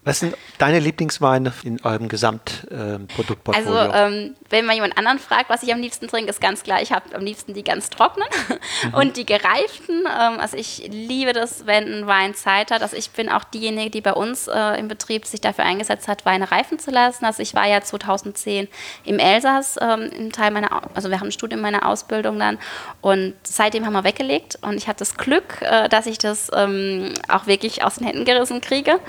Was 0.05 0.20
sind 0.20 0.36
deine 0.59 0.80
Lieblingsweine 0.80 1.52
in 1.62 1.82
eurem 1.82 2.09
Gesamtproduktportfolio? 2.09 3.78
also, 3.78 3.94
ähm, 3.94 4.34
wenn 4.50 4.66
man 4.66 4.74
jemand 4.74 4.98
anderen 4.98 5.18
fragt, 5.18 5.48
was 5.48 5.62
ich 5.62 5.72
am 5.72 5.80
liebsten 5.80 6.09
trinke, 6.09 6.28
ist 6.30 6.42
ganz 6.42 6.62
klar, 6.62 6.82
ich 6.82 6.92
habe 6.92 7.14
am 7.16 7.24
liebsten 7.24 7.55
die 7.55 7.64
ganz 7.64 7.88
trockenen 7.88 8.28
mhm. 8.48 8.94
und 9.00 9.16
die 9.16 9.24
gereiften. 9.24 10.00
Ähm, 10.00 10.40
also, 10.40 10.59
ich 10.59 10.88
liebe 10.90 11.32
das, 11.32 11.66
wenn 11.66 11.92
ein 11.92 12.07
Wein 12.07 12.34
Zeit 12.34 12.70
hat. 12.70 12.82
Also, 12.82 12.96
ich 12.96 13.11
bin 13.11 13.30
auch 13.30 13.44
diejenige, 13.44 13.90
die 13.90 14.00
bei 14.02 14.12
uns 14.12 14.46
äh, 14.46 14.78
im 14.78 14.88
Betrieb 14.88 15.24
sich 15.24 15.40
dafür 15.40 15.64
eingesetzt 15.64 16.07
hat, 16.07 16.26
Weine 16.26 16.50
reifen 16.50 16.78
zu 16.78 16.90
lassen. 16.90 17.24
Also, 17.24 17.42
ich 17.42 17.55
war 17.55 17.66
ja 17.66 17.80
2010 17.80 18.68
im 19.05 19.18
Elsass, 19.18 19.78
ähm, 19.80 20.11
im 20.16 20.32
Teil 20.32 20.50
meiner, 20.50 20.82
also 20.94 21.09
wir 21.09 21.20
haben 21.20 21.28
ein 21.28 21.32
Studium 21.32 21.62
meiner 21.62 21.88
Ausbildung 21.88 22.38
dann 22.38 22.59
und 23.00 23.34
seitdem 23.42 23.86
haben 23.86 23.94
wir 23.94 24.05
weggelegt 24.05 24.59
und 24.62 24.74
ich 24.74 24.86
hatte 24.86 24.98
das 24.98 25.16
Glück, 25.16 25.62
äh, 25.62 25.88
dass 25.88 26.07
ich 26.07 26.18
das 26.18 26.50
ähm, 26.55 27.14
auch 27.28 27.46
wirklich 27.46 27.82
aus 27.82 27.96
den 27.96 28.07
Händen 28.07 28.24
gerissen 28.24 28.61
kriege. 28.61 29.00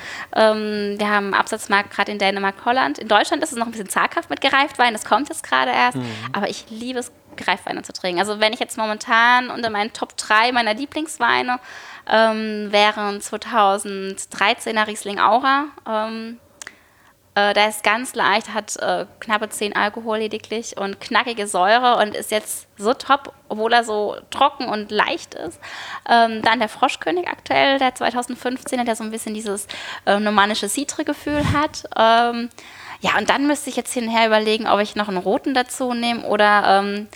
Ähm, 0.85 0.99
wir 0.99 1.09
haben 1.09 1.33
Absatzmarkt 1.33 1.91
gerade 1.91 2.11
in 2.11 2.19
Dänemark, 2.19 2.65
Holland. 2.65 2.99
In 2.99 3.07
Deutschland 3.07 3.43
ist 3.43 3.51
es 3.51 3.57
noch 3.57 3.65
ein 3.65 3.71
bisschen 3.71 3.89
zaghaft 3.89 4.29
mit 4.29 4.41
Gereiftwein, 4.41 4.93
das 4.93 5.05
kommt 5.05 5.29
jetzt 5.29 5.43
gerade 5.43 5.71
erst. 5.71 5.97
Mhm. 5.97 6.05
Aber 6.33 6.49
ich 6.49 6.65
liebe 6.69 6.99
es, 6.99 7.11
Gereiftweine 7.35 7.81
zu 7.81 7.91
trinken. 7.91 8.19
Also 8.19 8.39
wenn 8.39 8.53
ich 8.53 8.59
jetzt 8.59 8.77
momentan 8.77 9.49
unter 9.49 9.69
meinen 9.69 9.91
Top 9.91 10.15
3 10.15 10.53
meiner 10.53 10.73
Lieblingsweine 10.73 11.59
ähm, 12.09 12.71
wären 12.71 13.19
2013er 13.19 14.87
Riesling 14.87 15.19
Aura. 15.19 15.65
Ähm, 15.85 16.39
äh, 17.35 17.53
der 17.53 17.67
ist 17.69 17.83
ganz 17.83 18.15
leicht, 18.15 18.53
hat 18.53 18.77
äh, 18.77 19.05
knappe 19.19 19.49
10 19.49 19.75
Alkohol 19.75 20.19
lediglich 20.19 20.77
und 20.77 21.01
knackige 21.01 21.47
Säure 21.47 21.97
und 21.97 22.15
ist 22.15 22.31
jetzt 22.31 22.67
so 22.77 22.93
top, 22.93 23.33
obwohl 23.49 23.73
er 23.73 23.83
so 23.83 24.15
trocken 24.31 24.67
und 24.67 24.89
leicht 24.89 25.35
ist. 25.35 25.59
Ähm, 26.09 26.41
dann 26.41 26.59
der 26.59 26.69
Froschkönig 26.69 27.27
aktuell, 27.27 27.77
der 27.77 27.93
2015er, 27.93 28.85
der 28.85 28.95
so 28.95 29.03
ein 29.03 29.11
bisschen 29.11 29.33
dieses 29.33 29.67
äh, 30.05 30.19
normannische 30.19 30.69
Citre-Gefühl 30.69 31.43
hat. 31.51 31.83
Ähm, 31.97 32.49
ja, 33.01 33.17
und 33.17 33.29
dann 33.29 33.47
müsste 33.47 33.69
ich 33.69 33.75
jetzt 33.75 33.93
hinher 33.93 34.25
überlegen, 34.25 34.67
ob 34.67 34.79
ich 34.79 34.95
noch 34.95 35.09
einen 35.09 35.17
roten 35.17 35.53
dazu 35.53 35.93
nehme 35.93 36.25
oder 36.25 36.79
ähm, 36.79 37.07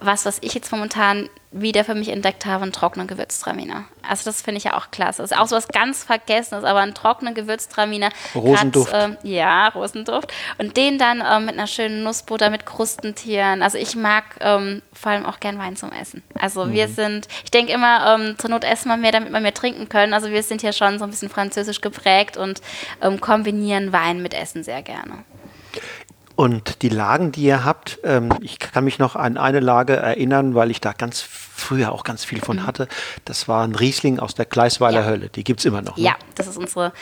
was, 0.00 0.24
was 0.24 0.38
ich 0.40 0.54
jetzt 0.54 0.70
momentan 0.72 1.28
wieder 1.50 1.82
für 1.82 1.94
mich 1.94 2.08
entdeckt 2.08 2.44
habe, 2.44 2.62
einen 2.62 2.72
trockenen 2.72 3.06
Gewürztraminer. 3.06 3.84
Also 4.06 4.24
das 4.24 4.42
finde 4.42 4.58
ich 4.58 4.64
ja 4.64 4.76
auch 4.76 4.90
klasse. 4.90 5.22
Das 5.22 5.30
ist 5.30 5.38
auch 5.38 5.46
so 5.46 5.56
was 5.56 5.68
ganz 5.68 6.04
Vergessenes, 6.04 6.64
aber 6.64 6.80
einen 6.80 6.94
trockenen 6.94 7.34
Gewürztraminer. 7.34 8.10
Rosenduft. 8.34 8.90
Grad, 8.90 9.24
äh, 9.24 9.28
ja, 9.28 9.68
Rosenduft. 9.68 10.32
Und 10.58 10.76
den 10.76 10.98
dann 10.98 11.20
äh, 11.20 11.40
mit 11.40 11.54
einer 11.54 11.66
schönen 11.66 12.02
Nussbutter, 12.02 12.50
mit 12.50 12.66
Krustentieren. 12.66 13.62
Also 13.62 13.78
ich 13.78 13.96
mag 13.96 14.24
ähm, 14.40 14.82
vor 14.92 15.12
allem 15.12 15.24
auch 15.24 15.40
gern 15.40 15.58
Wein 15.58 15.76
zum 15.76 15.90
Essen. 15.90 16.22
Also 16.38 16.66
mhm. 16.66 16.72
wir 16.72 16.88
sind, 16.88 17.28
ich 17.44 17.50
denke 17.50 17.72
immer, 17.72 18.14
ähm, 18.14 18.36
zur 18.38 18.50
Not 18.50 18.64
essen 18.64 18.88
wir 18.88 18.98
mehr, 18.98 19.12
damit 19.12 19.32
wir 19.32 19.40
mehr 19.40 19.54
trinken 19.54 19.88
können. 19.88 20.12
Also 20.12 20.30
wir 20.30 20.42
sind 20.42 20.60
hier 20.60 20.72
schon 20.72 20.98
so 20.98 21.04
ein 21.04 21.10
bisschen 21.10 21.30
französisch 21.30 21.80
geprägt 21.80 22.36
und 22.36 22.60
ähm, 23.00 23.20
kombinieren 23.20 23.92
Wein 23.92 24.22
mit 24.22 24.34
Essen 24.34 24.64
sehr 24.64 24.82
gerne. 24.82 25.24
Und 26.38 26.82
die 26.82 26.88
Lagen, 26.88 27.32
die 27.32 27.42
ihr 27.42 27.64
habt, 27.64 27.98
ähm, 28.04 28.28
ich 28.40 28.60
kann 28.60 28.84
mich 28.84 29.00
noch 29.00 29.16
an 29.16 29.36
eine 29.36 29.58
Lage 29.58 29.96
erinnern, 29.96 30.54
weil 30.54 30.70
ich 30.70 30.80
da 30.80 30.92
ganz 30.92 31.20
früher 31.20 31.90
auch 31.90 32.04
ganz 32.04 32.24
viel 32.24 32.40
von 32.40 32.58
mhm. 32.58 32.66
hatte. 32.68 32.86
Das 33.24 33.48
war 33.48 33.66
ein 33.66 33.74
Riesling 33.74 34.20
aus 34.20 34.36
der 34.36 34.44
Gleisweiler 34.44 35.00
ja. 35.00 35.06
Hölle. 35.06 35.30
Die 35.30 35.42
gibt 35.42 35.58
es 35.58 35.66
immer 35.66 35.82
noch. 35.82 35.96
Ne? 35.96 36.04
Ja, 36.04 36.16
das 36.36 36.46
ist 36.46 36.56
unsere 36.56 36.92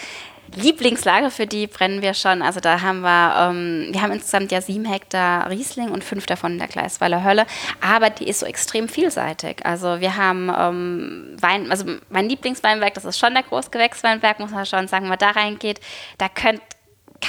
Lieblingslage, 0.54 1.30
für 1.30 1.46
die 1.46 1.66
brennen 1.66 2.00
wir 2.00 2.14
schon. 2.14 2.40
Also 2.40 2.60
da 2.60 2.80
haben 2.80 3.02
wir, 3.02 3.50
ähm, 3.50 3.88
wir 3.90 4.00
haben 4.00 4.12
insgesamt 4.12 4.52
ja 4.52 4.62
sieben 4.62 4.86
Hektar 4.86 5.50
Riesling 5.50 5.90
und 5.90 6.02
fünf 6.02 6.24
davon 6.24 6.52
in 6.52 6.58
der 6.58 6.68
Gleisweiler 6.68 7.22
Hölle. 7.22 7.44
Aber 7.82 8.08
die 8.08 8.28
ist 8.28 8.40
so 8.40 8.46
extrem 8.46 8.88
vielseitig. 8.88 9.66
Also 9.66 10.00
wir 10.00 10.16
haben 10.16 10.50
ähm, 10.58 11.36
Wein, 11.38 11.70
also 11.70 11.84
mein 12.08 12.30
Lieblingsweinberg, 12.30 12.94
das 12.94 13.04
ist 13.04 13.18
schon 13.18 13.34
der 13.34 13.42
Großgewächsweinberg, 13.42 14.40
muss 14.40 14.52
man 14.52 14.64
schon 14.64 14.88
sagen, 14.88 15.02
wenn 15.02 15.10
man 15.10 15.18
da 15.18 15.32
reingeht, 15.32 15.80
da 16.16 16.30
könnt 16.30 16.62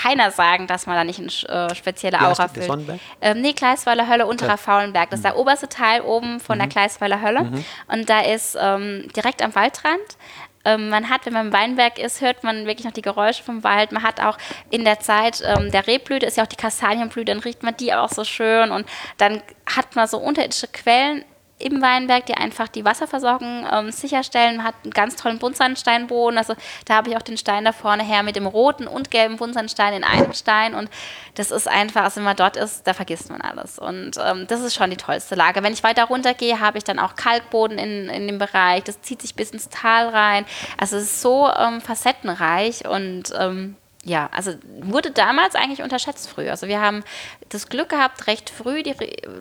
keiner 0.02 0.32
sagen, 0.32 0.68
dass 0.68 0.86
man 0.86 0.96
da 0.96 1.04
nicht 1.04 1.20
eine 1.20 1.70
äh, 1.70 1.76
spezielle 1.76 2.22
Aura 2.22 2.48
fühlt. 2.48 3.00
Ähm, 3.22 3.42
nee, 3.42 3.54
Gleisweiler 3.54 4.08
Hölle, 4.08 4.26
unterer 4.28 4.50
ja. 4.50 4.58
Faulenberg. 4.58 5.10
Das 5.10 5.20
ist 5.20 5.24
der 5.24 5.34
mhm. 5.34 5.40
oberste 5.40 5.70
Teil 5.70 6.02
oben 6.02 6.40
von 6.40 6.58
mhm. 6.58 6.62
der 6.62 6.70
Gleisweiler 6.70 7.22
Hölle. 7.22 7.44
Mhm. 7.44 7.66
Und 7.88 8.10
da 8.10 8.22
ist 8.22 8.58
ähm, 8.60 9.08
direkt 9.16 9.42
am 9.42 9.56
Waldrand. 9.56 10.18
Ähm, 10.66 10.90
man 10.90 11.10
hat, 11.10 11.26
wenn 11.26 11.34
man 11.34 11.48
im 11.48 11.54
Weinberg 11.54 11.98
ist, 11.98 12.22
hört 12.22 12.44
man 12.44 12.66
wirklich 12.66 12.86
noch 12.86 12.92
die 12.92 13.02
Geräusche 13.02 13.42
vom 13.42 13.64
Wald. 13.64 13.92
Man 13.92 14.04
hat 14.04 14.22
auch 14.22 14.38
in 14.70 14.84
der 14.84 15.00
Zeit 15.00 15.42
ähm, 15.46 15.72
der 15.72 15.88
Rebblüte, 15.88 16.26
ist 16.26 16.38
ja 16.38 16.44
auch 16.44 16.48
die 16.48 16.58
Kastanienblüte, 16.58 17.32
dann 17.32 17.40
riecht 17.40 17.64
man 17.64 17.76
die 17.78 17.94
auch 17.94 18.10
so 18.10 18.24
schön. 18.24 18.72
Und 18.72 18.88
dann 19.18 19.42
hat 19.66 19.96
man 19.96 20.08
so 20.08 20.18
unterirdische 20.18 20.68
Quellen 20.68 21.24
im 21.60 21.82
Weinberg, 21.82 22.26
die 22.28 22.36
einfach 22.36 22.68
die 22.68 22.86
Wasserversorgung 22.86 23.66
ähm, 23.72 23.92
sicherstellen. 23.92 24.64
Hat 24.64 24.76
einen 24.84 24.92
ganz 24.92 25.16
tollen 25.16 25.40
Buntsandsteinboden. 25.40 26.38
Also 26.38 26.54
da 26.86 26.96
habe 26.96 27.10
ich 27.10 27.18
auch 27.18 27.22
den 27.22 27.38
Stein 27.38 27.66
da 27.66 27.72
vorne 27.72 28.04
her 28.04 28.22
mit 28.24 28.36
dem 28.36 28.46
roten 28.46 28.88
und 28.88 29.10
gelben 29.10 29.38
Buntsandstein 29.38 29.94
in 29.94 30.04
einem 30.04 30.34
Stein. 30.34 30.76
Und 30.76 30.90
das 31.36 31.50
ist 31.52 31.68
einfach, 31.68 32.04
also 32.04 32.18
wenn 32.18 32.26
man 32.26 32.36
dort 32.36 32.58
ist, 32.58 32.86
da 32.86 32.94
vergisst 32.94 33.30
man 33.30 33.42
alles. 33.42 33.80
Und 33.80 34.12
ähm, 34.24 34.46
das 34.48 34.62
ist 34.62 34.76
schon 34.76 34.92
die 34.92 34.98
tollste 34.98 35.36
Lage. 35.36 35.64
Wenn 35.64 35.74
ich 35.74 35.84
weiter 35.84 36.06
runter 36.06 36.34
gehe, 36.34 36.60
habe 36.60 36.78
ich 36.78 36.84
dann 36.84 37.00
auch 37.00 37.16
Kalkboden 37.16 37.80
in, 37.80 38.10
in 38.10 38.28
dem 38.28 38.38
Bereich. 38.38 38.84
Das 38.84 39.02
zieht 39.02 39.22
sich 39.22 39.36
bis 39.36 39.52
ins 39.52 39.70
Tal 39.70 40.10
rein. 40.10 40.46
Also 40.78 40.98
es 40.98 41.04
ist 41.04 41.22
so 41.22 41.50
ähm, 41.50 41.82
facettenreich 41.82 42.88
und 42.88 43.34
ähm, 43.38 43.76
ja, 44.04 44.30
also 44.32 44.54
wurde 44.82 45.12
damals 45.12 45.56
eigentlich 45.56 45.82
unterschätzt 45.82 46.30
früher. 46.30 46.52
Also 46.52 46.68
wir 46.68 46.82
haben 46.82 47.04
das 47.50 47.68
Glück 47.68 47.90
gehabt, 47.90 48.28
recht 48.28 48.50
früh 48.50 48.84
die 48.84 48.96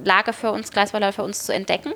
Lage 0.04 0.32
für 0.32 0.50
uns, 0.50 0.70
Gleisweiler 0.70 1.12
für 1.12 1.22
uns 1.22 1.44
zu 1.44 1.52
entdecken. 1.52 1.92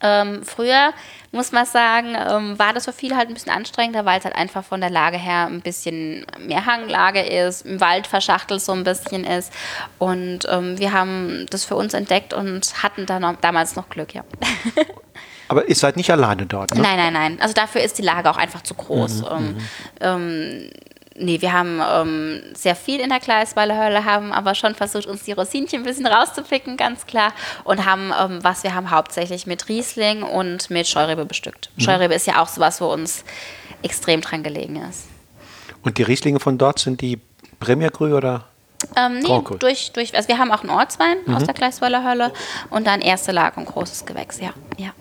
Ähm, 0.00 0.42
früher, 0.44 0.92
muss 1.32 1.50
man 1.52 1.64
sagen, 1.64 2.14
ähm, 2.14 2.58
war 2.58 2.74
das 2.74 2.84
für 2.84 2.92
viele 2.92 3.16
halt 3.16 3.28
ein 3.28 3.34
bisschen 3.34 3.52
anstrengender, 3.52 4.04
weil 4.04 4.18
es 4.18 4.24
halt 4.26 4.34
einfach 4.34 4.62
von 4.62 4.80
der 4.80 4.90
Lage 4.90 5.16
her 5.16 5.46
ein 5.46 5.62
bisschen 5.62 6.26
mehr 6.38 6.66
Hanglage 6.66 7.22
ist, 7.22 7.64
im 7.64 7.80
Wald 7.80 8.06
verschachtelt 8.06 8.60
so 8.60 8.72
ein 8.72 8.84
bisschen 8.84 9.24
ist. 9.24 9.50
Und 9.98 10.40
ähm, 10.50 10.78
wir 10.78 10.92
haben 10.92 11.46
das 11.48 11.64
für 11.64 11.76
uns 11.76 11.94
entdeckt 11.94 12.34
und 12.34 12.82
hatten 12.82 13.06
da 13.06 13.18
noch, 13.18 13.36
damals 13.40 13.76
noch 13.76 13.88
Glück, 13.88 14.14
ja. 14.14 14.24
Aber 15.48 15.68
ihr 15.68 15.74
seid 15.74 15.96
nicht 15.96 16.10
alleine 16.10 16.46
dort, 16.46 16.74
ne? 16.74 16.82
Nein, 16.82 16.96
nein, 16.96 17.12
nein. 17.12 17.38
Also 17.40 17.54
dafür 17.54 17.82
ist 17.82 17.96
die 17.98 18.02
Lage 18.02 18.30
auch 18.30 18.38
einfach 18.38 18.62
zu 18.62 18.74
groß. 18.74 19.22
Mhm, 19.22 19.28
ähm, 19.30 19.46
mhm. 19.46 19.58
ähm 20.00 20.70
nee, 21.16 21.40
wir 21.40 21.52
haben 21.52 21.80
ähm, 21.80 22.42
sehr 22.54 22.74
viel 22.74 23.00
in 23.00 23.10
der 23.10 23.20
Gleisweiler 23.20 23.78
Hölle, 23.78 24.04
haben 24.04 24.32
aber 24.32 24.54
schon 24.54 24.74
versucht, 24.74 25.06
uns 25.06 25.24
die 25.24 25.32
Rosinchen 25.32 25.80
ein 25.80 25.84
bisschen 25.84 26.06
rauszupicken, 26.06 26.76
ganz 26.76 27.06
klar. 27.06 27.32
Und 27.64 27.84
haben, 27.84 28.12
ähm, 28.18 28.38
was 28.42 28.62
wir 28.62 28.74
haben, 28.74 28.90
hauptsächlich 28.90 29.46
mit 29.46 29.68
Riesling 29.68 30.22
und 30.22 30.70
mit 30.70 30.86
Scheurebe 30.86 31.24
bestückt. 31.24 31.70
Mhm. 31.76 31.82
Scheurebe 31.82 32.14
ist 32.14 32.26
ja 32.26 32.42
auch 32.42 32.48
sowas, 32.48 32.80
wo 32.80 32.86
uns 32.86 33.24
extrem 33.82 34.20
dran 34.20 34.42
gelegen 34.42 34.76
ist. 34.76 35.06
Und 35.82 35.98
die 35.98 36.02
Rieslinge 36.02 36.40
von 36.40 36.58
dort 36.58 36.78
sind 36.78 37.00
die 37.00 37.20
Premier 37.60 37.90
Cru 37.90 38.16
oder? 38.16 38.44
Ähm, 38.96 39.20
nee, 39.20 39.42
durch, 39.58 39.92
durch, 39.92 40.14
also 40.14 40.28
wir 40.28 40.38
haben 40.38 40.52
auch 40.52 40.60
einen 40.60 40.70
Ortswein 40.70 41.16
mhm. 41.24 41.34
aus 41.34 41.44
der 41.44 41.54
Gleisweiler 41.54 42.04
Hölle 42.04 42.32
und 42.70 42.86
dann 42.86 43.00
erste 43.00 43.32
Lage 43.32 43.58
und 43.58 43.66
großes 43.66 44.04
Gewächs, 44.04 44.40
ja. 44.40 44.50
ja 44.76 44.92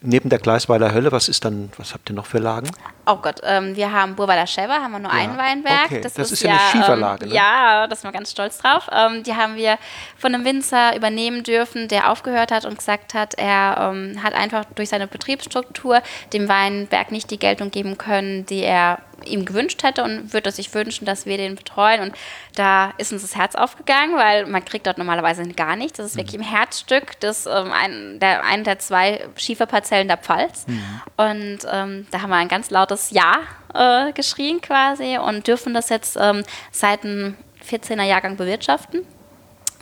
neben 0.00 0.28
der 0.28 0.38
Gleisweiler 0.38 0.92
Hölle, 0.92 1.12
was 1.12 1.28
ist 1.28 1.44
dann, 1.44 1.70
was 1.76 1.94
habt 1.94 2.10
ihr 2.10 2.14
noch 2.14 2.26
für 2.26 2.38
Lagen? 2.38 2.70
Oh 3.06 3.16
Gott, 3.16 3.40
ähm, 3.42 3.76
wir 3.76 3.92
haben 3.92 4.14
Burweiler 4.14 4.46
Schever, 4.46 4.74
haben 4.74 4.92
wir 4.92 4.98
nur 4.98 5.12
ja. 5.12 5.18
ein 5.18 5.36
Weinberg. 5.36 5.86
Okay. 5.86 6.00
Das, 6.00 6.14
das, 6.14 6.32
ist, 6.32 6.42
ja 6.42 6.52
eine 6.52 6.60
Schieferlage, 6.70 7.24
ähm, 7.24 7.30
ne? 7.30 7.36
Ja, 7.36 7.86
da 7.86 7.94
sind 7.94 8.08
wir 8.08 8.12
ganz 8.12 8.30
stolz 8.30 8.58
drauf. 8.58 8.88
Ähm, 8.90 9.22
die 9.22 9.34
haben 9.34 9.56
wir 9.56 9.78
von 10.16 10.34
einem 10.34 10.44
Winzer 10.44 10.96
übernehmen 10.96 11.42
dürfen, 11.42 11.88
der 11.88 12.10
aufgehört 12.10 12.50
hat 12.50 12.64
und 12.64 12.78
gesagt 12.78 13.12
hat, 13.12 13.34
er 13.34 13.90
ähm, 13.92 14.22
hat 14.22 14.32
einfach 14.34 14.64
durch 14.74 14.88
seine 14.88 15.06
Betriebsstruktur 15.06 16.00
dem 16.32 16.48
Weinberg 16.48 17.12
nicht 17.12 17.30
die 17.30 17.38
Geltung 17.38 17.70
geben 17.70 17.98
können, 17.98 18.46
die 18.46 18.62
er 18.62 19.00
ihm 19.24 19.44
gewünscht 19.44 19.82
hätte 19.82 20.02
und 20.02 20.32
würde 20.32 20.50
sich 20.50 20.72
wünschen, 20.74 21.04
dass 21.04 21.26
wir 21.26 21.36
den 21.36 21.54
betreuen. 21.54 22.00
Und 22.00 22.14
da 22.54 22.92
ist 22.98 23.12
uns 23.12 23.22
das 23.22 23.36
Herz 23.36 23.54
aufgegangen, 23.54 24.16
weil 24.16 24.46
man 24.46 24.64
kriegt 24.64 24.86
dort 24.86 24.98
normalerweise 24.98 25.46
gar 25.48 25.76
nichts. 25.76 25.98
Das 25.98 26.06
ist 26.06 26.16
wirklich 26.16 26.38
mhm. 26.38 26.46
im 26.46 26.50
Herzstück 26.50 27.18
des 27.20 27.46
ähm, 27.46 27.72
ein, 27.72 28.20
der, 28.20 28.44
einen 28.44 28.64
der 28.64 28.78
zwei 28.78 29.26
Schieferparzellen 29.36 30.08
der 30.08 30.18
Pfalz. 30.18 30.66
Mhm. 30.66 31.00
Und 31.16 31.58
ähm, 31.70 32.06
da 32.10 32.22
haben 32.22 32.30
wir 32.30 32.36
ein 32.36 32.48
ganz 32.48 32.70
lautes 32.70 33.10
Ja 33.10 33.40
äh, 33.74 34.12
geschrien 34.12 34.60
quasi 34.60 35.18
und 35.18 35.46
dürfen 35.46 35.74
das 35.74 35.88
jetzt 35.88 36.16
ähm, 36.20 36.42
seit 36.70 37.04
dem 37.04 37.36
14er 37.68 38.04
Jahrgang 38.04 38.36
bewirtschaften. 38.36 39.06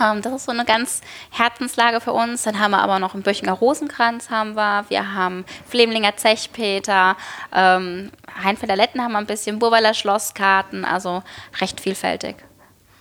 Ähm, 0.02 0.22
das 0.22 0.32
ist 0.32 0.44
so 0.46 0.52
eine 0.52 0.64
ganz 0.64 1.00
Herzenslage 1.30 2.00
für 2.00 2.12
uns. 2.12 2.42
Dann 2.42 2.58
haben 2.58 2.72
wir 2.72 2.80
aber 2.80 2.98
noch 2.98 3.14
einen 3.14 3.22
Böchinger 3.22 3.52
Rosenkranz 3.52 4.30
haben 4.30 4.54
wir. 4.54 4.84
Wir 4.88 5.14
haben 5.14 5.44
Flemlinger 5.68 6.16
Zechpeter, 6.16 7.16
ähm, 7.54 8.10
Heinfelder 8.42 8.76
Letten 8.76 9.00
haben 9.02 9.12
wir 9.12 9.18
ein 9.18 9.26
bisschen, 9.26 9.58
Burweiler 9.58 9.94
Schlosskarten, 9.94 10.84
also 10.84 11.22
recht 11.60 11.80
vielfältig. 11.80 12.36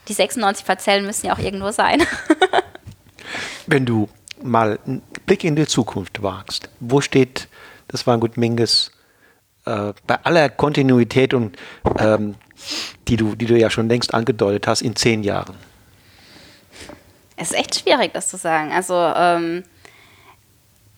Die 0.08 0.14
96 0.14 0.66
Parzellen 0.66 1.06
müssen 1.06 1.28
ja 1.28 1.34
auch 1.34 1.40
irgendwo 1.40 1.72
sein. 1.72 2.04
Wenn 3.68 3.86
du 3.86 4.10
mal 4.44 4.80
einen 4.86 5.02
Blick 5.26 5.44
in 5.44 5.56
die 5.56 5.68
Zukunft 5.68 6.22
wagst, 6.22 6.70
wo 6.80 7.02
steht 7.02 7.48
das 7.88 8.08
Weingut 8.08 8.36
Minges 8.38 8.92
äh, 9.66 9.94
bei 10.08 10.20
aller 10.24 10.50
Kontinuität 10.50 11.34
und 11.34 11.58
ähm, 11.98 12.36
die, 13.08 13.16
du, 13.16 13.36
die 13.36 13.46
du 13.46 13.58
ja 13.58 13.70
schon 13.70 13.88
längst 13.88 14.14
angedeutet 14.14 14.68
hast, 14.68 14.82
in 14.82 14.96
zehn 14.96 15.24
Jahren? 15.24 15.56
Es 17.42 17.50
ist 17.50 17.58
echt 17.58 17.80
schwierig, 17.80 18.14
das 18.14 18.28
zu 18.28 18.38
sagen. 18.38 18.72
Also 18.72 18.94
ähm, 18.94 19.64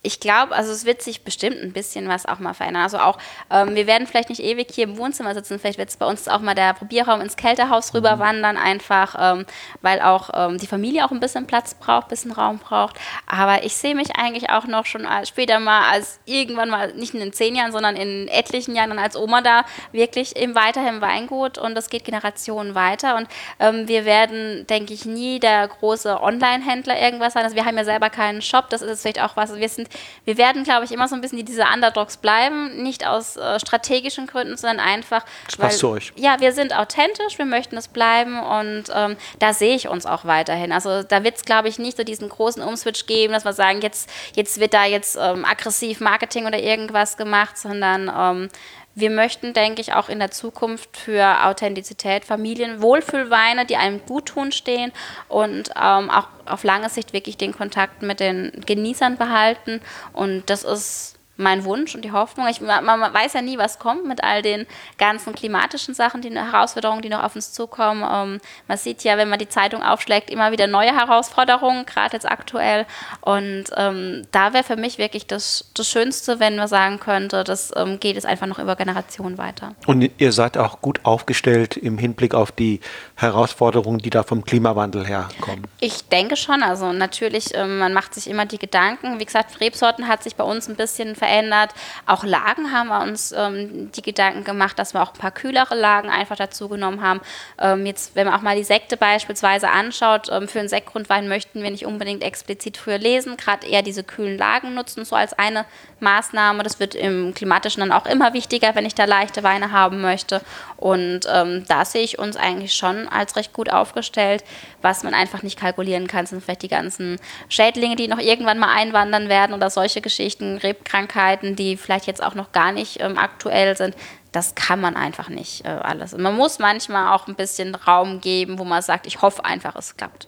ich 0.06 0.20
glaube, 0.20 0.54
also 0.54 0.72
es 0.74 0.84
wird 0.84 1.01
sich 1.01 1.24
bestimmt 1.24 1.62
ein 1.62 1.72
bisschen 1.72 2.10
was 2.10 2.26
auch 2.26 2.39
mal 2.39 2.54
verändern. 2.54 2.84
Also 2.84 2.99
auch, 2.99 3.18
ähm, 3.49 3.74
wir 3.74 3.88
werden 3.88 4.06
vielleicht 4.06 4.28
nicht 4.28 4.41
ewig 4.43 4.68
hier 4.70 4.84
im 4.84 4.97
Wohnzimmer 4.97 5.34
sitzen, 5.34 5.60
vielleicht 5.60 5.80
wird 5.80 5.89
es 5.89 5.95
bei 5.95 6.06
uns 6.06 6.28
auch 6.28 6.41
mal 6.41 6.56
der 6.56 6.74
Probierraum 6.74 7.22
ins 7.22 7.38
Kältehaus 7.38 7.93
rüber 7.93 8.18
mhm. 8.18 8.20
wandern, 8.20 8.58
einfach, 8.58 9.16
ähm, 9.18 9.45
weil 9.82 10.01
auch 10.01 10.30
ähm, 10.34 10.58
die 10.58 10.68
Familie 10.68 11.06
auch 11.06 11.12
ein 11.12 11.22
bisschen 11.22 11.47
Platz 11.47 11.74
braucht, 11.74 12.08
ein 12.08 12.10
bisschen 12.10 12.34
Raum 12.34 12.60
braucht. 12.60 12.97
Aber 13.28 13.64
ich 13.64 13.78
sehe 13.78 13.95
mich 13.95 14.18
eigentlich 14.18 14.49
auch 14.49 14.68
noch 14.68 14.86
schon 14.86 15.06
als, 15.06 15.30
später 15.30 15.60
mal 15.62 15.89
als 15.89 16.20
irgendwann 16.26 16.70
mal, 16.70 16.93
nicht 16.93 17.14
in 17.14 17.32
zehn 17.32 17.56
Jahren, 17.56 17.72
sondern 17.72 17.95
in 17.95 18.28
etlichen 18.28 18.76
Jahren 18.76 18.89
dann 18.89 18.99
als 18.99 19.16
Oma 19.16 19.39
da 19.39 19.64
wirklich 19.93 20.36
im 20.36 20.54
Weingut 20.54 21.58
und 21.58 21.76
das 21.76 21.89
geht 21.89 22.04
Generationen 22.04 22.76
weiter. 22.76 23.16
Und 23.16 23.30
ähm, 23.60 23.88
wir 23.88 24.04
werden, 24.04 24.68
denke 24.68 24.93
ich, 24.93 25.06
nie 25.06 25.39
der 25.39 25.66
große 25.66 26.22
Online-Händler 26.22 26.99
irgendwas 26.99 27.34
sein. 27.34 27.45
Also 27.45 27.56
wir 27.56 27.64
haben 27.64 27.78
ja 27.78 27.86
selber 27.86 28.10
keinen 28.10 28.41
Shop, 28.41 28.70
das 28.70 28.82
ist 28.82 29.01
vielleicht 29.01 29.22
auch 29.22 29.38
was, 29.38 29.56
wir 29.56 29.70
sind 29.70 29.93
wir 30.26 30.38
werden, 30.38 30.64
glaube 30.64 30.86
ich, 30.86 30.91
immer 30.91 31.08
so 31.08 31.16
ein 31.16 31.22
bisschen 31.22 31.44
diese 31.46 31.66
Underdogs 31.74 32.18
bleiben, 32.18 32.82
nicht 32.82 33.06
aus 33.06 33.36
äh, 33.36 33.60
strategischen 33.60 34.28
Gründen, 34.28 34.58
sondern 34.58 34.80
einfach. 34.80 35.26
Das 35.46 35.58
passt 35.58 35.80
zu 35.80 35.89
euch. 35.89 36.14
Ja, 36.16 36.39
wir 36.39 36.54
sind 36.54 36.76
authentisch, 36.76 37.38
wir 37.38 37.46
möchten 37.46 37.78
es 37.78 37.88
bleiben 37.88 38.39
und 38.39 38.86
ähm, 38.94 39.18
da 39.39 39.54
sehe 39.54 39.76
ich 39.76 39.88
uns 39.88 40.06
auch 40.06 40.26
weiterhin. 40.26 40.72
Also 40.72 41.04
da 41.04 41.24
wird 41.24 41.38
es, 41.38 41.44
glaube 41.44 41.68
ich, 41.68 41.80
nicht 41.80 41.98
so 41.98 42.04
diesen 42.04 42.30
großen 42.30 42.64
Umswitch 42.64 43.06
geben, 43.06 43.34
dass 43.34 43.46
wir 43.46 43.54
sagen, 43.54 43.82
jetzt, 43.82 44.10
jetzt 44.36 44.60
wird 44.60 44.74
da 44.74 44.86
jetzt 44.86 45.18
ähm, 45.20 45.46
aggressiv 45.46 46.00
Marketing 46.00 46.46
oder 46.46 46.60
irgendwas 46.60 47.18
gemacht, 47.18 47.58
sondern 47.58 48.12
ähm, 48.16 48.50
wir 48.96 49.10
möchten, 49.10 49.54
denke 49.54 49.82
ich, 49.82 49.94
auch 49.94 50.10
in 50.10 50.20
der 50.20 50.32
Zukunft 50.32 50.98
für 50.98 51.46
Authentizität, 51.46 52.26
Familien, 52.26 52.82
Wohlfühlweine, 52.82 53.66
die 53.66 53.78
einem 53.78 54.06
gut 54.06 54.28
tun, 54.28 54.52
stehen 54.52 54.91
und 55.28 55.70
ähm, 55.70 56.10
auch 56.10 56.28
auf 56.46 56.64
lange 56.64 56.89
Sicht 56.89 57.14
wirklich 57.14 57.38
den 57.38 57.54
Kontakt 57.54 58.02
mit 58.02 58.20
den 58.20 58.52
Genießern 58.66 59.18
behalten. 59.18 59.82
Und 60.12 60.50
das 60.50 60.64
ist 60.64 61.16
mein 61.36 61.66
Wunsch 61.66 61.96
und 61.96 62.06
die 62.06 62.12
Hoffnung. 62.12 62.48
Ich, 62.48 62.62
man, 62.62 62.86
man, 62.86 63.14
weiß 63.14 63.34
ja 63.34 63.42
nie, 63.42 63.58
was 63.58 63.80
kommt 63.80 64.06
mit 64.06 64.24
all 64.24 64.42
den 64.42 64.68
ganzen 64.98 65.34
klimatischen 65.34 65.94
Sachen, 65.96 66.22
die 66.22 66.30
Herausforderungen, 66.30 67.02
die 67.02 67.10
noch 67.10 67.24
auf 67.24 67.36
uns 67.36 67.52
zukommen. 67.52 68.04
Ähm, 68.04 68.40
man 68.68 68.78
sieht 68.78 69.04
ja, 69.04 69.18
wenn 69.18 69.30
man 69.30 69.40
die 69.40 69.50
Zeitung 69.50 69.82
aufschlägt, 69.82 70.30
immer 70.30 70.52
wieder 70.52 70.68
neue 70.68 70.96
Herausforderungen, 70.96 71.86
gerade 71.86 72.14
jetzt 72.14 72.30
aktuell. 72.30 72.86
Und 73.22 73.66
ähm, 73.76 74.28
da 74.32 74.54
wäre 74.54 74.64
für 74.64 74.76
mich 74.76 75.00
wirklich 75.00 75.26
das, 75.26 75.72
das 75.74 75.90
Schönste, 75.90 76.40
wenn 76.40 76.56
man 76.56 76.68
sagen 76.68 77.00
könnte, 77.00 77.44
das 77.44 77.72
ähm, 77.76 78.00
geht 78.00 78.16
es 78.16 78.26
einfach 78.26 78.48
noch 78.48 78.60
über 78.60 78.76
Generationen 78.76 79.38
weiter. 79.40 79.74
Und 79.88 80.12
ihr 80.18 80.32
seid 80.32 80.58
auch 80.58 80.82
gut 80.82 81.00
aufgestellt 81.04 81.78
im 81.78 81.98
Hinblick 81.98 82.36
auf 82.36 82.52
die 82.52 82.80
Herausforderungen, 83.16 83.98
die 83.98 84.12
da 84.12 84.22
vom 84.22 84.44
Klimawandel 84.46 85.08
herkommen. 85.08 85.66
Ich 85.80 86.08
denke 86.10 86.36
schon. 86.36 86.62
Also 86.62 86.94
natürlich, 86.94 87.56
ähm, 87.56 87.80
man 87.80 87.94
macht 87.94 88.14
sich 88.14 88.30
immer 88.30 88.46
die 88.46 88.60
Gedanken. 88.60 89.20
Wie 89.20 89.26
gesagt, 89.26 89.60
Rebsorten 89.60 90.08
hat 90.08 90.22
sich 90.22 90.36
bei 90.36 90.44
uns 90.44 90.70
ein 90.70 90.76
bisschen 90.76 91.16
verändert. 91.24 91.71
Auch 92.05 92.24
Lagen 92.24 92.71
haben 92.71 92.89
wir 92.89 93.01
uns 93.01 93.32
ähm, 93.32 93.91
die 93.93 94.01
Gedanken 94.01 94.43
gemacht, 94.43 94.78
dass 94.78 94.93
wir 94.93 95.01
auch 95.01 95.13
ein 95.13 95.19
paar 95.19 95.32
kühlere 95.32 95.76
Lagen 95.76 96.09
einfach 96.09 96.36
dazu 96.36 96.67
genommen 96.67 97.01
haben. 97.01 97.21
Ähm, 97.59 97.86
jetzt, 97.86 98.15
wenn 98.15 98.26
man 98.28 98.36
auch 98.36 98.41
mal 98.41 98.57
die 98.57 98.63
Sekte 98.63 98.97
beispielsweise 98.97 99.69
anschaut, 99.69 100.28
ähm, 100.30 100.47
für 100.49 100.59
einen 100.59 100.69
Sektgrundwein 100.69 101.30
möchten 101.30 101.63
wir 101.63 101.71
nicht 101.71 101.86
unbedingt 101.86 102.24
explizit 102.24 102.76
früher 102.78 102.97
lesen, 102.97 103.38
gerade 103.38 103.65
eher 103.65 103.82
diese 103.82 104.03
kühlen 104.03 104.38
Lagen 104.38 104.74
nutzen, 104.74 105.05
so 105.05 105.15
als 105.15 105.34
eine 105.34 105.65
Maßnahme. 106.01 106.63
Das 106.63 106.80
wird 106.80 106.93
im 106.93 107.34
klimatischen 107.34 107.80
dann 107.80 107.91
auch 107.91 108.05
immer 108.05 108.34
wichtiger, 108.34 108.76
wenn 108.76 108.86
ich 108.86 108.95
da 108.95 109.05
leichte 109.05 109.43
Weine 109.43 109.71
haben 109.71 110.01
möchte. 110.01 110.41
Und 110.76 111.21
ähm, 111.32 111.63
da 111.67 111.86
sehe 111.86 112.03
ich 112.03 112.19
uns 112.19 112.36
eigentlich 112.36 112.76
schon 112.76 113.07
als 113.07 113.38
recht 113.38 113.53
gut 113.53 113.71
aufgestellt. 113.71 114.43
Was 114.84 115.04
man 115.04 115.16
einfach 115.16 115.42
nicht 115.42 115.60
kalkulieren 115.60 116.06
kann, 116.08 116.28
sind 116.28 116.44
vielleicht 116.44 116.62
die 116.62 116.68
ganzen 116.68 117.18
Schädlinge, 117.50 117.96
die 117.96 118.08
noch 118.08 118.20
irgendwann 118.20 118.60
mal 118.60 118.74
einwandern 118.74 119.30
werden 119.30 119.56
oder 119.56 119.72
solche 119.72 120.00
Geschichten, 120.00 120.58
Rebkrankheiten 120.58 121.24
Krankheiten, 121.24 121.56
die 121.56 121.78
vielleicht 121.78 122.08
jetzt 122.08 122.24
auch 122.24 122.36
noch 122.36 122.52
gar 122.52 122.72
nicht 122.72 123.00
ähm, 123.02 123.18
aktuell 123.18 123.76
sind. 123.78 123.96
Das 124.32 124.56
kann 124.56 124.82
man 124.82 124.96
einfach 124.96 125.30
nicht 125.30 125.66
äh, 125.66 125.70
alles. 125.70 126.14
Und 126.14 126.22
man 126.22 126.36
muss 126.36 126.60
manchmal 126.60 127.14
auch 127.14 127.28
ein 127.28 127.36
bisschen 127.36 127.76
Raum 127.76 128.20
geben, 128.20 128.58
wo 128.60 128.64
man 128.64 128.82
sagt, 128.82 129.06
ich 129.06 129.22
hoffe 129.22 129.46
einfach, 129.46 129.76
es 129.76 129.96
klappt. 129.96 130.28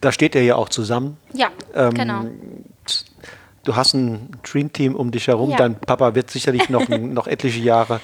Da 0.00 0.12
steht 0.12 0.34
er 0.34 0.42
ja 0.42 0.56
auch 0.56 0.70
zusammen. 0.70 1.18
Ja, 1.34 1.48
ähm, 1.74 1.94
genau. 1.94 2.24
Du 3.64 3.76
hast 3.76 3.92
ein 3.92 4.30
Dream 4.42 4.72
Team 4.72 4.94
um 4.94 5.10
dich 5.10 5.28
herum. 5.28 5.50
Ja. 5.50 5.58
Dein 5.58 5.78
Papa 5.78 6.14
wird 6.14 6.30
sicherlich 6.30 6.70
noch, 6.70 6.88
noch 6.88 7.26
etliche 7.26 7.60
Jahre 7.60 8.00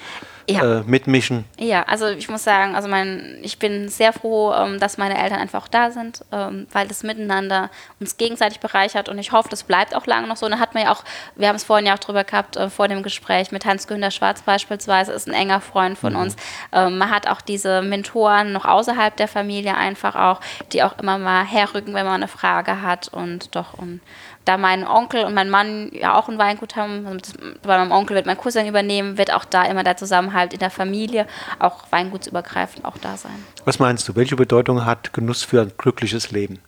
ja. 0.49 0.79
äh, 0.79 0.83
mitmischen. 0.85 1.45
Ja, 1.59 1.83
also 1.83 2.07
ich 2.07 2.29
muss 2.29 2.43
sagen, 2.43 2.75
also 2.75 2.87
mein, 2.87 3.39
ich 3.41 3.59
bin 3.59 3.89
sehr 3.89 4.13
froh, 4.13 4.53
ähm, 4.53 4.79
dass 4.79 4.97
meine 4.97 5.17
Eltern 5.21 5.39
einfach 5.39 5.63
auch 5.63 5.67
da 5.67 5.91
sind, 5.91 6.23
ähm, 6.31 6.67
weil 6.71 6.87
das 6.87 7.03
Miteinander 7.03 7.69
uns 7.99 8.17
gegenseitig 8.17 8.59
bereichert 8.59 9.09
und 9.09 9.17
ich 9.19 9.31
hoffe, 9.31 9.49
das 9.49 9.63
bleibt 9.63 9.95
auch 9.95 10.05
lange 10.05 10.27
noch 10.27 10.37
so. 10.37 10.45
Und 10.45 10.53
da 10.53 10.59
hat 10.59 10.73
man 10.73 10.83
ja 10.83 10.91
auch, 10.91 11.03
wir 11.35 11.49
haben 11.49 11.55
es 11.55 11.63
vorhin 11.63 11.85
ja 11.85 11.95
auch 11.95 11.99
drüber 11.99 12.23
gehabt, 12.23 12.55
äh, 12.55 12.69
vor 12.69 12.87
dem 12.87 13.03
Gespräch 13.03 13.51
mit 13.51 13.65
Hans-Günther 13.65 14.11
Schwarz 14.11 14.41
beispielsweise, 14.41 15.11
ist 15.11 15.27
ein 15.27 15.33
enger 15.33 15.61
Freund 15.61 15.97
von 15.97 16.13
mhm. 16.13 16.19
uns. 16.19 16.35
Ähm, 16.71 16.97
man 16.97 17.09
hat 17.09 17.27
auch 17.27 17.41
diese 17.41 17.81
Mentoren 17.81 18.53
noch 18.53 18.65
außerhalb 18.65 19.15
der 19.17 19.27
Familie 19.27 19.75
einfach 19.75 20.15
auch, 20.15 20.39
die 20.71 20.83
auch 20.83 20.97
immer 20.99 21.17
mal 21.17 21.43
herrücken, 21.43 21.93
wenn 21.93 22.05
man 22.05 22.15
eine 22.15 22.27
Frage 22.27 22.81
hat 22.81 23.09
und 23.09 23.55
doch 23.55 23.73
und 23.73 24.01
da 24.47 24.57
mein 24.57 24.87
Onkel 24.87 25.25
und 25.25 25.33
mein 25.33 25.49
Mann 25.49 25.91
ja 25.91 26.17
auch 26.17 26.29
ein 26.29 26.37
Weingut 26.37 26.75
haben, 26.75 27.05
also 27.05 27.33
bei 27.61 27.77
meinem 27.77 27.91
Onkel 27.91 28.15
wird 28.15 28.25
mein 28.25 28.37
Cousin 28.37 28.67
übernehmen, 28.67 29.17
wird 29.17 29.33
auch 29.33 29.45
da 29.45 29.63
immer 29.65 29.83
der 29.83 29.97
Zusammenhalt 29.97 30.53
in 30.53 30.59
der 30.59 30.69
Familie, 30.69 31.27
auch 31.59 31.85
weingutsübergreifend 31.91 32.85
auch 32.85 32.97
da 32.97 33.17
sein. 33.17 33.45
Was 33.65 33.79
meinst 33.79 34.07
du, 34.07 34.15
welche 34.15 34.35
Bedeutung 34.35 34.85
hat 34.85 35.13
Genuss 35.13 35.43
für 35.43 35.61
ein 35.61 35.73
glückliches 35.77 36.31
Leben? 36.31 36.59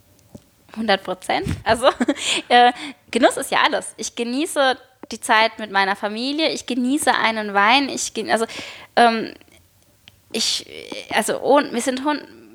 100 0.74 1.04
Prozent. 1.04 1.48
Also 1.64 1.88
äh, 2.50 2.72
Genuss 3.12 3.38
ist 3.38 3.52
ja 3.52 3.60
alles. 3.66 3.94
Ich 3.98 4.16
genieße 4.16 4.78
die 5.12 5.20
Zeit 5.20 5.58
mit 5.58 5.72
meiner 5.72 5.96
Familie, 5.96 6.50
ich 6.50 6.66
genieße 6.66 7.14
einen 7.16 7.54
Wein, 7.54 7.90
ich 7.90 8.14
also 8.32 8.46
ähm, 8.96 9.34
ich 10.32 10.68
also 11.14 11.40
oh, 11.42 11.62
wir 11.72 11.82
sind 11.82 12.04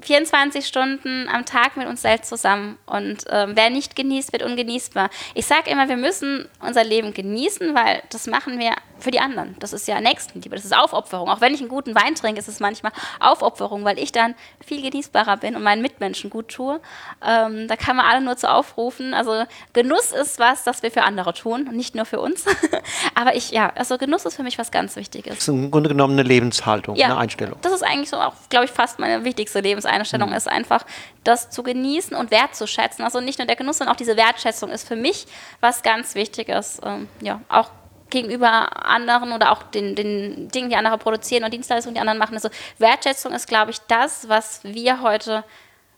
24 0.05 0.67
Stunden 0.67 1.29
am 1.29 1.45
Tag 1.45 1.77
mit 1.77 1.87
uns 1.87 2.03
selbst 2.03 2.29
zusammen. 2.29 2.79
Und 2.87 3.25
ähm, 3.31 3.53
wer 3.55 3.71
nicht 3.71 3.97
genießt, 3.97 4.33
wird 4.33 4.43
ungenießbar. 4.43 5.11
Ich 5.35 5.47
sage 5.47 5.71
immer, 5.71 5.89
wir 5.89 5.97
müssen 5.97 6.49
unser 6.61 6.85
Leben 6.85 7.15
genießen, 7.15 7.75
weil 7.75 8.03
das 8.11 8.27
machen 8.27 8.59
wir 8.59 8.73
für 9.05 9.11
die 9.11 9.21
anderen. 9.21 9.55
Das 9.61 9.73
ist 9.73 9.87
ja 9.87 10.01
Nächstenliebe, 10.01 10.57
das 10.57 10.65
ist 10.65 10.77
Aufopferung. 10.77 11.29
Auch 11.29 11.41
wenn 11.41 11.55
ich 11.55 11.61
einen 11.61 11.69
guten 11.69 11.95
Wein 11.95 12.15
trinke, 12.15 12.41
ist 12.41 12.49
es 12.49 12.61
manchmal 12.61 12.93
Aufopferung, 13.21 13.85
weil 13.85 13.99
ich 13.99 14.11
dann 14.11 14.35
viel 14.65 14.83
genießbarer 14.83 15.37
bin 15.37 15.55
und 15.55 15.63
meinen 15.63 15.83
Mitmenschen 15.83 16.31
gut 16.31 16.49
tue. 16.49 16.81
Ähm, 17.25 17.69
da 17.69 17.77
kann 17.77 17.97
man 17.97 18.07
alle 18.07 18.21
nur 18.21 18.37
zu 18.37 18.51
aufrufen. 18.51 19.15
Also 19.15 19.45
Genuss 19.73 20.13
ist 20.13 20.39
was, 20.39 20.65
das 20.65 20.83
wir 20.83 20.91
für 20.91 21.03
andere 21.03 21.33
tun 21.35 21.69
nicht 21.75 21.95
nur 21.95 22.07
für 22.07 22.21
uns. 22.21 22.45
Aber 23.15 23.35
ich, 23.35 23.51
ja, 23.51 23.73
also 23.75 23.99
Genuss 23.99 24.25
ist 24.25 24.37
für 24.37 24.43
mich 24.43 24.59
was 24.59 24.71
ganz 24.71 24.97
Wichtiges. 24.97 25.35
Das 25.35 25.43
ist 25.43 25.49
im 25.49 25.71
Grunde 25.71 25.89
genommen 25.91 26.15
eine 26.15 26.23
Lebenshaltung, 26.23 26.97
ja, 26.97 27.07
eine 27.07 27.19
Einstellung. 27.19 27.59
Das 27.63 27.73
ist 27.73 27.83
eigentlich 27.83 28.11
so 28.11 28.17
auch, 28.17 28.35
glaube 28.49 28.65
ich, 28.65 28.71
fast 28.71 28.99
meine 28.99 29.25
wichtigste 29.25 29.61
Lebenseinstellung, 29.61 30.31
mhm. 30.31 30.37
ist 30.37 30.49
einfach 30.49 30.85
das 31.23 31.51
zu 31.51 31.63
genießen 31.63 32.17
und 32.17 32.31
wertzuschätzen. 32.31 33.05
Also 33.05 33.21
nicht 33.21 33.39
nur 33.39 33.47
der 33.47 33.57
Genuss, 33.57 33.79
sondern 33.79 33.95
auch 33.95 33.99
diese 33.99 34.17
Wertschätzung 34.17 34.71
ist 34.71 34.89
für 34.89 34.97
mich 34.97 35.27
was 35.61 35.83
ganz 35.83 36.15
Wichtiges. 36.15 36.81
Ähm, 36.85 37.09
ja, 37.21 37.41
auch 37.49 37.71
gegenüber 38.11 38.87
anderen 38.87 39.33
oder 39.33 39.53
auch 39.53 39.63
den, 39.63 39.95
den 39.95 40.49
Dingen, 40.49 40.71
die 40.71 40.77
andere 40.77 40.99
produzieren 40.99 41.45
und 41.45 41.53
Dienstleistungen, 41.53 41.95
die 41.95 42.01
anderen 42.01 42.19
machen. 42.19 42.35
Also 42.35 42.49
Wertschätzung 42.79 43.33
ist, 43.33 43.49
glaube 43.49 43.71
ich, 43.71 43.79
das, 43.89 44.29
was 44.29 44.61
wir 44.63 45.03
heute 45.03 45.45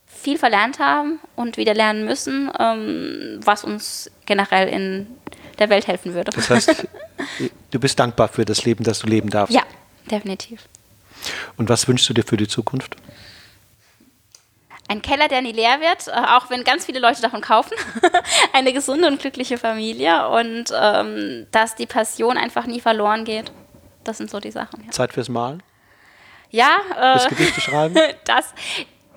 viel 0.07 0.39
verlernt 0.39 0.79
haben 0.79 1.19
und 1.35 1.57
wieder 1.57 1.75
lernen 1.75 2.05
müssen, 2.05 2.51
ähm, 2.59 3.41
was 3.45 3.65
uns 3.65 4.11
generell 4.25 4.69
in 4.69 5.07
der 5.59 5.69
Welt 5.69 5.87
helfen 5.87 6.15
würde. 6.15 6.31
Das 6.31 6.49
heißt, 6.49 6.87
du 7.71 7.81
bist 7.81 7.99
dankbar 7.99 8.29
für 8.29 8.45
das 8.45 8.65
Leben, 8.65 8.85
das 8.85 9.01
du 9.01 9.09
leben 9.09 9.31
darfst. 9.31 9.55
Ja, 9.55 9.63
definitiv. 10.11 10.63
Und 11.57 11.69
was 11.69 11.89
wünschst 11.89 12.09
du 12.09 12.15
dir 12.15 12.25
für 12.25 12.37
die 12.37 12.49
Zukunft? 12.49 12.97
Ein 14.89 15.03
Keller, 15.03 15.29
der 15.29 15.43
nie 15.43 15.53
leer 15.53 15.81
wird, 15.81 16.07
äh, 16.09 16.13
auch 16.13 16.49
wenn 16.51 16.63
ganz 16.63 16.85
viele 16.85 17.01
Leute 17.01 17.21
davon 17.21 17.41
kaufen. 17.41 17.75
Eine 18.53 18.73
gesunde 18.73 19.09
und 19.09 19.21
glückliche 19.21 19.59
Familie 19.59 20.29
und 20.29 20.67
ähm, 20.73 21.47
dass 21.51 21.75
die 21.75 21.87
Passion 21.87 22.39
einfach 22.39 22.67
nie 22.67 22.81
verloren 22.81 23.25
geht. 23.25 23.51
Das 24.05 24.19
sind 24.19 24.31
so 24.31 24.39
die 24.39 24.53
Sachen. 24.53 24.85
Ja. 24.85 24.91
Zeit 24.93 25.13
fürs 25.13 25.29
Malen? 25.29 25.63
Ja. 26.51 26.77
Äh, 26.97 27.15
das 27.15 27.29
Gedichte 27.29 27.61
schreiben? 27.61 27.97
das, 28.25 28.55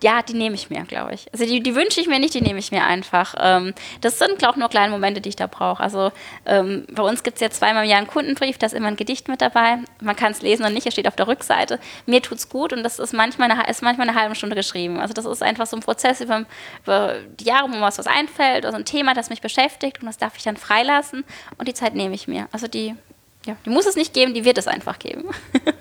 ja, 0.02 0.22
die 0.22 0.34
nehme 0.34 0.56
ich 0.56 0.70
mir, 0.70 0.84
glaube 0.84 1.14
ich. 1.14 1.28
Also 1.34 1.46
die, 1.46 1.62
die 1.62 1.76
wünsche 1.76 2.00
ich 2.02 2.08
mir 2.08 2.20
nicht, 2.20 2.34
die 2.34 2.42
nehme 2.42 2.60
ich 2.60 2.72
mir 2.72 2.84
einfach. 2.84 3.36
Ähm, 3.40 3.74
das 4.02 4.20
sind, 4.20 4.38
glaube 4.38 4.54
ich, 4.56 4.60
nur 4.60 4.70
kleine 4.70 4.92
Momente, 4.92 5.22
die 5.22 5.30
ich 5.30 5.36
da 5.36 5.48
brauche. 5.48 5.82
Also 5.82 6.12
ähm, 6.46 6.86
bei 6.92 7.04
uns 7.04 7.24
gibt 7.24 7.36
es 7.36 7.42
ja 7.42 7.50
zweimal 7.50 7.84
im 7.84 7.90
Jahr 7.90 8.00
einen 8.00 8.08
Kundenbrief, 8.08 8.58
da 8.58 8.68
ist 8.68 8.74
immer 8.74 8.88
ein 8.88 8.96
Gedicht 8.96 9.28
mit 9.28 9.42
dabei. 9.42 9.80
Man 10.02 10.16
kann 10.16 10.32
es 10.32 10.42
lesen 10.42 10.64
oder 10.64 10.72
nicht, 10.72 10.88
es 10.88 10.94
steht 10.94 11.08
auf 11.08 11.16
der 11.16 11.28
Rückseite. 11.28 11.80
Mir 12.06 12.22
tut 12.22 12.38
es 12.38 12.50
gut 12.50 12.74
und 12.74 12.84
das 12.84 13.00
ist 13.00 13.14
manchmal, 13.14 13.52
eine, 13.52 13.70
ist 13.70 13.82
manchmal 13.82 14.10
eine 14.10 14.20
halbe 14.20 14.36
Stunde 14.36 14.56
geschrieben. 14.56 15.00
Also 15.00 15.14
das 15.14 15.26
ist 15.26 15.44
einfach 15.44 15.68
so 15.68 15.78
ein 15.78 15.82
Prozess 15.82 16.22
über, 16.22 16.46
über 16.84 17.16
die 17.40 17.46
Jahre, 17.46 17.64
wo 17.64 17.68
mir 17.76 17.82
was, 17.82 17.98
was 17.98 18.08
einfällt, 18.08 18.66
also 18.66 18.78
ein 18.78 18.86
Thema, 18.86 19.14
das 19.14 19.30
mich 19.30 19.42
beschäftigt 19.42 20.02
und 20.02 20.08
das 20.08 20.18
darf 20.18 20.38
ich 20.38 20.44
dann 20.44 20.58
freilassen 20.58 21.24
und 21.58 21.68
die 21.68 21.74
Zeit 21.74 21.96
nehme 21.96 22.16
ich 22.16 22.28
mir. 22.28 22.48
Also 22.52 22.68
die 22.68 22.96
ja, 23.46 23.56
die 23.66 23.70
muss 23.70 23.86
es 23.86 23.96
nicht 23.96 24.14
geben, 24.14 24.34
die 24.34 24.44
wird 24.44 24.58
es 24.58 24.68
einfach 24.68 25.00
geben. 25.00 25.26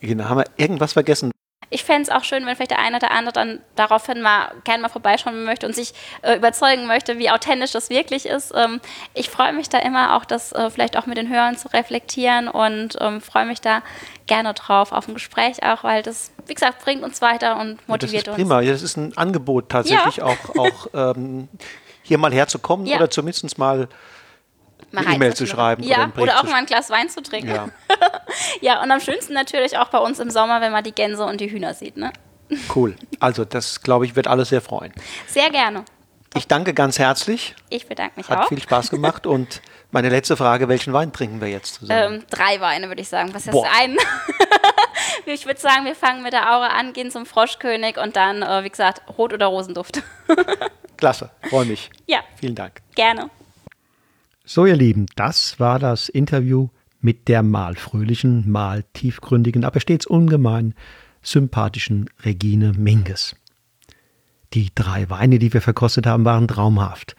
Genau, 0.00 0.28
haben 0.28 0.38
wir 0.38 0.46
irgendwas 0.56 0.92
vergessen? 0.92 1.32
Ich 1.70 1.84
fände 1.84 2.02
es 2.02 2.08
auch 2.10 2.24
schön, 2.24 2.46
wenn 2.46 2.56
vielleicht 2.56 2.70
der 2.70 2.78
eine 2.78 2.96
oder 2.96 3.10
andere 3.10 3.32
dann 3.32 3.60
daraufhin 3.76 4.22
mal 4.22 4.52
gerne 4.64 4.82
mal 4.82 4.88
vorbeischauen 4.88 5.44
möchte 5.44 5.66
und 5.66 5.74
sich 5.74 5.92
äh, 6.22 6.36
überzeugen 6.36 6.86
möchte, 6.86 7.18
wie 7.18 7.30
authentisch 7.30 7.72
das 7.72 7.90
wirklich 7.90 8.24
ist. 8.26 8.52
Ähm, 8.56 8.80
ich 9.14 9.28
freue 9.28 9.52
mich 9.52 9.68
da 9.68 9.78
immer 9.78 10.16
auch, 10.16 10.24
das 10.24 10.52
äh, 10.52 10.70
vielleicht 10.70 10.96
auch 10.96 11.06
mit 11.06 11.18
den 11.18 11.28
Hörern 11.28 11.56
zu 11.56 11.68
reflektieren 11.72 12.48
und 12.48 12.96
ähm, 13.00 13.20
freue 13.20 13.44
mich 13.46 13.60
da 13.60 13.82
gerne 14.26 14.54
drauf, 14.54 14.92
auf 14.92 15.08
ein 15.08 15.14
Gespräch 15.14 15.62
auch, 15.62 15.84
weil 15.84 16.02
das, 16.02 16.30
wie 16.46 16.54
gesagt, 16.54 16.82
bringt 16.84 17.02
uns 17.02 17.20
weiter 17.20 17.58
und 17.60 17.86
motiviert 17.88 18.26
ja, 18.26 18.32
das 18.32 18.38
ist 18.38 18.44
prima. 18.44 18.58
uns. 18.58 18.66
Ja, 18.66 18.72
das 18.72 18.82
ist 18.82 18.96
ein 18.96 19.16
Angebot 19.16 19.68
tatsächlich 19.68 20.16
Ja. 20.16 20.24
auch, 20.24 20.56
auch 20.56 20.86
ähm, 21.16 21.48
hier 22.02 22.18
mal 22.18 22.32
herzukommen 22.32 22.86
Ja. 22.86 22.96
oder 22.96 23.10
zumindest 23.10 23.58
Mal 23.58 23.88
eine 24.94 25.14
E-Mail 25.14 25.34
zu 25.34 25.46
schreiben 25.46 25.82
oder 25.84 25.90
Ja, 25.90 26.02
einen 26.04 26.12
Brief 26.12 26.22
oder 26.24 26.38
auch 26.38 26.44
mal 26.44 26.54
ein 26.54 26.66
Glas 26.66 26.90
Wein 26.90 27.08
zu 27.08 27.22
trinken. 27.22 27.48
ja, 27.54 27.68
Ja, 28.60 28.82
und 28.82 28.90
am 28.90 29.00
schönsten 29.00 29.34
natürlich 29.34 29.76
auch 29.78 29.88
bei 29.88 29.98
uns 29.98 30.18
im 30.18 30.30
Sommer, 30.30 30.60
wenn 30.60 30.72
man 30.72 30.84
die 30.84 30.92
Gänse 30.92 31.24
und 31.24 31.40
die 31.40 31.50
Hühner 31.50 31.74
sieht. 31.74 31.96
Ne? 31.96 32.12
cool. 32.74 32.96
Also 33.20 33.44
das, 33.44 33.82
glaube 33.82 34.06
ich, 34.06 34.16
wird 34.16 34.26
alle 34.26 34.44
sehr 34.44 34.60
freuen. 34.60 34.92
Sehr 35.26 35.50
gerne. 35.50 35.84
Ich 36.36 36.46
danke 36.46 36.74
ganz 36.74 36.98
herzlich. 36.98 37.54
Ich 37.70 37.86
bedanke 37.86 38.14
mich 38.16 38.28
Hat 38.28 38.38
auch. 38.44 38.48
viel 38.48 38.60
Spaß 38.60 38.90
gemacht. 38.90 39.26
Und 39.26 39.62
meine 39.90 40.10
letzte 40.10 40.36
Frage, 40.36 40.68
welchen 40.68 40.92
Wein 40.92 41.10
trinken 41.12 41.40
wir 41.40 41.48
jetzt 41.48 41.74
zusammen? 41.76 42.14
Ähm, 42.16 42.24
drei 42.30 42.60
Weine, 42.60 42.88
würde 42.88 43.00
ich 43.00 43.08
sagen. 43.08 43.30
Was 43.32 43.46
ist 43.46 43.52
Boah. 43.52 43.66
ein? 43.80 43.96
ich 45.26 45.46
würde 45.46 45.58
sagen, 45.60 45.86
wir 45.86 45.94
fangen 45.94 46.22
mit 46.22 46.32
der 46.34 46.54
Aura 46.54 46.68
an, 46.68 46.92
gehen 46.92 47.10
zum 47.10 47.24
Froschkönig 47.26 47.96
und 47.98 48.16
dann, 48.16 48.42
äh, 48.42 48.62
wie 48.62 48.68
gesagt, 48.70 49.02
Rot- 49.16 49.32
oder 49.32 49.46
Rosenduft. 49.46 50.02
Klasse, 50.98 51.30
freue 51.48 51.64
mich. 51.64 51.90
ja, 52.06 52.20
Vielen 52.38 52.54
Dank. 52.54 52.82
gerne. 52.94 53.30
So, 54.50 54.64
ihr 54.64 54.76
Lieben, 54.76 55.04
das 55.14 55.60
war 55.60 55.78
das 55.78 56.08
Interview 56.08 56.70
mit 57.02 57.28
der 57.28 57.42
mal 57.42 57.74
fröhlichen, 57.74 58.50
mal 58.50 58.82
tiefgründigen, 58.94 59.62
aber 59.62 59.78
stets 59.78 60.06
ungemein 60.06 60.72
sympathischen 61.20 62.08
Regine 62.24 62.72
Minges. 62.72 63.36
Die 64.54 64.70
drei 64.74 65.10
Weine, 65.10 65.38
die 65.38 65.52
wir 65.52 65.60
verkostet 65.60 66.06
haben, 66.06 66.24
waren 66.24 66.48
traumhaft. 66.48 67.14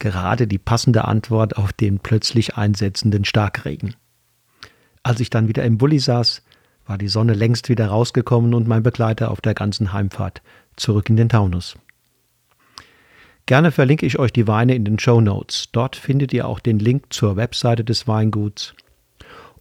Gerade 0.00 0.48
die 0.48 0.58
passende 0.58 1.04
Antwort 1.04 1.56
auf 1.56 1.72
den 1.72 2.00
plötzlich 2.00 2.56
einsetzenden 2.56 3.24
Starkregen. 3.24 3.94
Als 5.04 5.20
ich 5.20 5.30
dann 5.30 5.46
wieder 5.46 5.62
im 5.62 5.78
Bulli 5.78 6.00
saß, 6.00 6.42
war 6.86 6.98
die 6.98 7.06
Sonne 7.06 7.34
längst 7.34 7.68
wieder 7.68 7.86
rausgekommen 7.86 8.52
und 8.52 8.66
mein 8.66 8.82
Begleiter 8.82 9.30
auf 9.30 9.40
der 9.40 9.54
ganzen 9.54 9.92
Heimfahrt 9.92 10.42
zurück 10.74 11.08
in 11.08 11.16
den 11.16 11.28
Taunus. 11.28 11.76
Gerne 13.46 13.72
verlinke 13.72 14.06
ich 14.06 14.18
euch 14.18 14.32
die 14.32 14.48
Weine 14.48 14.74
in 14.74 14.86
den 14.86 14.98
Show 14.98 15.20
Notes. 15.20 15.68
Dort 15.70 15.96
findet 15.96 16.32
ihr 16.32 16.48
auch 16.48 16.60
den 16.60 16.78
Link 16.78 17.12
zur 17.12 17.36
Webseite 17.36 17.84
des 17.84 18.08
Weinguts 18.08 18.74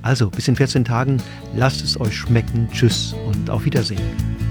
Also 0.00 0.30
bis 0.30 0.48
in 0.48 0.56
14 0.56 0.84
Tagen, 0.84 1.18
lasst 1.54 1.84
es 1.84 2.00
euch 2.00 2.16
schmecken, 2.16 2.68
tschüss 2.72 3.14
und 3.26 3.50
auf 3.50 3.66
Wiedersehen. 3.66 4.43